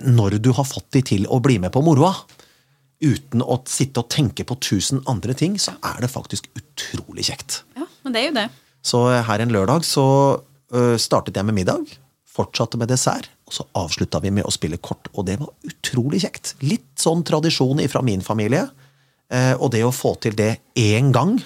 når 0.01 0.39
du 0.43 0.51
har 0.57 0.65
fått 0.65 0.89
de 0.97 1.03
til 1.03 1.27
å 1.31 1.41
bli 1.45 1.59
med 1.63 1.71
på 1.73 1.83
moroa, 1.85 2.15
uten 3.05 3.43
å 3.45 3.61
sitte 3.69 4.01
og 4.01 4.09
tenke 4.09 4.47
på 4.49 4.57
tusen 4.65 5.03
andre 5.07 5.35
ting, 5.37 5.59
så 5.61 5.75
er 5.85 6.01
det 6.01 6.09
faktisk 6.11 6.49
utrolig 6.57 7.27
kjekt. 7.29 7.63
ja, 7.77 7.85
men 8.03 8.13
det 8.15 8.23
er 8.23 8.27
jo 8.31 8.35
det. 8.41 8.49
Så 8.85 9.01
her 9.29 9.41
en 9.45 9.53
lørdag 9.53 9.85
så 9.85 10.41
startet 10.99 11.37
jeg 11.37 11.47
med 11.47 11.55
middag, 11.55 11.91
fortsatte 12.35 12.79
med 12.81 12.91
dessert, 12.91 13.29
og 13.47 13.55
så 13.55 13.67
avslutta 13.79 14.21
vi 14.25 14.33
med 14.35 14.47
å 14.49 14.53
spille 14.55 14.81
kort. 14.83 15.11
Og 15.15 15.27
det 15.29 15.37
var 15.41 15.53
utrolig 15.69 16.23
kjekt. 16.25 16.55
Litt 16.65 16.89
sånn 17.01 17.23
tradisjon 17.27 17.83
fra 17.91 18.03
min 18.03 18.25
familie. 18.25 18.67
Eh, 19.33 19.53
og 19.59 19.71
det 19.75 19.85
å 19.85 19.93
få 19.95 20.15
til 20.23 20.37
det 20.39 20.57
én 20.79 21.13
gang 21.15 21.37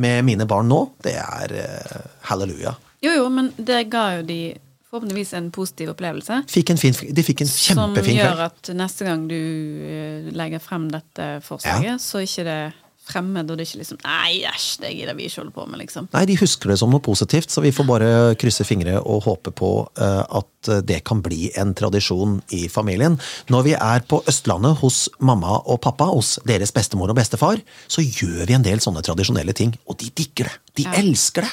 med 0.00 0.24
mine 0.26 0.46
barn 0.48 0.68
nå, 0.70 0.82
det 1.04 1.16
er 1.20 1.56
eh, 1.62 2.06
halleluja. 2.30 2.76
Jo, 3.04 3.16
jo, 3.18 3.26
men 3.32 3.50
det 3.56 3.86
ga 3.92 4.06
jo 4.18 4.24
de 4.26 4.40
forhåpentligvis 4.86 5.34
en 5.36 5.50
positiv 5.52 5.92
opplevelse. 5.92 6.42
Fikk 6.50 6.72
en 6.72 6.80
fin, 6.80 6.94
de 6.94 7.24
fikk 7.26 7.44
en 7.44 7.50
Som 7.50 7.96
gjør 8.00 8.46
at 8.46 8.72
neste 8.76 9.06
gang 9.08 9.26
du 9.28 9.36
eh, 9.36 10.28
legger 10.36 10.62
frem 10.62 10.88
dette 10.92 11.36
forslaget, 11.46 12.02
så 12.02 12.22
er 12.22 12.28
ikke 12.28 12.46
det 12.48 12.60
fremmed, 13.06 13.50
og 13.50 13.56
det 13.58 13.64
er 13.64 13.68
ikke 13.70 13.80
liksom 13.82 13.98
Nei, 14.04 14.32
æsj, 14.50 14.68
det 14.82 14.90
gidder 14.96 15.14
vi 15.18 15.26
ikke 15.28 15.40
holde 15.42 15.54
på 15.56 15.66
med, 15.70 15.80
liksom. 15.84 16.08
Nei, 16.12 16.24
de 16.28 16.36
husker 16.40 16.72
det 16.72 16.78
som 16.80 16.90
noe 16.90 17.02
positivt, 17.04 17.50
så 17.54 17.62
vi 17.64 17.72
får 17.74 17.86
bare 17.88 18.08
krysse 18.40 18.66
fingre 18.66 18.98
og 19.02 19.22
håpe 19.28 19.52
på 19.56 19.70
eh, 19.98 20.22
at 20.40 20.70
det 20.88 21.00
kan 21.06 21.20
bli 21.22 21.52
en 21.60 21.74
tradisjon 21.78 22.40
i 22.56 22.64
familien. 22.72 23.18
Når 23.52 23.62
vi 23.68 23.76
er 23.78 24.02
på 24.10 24.18
Østlandet 24.26 24.80
hos 24.82 25.04
mamma 25.22 25.60
og 25.64 25.78
pappa, 25.86 26.08
hos 26.10 26.36
deres 26.48 26.74
bestemor 26.74 27.12
og 27.14 27.18
bestefar, 27.20 27.62
så 27.86 28.02
gjør 28.02 28.46
vi 28.50 28.56
en 28.58 28.66
del 28.66 28.82
sånne 28.82 29.04
tradisjonelle 29.06 29.54
ting, 29.54 29.76
og 29.86 29.98
de 30.02 30.10
digger 30.10 30.50
det. 30.50 30.58
De 30.76 30.88
Ja. 30.90 30.96
elsker 31.00 31.46
det. 31.46 31.52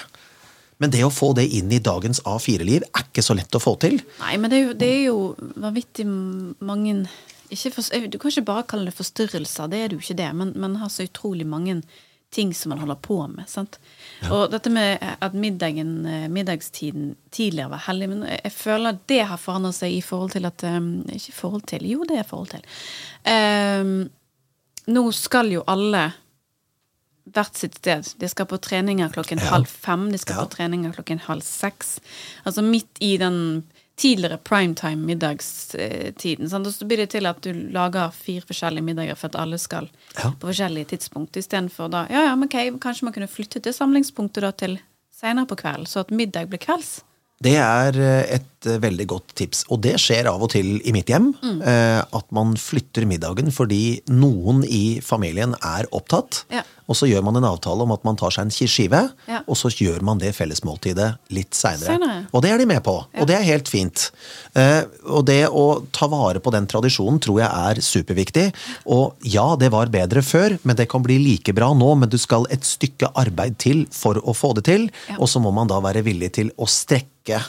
Men 0.82 0.90
det 0.92 1.04
å 1.06 1.12
få 1.14 1.30
det 1.38 1.46
inn 1.54 1.70
i 1.72 1.78
dagens 1.80 2.20
A4-liv 2.28 2.82
er 2.84 3.04
ikke 3.06 3.22
så 3.24 3.36
lett 3.38 3.54
å 3.56 3.62
få 3.62 3.78
til. 3.80 4.02
Nei, 4.20 4.34
men 4.42 4.50
det 4.52 4.58
er 4.58 4.66
jo, 4.66 4.74
det 4.74 4.90
er 4.90 5.04
jo 5.06 5.20
vanvittig 5.62 6.04
mange 6.60 7.06
for, 7.50 8.08
Du 8.08 8.18
kan 8.20 8.32
ikke 8.32 8.46
bare 8.46 8.64
kalle 8.64 8.86
det 8.86 8.96
forstyrrelser, 8.98 9.70
det 9.70 9.78
er 9.80 9.88
det 9.90 9.98
jo 10.00 10.04
ikke 10.04 10.18
det, 10.18 10.32
men 10.36 10.54
man 10.56 10.76
har 10.82 10.90
så 10.90 11.04
utrolig 11.04 11.46
mange 11.48 11.82
ting 12.34 12.54
som 12.54 12.70
man 12.70 12.80
holder 12.80 12.96
på 12.96 13.28
med. 13.30 13.46
sant? 13.48 13.78
Og 14.32 14.50
dette 14.52 14.70
med 14.74 14.98
at 15.22 15.34
middagen, 15.38 16.06
eh, 16.06 16.28
middagstiden 16.30 17.16
tidligere 17.32 17.70
var 17.70 17.84
hellig, 17.88 18.10
men 18.10 18.24
jeg 18.24 18.40
jeg 18.44 18.52
føler 18.52 18.90
at 18.90 19.08
det 19.08 19.26
har 19.26 19.38
forandret 19.38 19.76
seg 19.76 19.92
i 19.94 20.02
forhold 20.02 20.32
til 20.32 20.46
at 20.46 20.64
eh, 20.64 20.80
Ikke 21.14 21.30
i 21.30 21.40
forhold 21.42 21.62
til, 21.68 21.86
jo, 21.90 22.04
det 22.04 22.18
er 22.18 22.24
i 22.24 22.30
forhold 22.30 22.50
til. 22.50 22.64
Um, 23.30 24.10
nå 24.88 25.12
skal 25.14 25.52
jo 25.52 25.64
alle 25.68 26.14
hvert 27.34 27.56
sitt 27.56 27.76
sted. 27.80 28.04
De 28.20 28.28
skal 28.28 28.46
på 28.46 28.58
treninger 28.60 29.10
klokken 29.14 29.40
Ja. 29.40 29.46
halv 29.54 29.66
fem. 29.68 30.12
De 30.12 30.18
skal 30.18 30.36
Ja. 30.36 30.44
på 30.44 30.50
treninger 30.58 30.92
klokken 30.92 31.20
halv 31.20 31.42
seks. 31.42 32.00
Altså 32.46 32.62
midt 32.62 32.98
i 33.00 33.18
den 33.18 33.64
tidligere 34.00 34.38
primetime 34.42 35.06
middagstiden. 35.06 36.50
sant? 36.50 36.68
Og 36.68 36.74
så 36.74 36.86
blir 36.88 36.98
det 37.04 37.10
til 37.14 37.26
at 37.30 37.42
du 37.46 37.52
lager 37.54 38.12
fire 38.16 38.42
forskjellige 38.42 38.84
middager 38.84 39.16
for 39.16 39.28
at 39.28 39.36
alle 39.36 39.58
skal 39.62 39.90
Ja. 40.18 40.32
på 40.32 40.48
forskjellige 40.50 40.86
tidspunkt. 40.96 41.38
Istedenfor 41.38 41.90
da 41.90 42.08
Ja, 42.10 42.26
ja, 42.30 42.36
men 42.36 42.48
okay, 42.50 42.72
kanskje 42.80 43.04
man 43.04 43.14
kunne 43.14 43.28
flytte 43.28 43.60
til 43.62 43.74
samlingspunktet 43.74 44.42
da 44.42 44.52
til 44.52 44.80
senere 45.14 45.46
på 45.46 45.56
kvelden, 45.56 45.86
så 45.86 46.00
at 46.00 46.12
middag 46.12 46.50
blir 46.50 46.60
kvelds. 46.60 47.02
Det 47.42 47.56
er 47.56 47.94
eh, 48.00 48.40
et 48.64 48.70
eh, 48.72 48.80
veldig 48.84 49.08
godt 49.12 49.34
tips. 49.40 49.66
Og 49.72 49.82
det 49.84 49.96
skjer 50.02 50.30
av 50.32 50.42
og 50.46 50.52
til 50.54 50.78
i 50.88 50.94
mitt 50.96 51.10
hjem. 51.12 51.32
Mm. 51.44 51.62
Eh, 51.62 52.02
at 52.04 52.30
man 52.36 52.56
flytter 52.60 53.06
middagen 53.10 53.52
fordi 53.54 54.02
noen 54.12 54.64
i 54.68 55.00
familien 55.04 55.56
er 55.62 55.88
opptatt. 55.92 56.44
Ja. 56.54 56.64
Og 56.92 56.98
så 57.00 57.08
gjør 57.08 57.24
man 57.24 57.38
en 57.40 57.46
avtale 57.48 57.86
om 57.86 57.94
at 57.96 58.04
man 58.04 58.18
tar 58.20 58.34
seg 58.36 58.44
en 58.44 58.52
skive, 58.52 59.00
Ja. 59.30 59.38
og 59.48 59.56
så 59.56 59.70
gjør 59.72 60.02
man 60.04 60.18
det 60.20 60.34
fellesmåltidet 60.36 61.14
litt 61.32 61.56
seinere. 61.56 62.26
Og 62.36 62.42
det 62.44 62.52
er 62.52 62.58
de 62.60 62.66
med 62.68 62.84
på, 62.84 62.98
og 63.08 63.28
det 63.30 63.38
er 63.38 63.46
helt 63.48 63.70
fint. 63.72 64.10
Eh, 64.54 64.84
og 65.08 65.24
det 65.26 65.48
å 65.48 65.86
ta 65.96 66.10
vare 66.12 66.42
på 66.44 66.52
den 66.52 66.68
tradisjonen 66.68 67.22
tror 67.24 67.40
jeg 67.40 67.48
er 67.48 67.80
superviktig. 67.80 68.50
Og 68.86 69.16
ja, 69.24 69.56
det 69.56 69.72
var 69.72 69.88
bedre 69.88 70.22
før, 70.22 70.58
men 70.68 70.76
det 70.76 70.90
kan 70.92 71.02
bli 71.08 71.18
like 71.24 71.56
bra 71.56 71.72
nå. 71.74 71.94
Men 72.04 72.10
du 72.12 72.18
skal 72.20 72.46
et 72.52 72.68
stykke 72.68 73.14
arbeid 73.16 73.56
til 73.64 73.86
for 73.90 74.16
å 74.20 74.36
få 74.36 74.54
det 74.60 74.66
til, 74.68 74.90
Ja. 75.08 75.16
og 75.20 75.28
så 75.32 75.40
må 75.40 75.54
man 75.56 75.68
da 75.72 75.80
være 75.80 76.04
villig 76.04 76.34
til 76.34 76.52
å 76.60 76.68
strekke 76.68 77.40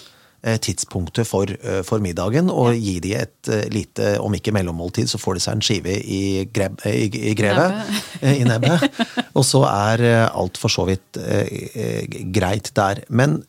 tidspunktet 0.45 1.27
for, 1.29 1.49
eh, 1.49 1.81
for 1.87 2.03
middagen, 2.05 2.51
og 2.53 2.77
gi 2.77 2.99
de 3.01 3.15
et 3.17 3.49
eh, 3.49 3.65
lite, 3.73 4.15
om 4.21 4.35
ikke 4.37 4.53
mellommåltid, 4.53 5.09
så 5.09 5.21
får 5.21 5.39
de 5.39 5.45
seg 5.45 5.57
en 5.57 5.65
skive 5.65 5.95
i, 6.01 6.23
greb, 6.53 6.77
eh, 6.85 7.07
i, 7.07 7.23
i 7.31 7.37
grevet. 7.39 7.81
Eh, 8.25 8.41
I 8.41 8.45
nebbet. 8.47 8.85
Og 9.39 9.43
så 9.45 9.65
er 9.67 10.01
eh, 10.05 10.25
alt 10.33 10.57
for 10.61 10.73
så 10.73 10.87
vidt 10.89 11.19
eh, 11.21 11.49
eh, 11.75 12.19
greit 12.33 12.71
der. 12.77 13.03
Men 13.13 13.41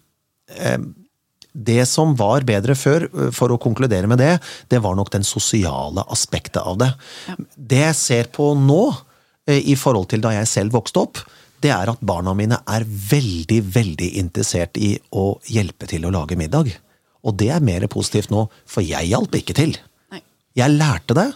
eh, 0.49 0.79
det 1.55 1.85
som 1.87 2.15
var 2.19 2.43
bedre 2.47 2.75
før, 2.75 3.07
eh, 3.07 3.31
for 3.35 3.53
å 3.53 3.59
konkludere 3.61 4.09
med 4.11 4.19
det, 4.19 4.33
det 4.71 4.81
var 4.83 4.97
nok 4.97 5.13
den 5.13 5.23
sosiale 5.23 6.03
aspektet 6.11 6.63
av 6.63 6.79
det. 6.81 6.91
Det 7.55 7.83
jeg 7.85 7.99
ser 8.01 8.31
på 8.35 8.51
nå, 8.59 8.83
eh, 9.47 9.61
i 9.63 9.77
forhold 9.79 10.09
til 10.11 10.25
da 10.25 10.33
jeg 10.35 10.51
selv 10.51 10.75
vokste 10.75 11.05
opp, 11.05 11.23
det 11.63 11.71
er 11.71 11.89
at 11.89 12.01
barna 12.05 12.33
mine 12.37 12.59
er 12.67 12.83
veldig, 12.85 13.61
veldig 13.73 14.09
interessert 14.19 14.77
i 14.77 14.95
å 15.15 15.37
hjelpe 15.49 15.87
til 15.89 16.05
å 16.05 16.13
lage 16.13 16.37
middag. 16.37 16.73
Og 17.25 17.35
det 17.39 17.49
er 17.55 17.63
mer 17.65 17.85
positivt 17.91 18.29
nå, 18.33 18.45
for 18.69 18.85
jeg 18.85 19.09
hjalp 19.09 19.33
ikke 19.39 19.55
til. 19.57 19.75
Nei. 20.13 20.21
Jeg 20.59 20.75
lærte 20.77 21.17
det. 21.17 21.27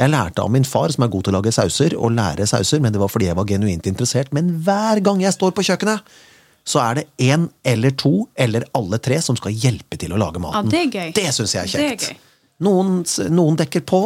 Jeg 0.00 0.12
lærte 0.12 0.40
av 0.44 0.50
min 0.52 0.64
far, 0.64 0.92
som 0.92 1.04
er 1.04 1.10
god 1.12 1.24
til 1.26 1.34
å 1.34 1.38
lage 1.40 1.52
sauser, 1.52 1.92
å 1.96 2.08
lære 2.12 2.46
sauser, 2.48 2.80
men 2.80 2.92
det 2.94 3.00
var 3.02 3.08
fordi 3.12 3.26
jeg 3.28 3.36
var 3.36 3.48
genuint 3.48 3.86
interessert. 3.90 4.30
Men 4.36 4.52
hver 4.64 5.00
gang 5.04 5.20
jeg 5.24 5.32
står 5.36 5.52
på 5.56 5.64
kjøkkenet, 5.68 6.04
så 6.70 6.80
er 6.84 7.00
det 7.00 7.06
én 7.24 7.48
eller 7.66 7.90
to 7.98 8.26
eller 8.36 8.64
alle 8.76 8.98
tre 9.02 9.16
som 9.24 9.36
skal 9.36 9.52
hjelpe 9.56 9.96
til 10.00 10.12
å 10.12 10.20
lage 10.20 10.40
maten. 10.40 10.68
Ja, 10.68 10.72
det 10.72 10.80
er 10.86 10.92
gøy. 10.92 11.12
Det 11.16 11.26
syns 11.36 11.54
jeg 11.56 11.64
er 11.64 11.82
er 11.84 11.88
kjekt. 11.96 12.10
gøy. 12.10 12.20
Noen, 12.64 12.90
noen 13.32 13.56
dekker 13.56 13.84
på, 13.88 14.00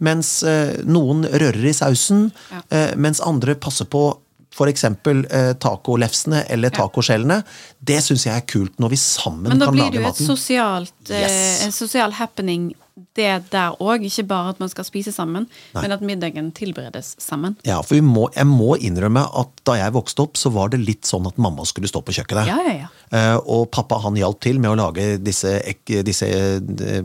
mens 0.00 0.30
eh, 0.48 0.78
noen 0.88 1.26
rører 1.28 1.66
i 1.68 1.74
sausen, 1.76 2.30
Ja. 2.50 2.62
eh, 2.72 2.94
mens 2.96 3.20
andre 3.20 3.54
passer 3.60 3.84
på 3.84 4.06
f.eks. 4.50 4.84
Eh, 4.84 5.52
tacolefsene 5.62 6.44
eller 6.50 6.72
tacoskjellene. 6.74 7.40
Det 7.78 8.00
syns 8.04 8.26
jeg 8.26 8.34
er 8.36 8.46
kult, 8.50 8.76
når 8.82 8.94
vi 8.94 8.98
sammen 9.00 9.50
kan 9.50 9.60
lage 9.60 9.70
maten. 9.70 9.76
Men 9.76 9.86
da 9.86 9.90
blir 9.90 10.16
det 10.16 10.26
jo 10.26 10.34
sosialt, 10.34 11.10
eh, 11.10 11.20
Yes. 11.20 11.64
en 11.64 11.72
sosial 11.72 12.12
happening 12.12 12.74
det 13.18 13.28
der 13.52 13.76
òg. 13.80 14.04
Ikke 14.06 14.26
bare 14.30 14.52
at 14.54 14.60
man 14.62 14.68
skal 14.72 14.84
spise 14.88 15.12
sammen, 15.12 15.46
men 15.76 15.92
at 15.94 16.00
middagen 16.04 16.50
tilberedes 16.56 17.14
sammen. 17.22 17.56
Ja, 17.66 17.80
for 17.82 17.96
vi 17.98 18.00
må, 18.04 18.28
Jeg 18.36 18.46
må 18.46 18.76
innrømme 18.80 19.26
at 19.40 19.48
da 19.66 19.76
jeg 19.80 19.92
vokste 19.94 20.24
opp, 20.24 20.36
så 20.40 20.50
var 20.54 20.70
det 20.72 20.80
litt 20.82 21.04
sånn 21.08 21.26
at 21.28 21.38
mamma 21.38 21.64
skulle 21.68 21.88
stå 21.90 22.02
på 22.06 22.14
kjøkkenet. 22.16 22.46
Ja, 22.50 22.58
ja, 22.66 22.74
ja. 22.84 22.88
Eh, 23.10 23.36
og 23.42 23.70
pappa 23.74 23.98
han 24.04 24.14
hjalp 24.18 24.40
til 24.44 24.60
med 24.62 24.70
å 24.70 24.78
lage 24.78 25.18
disse, 25.18 25.56
ek, 25.66 25.82
disse 26.06 26.28
eh, 26.30 27.02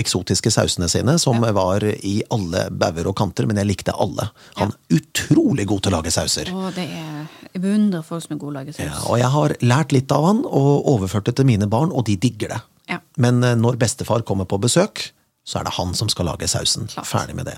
eksotiske 0.00 0.50
sausene 0.54 0.88
sine, 0.90 1.16
som 1.18 1.40
var 1.40 1.84
i 1.84 2.20
alle 2.32 2.66
bauger 2.70 3.10
og 3.10 3.16
kanter, 3.18 3.48
men 3.50 3.58
jeg 3.60 3.70
likte 3.70 3.94
alle. 3.96 4.28
Han 4.60 4.72
er 4.74 5.00
utrolig 5.00 5.66
god 5.70 5.84
til 5.86 5.92
å 5.92 5.98
lage 5.98 6.14
sauser. 6.14 6.50
Å, 6.54 6.70
det 6.76 6.86
er 6.88 7.28
Jeg 7.50 7.62
beundrer 7.64 8.04
folk 8.06 8.22
som 8.22 8.36
er 8.36 8.38
gode 8.38 8.52
til 8.52 8.54
å 8.54 8.58
lage 8.60 8.74
Ja, 8.78 8.92
saus. 8.94 9.06
og 9.10 9.18
jeg 9.18 9.30
har 9.34 9.54
lært 9.66 9.92
litt 9.96 10.12
av 10.14 10.24
han 10.28 10.44
og 10.46 10.86
overført 10.92 11.26
det 11.26 11.34
til 11.40 11.48
mine 11.48 11.66
barn, 11.70 11.90
og 11.90 12.04
de 12.06 12.14
digger 12.16 12.54
det. 12.54 12.60
Ja. 12.90 13.00
Men 13.22 13.42
eh, 13.46 13.56
når 13.58 13.78
bestefar 13.80 14.24
kommer 14.26 14.48
på 14.50 14.60
besøk, 14.62 15.10
så 15.46 15.60
er 15.60 15.66
det 15.66 15.74
han 15.78 15.94
som 15.96 16.10
skal 16.12 16.28
lage 16.30 16.48
sausen. 16.50 16.88
Klart. 16.90 17.08
Ferdig 17.08 17.36
med 17.38 17.48
det. 17.48 17.56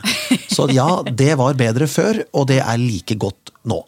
Så 0.53 0.69
ja, 0.73 1.03
det 1.09 1.35
var 1.41 1.59
bedre 1.59 1.89
før, 1.91 2.23
og 2.37 2.47
det 2.53 2.61
er 2.63 2.81
like 2.81 3.17
godt 3.21 3.53
nå. 3.69 3.83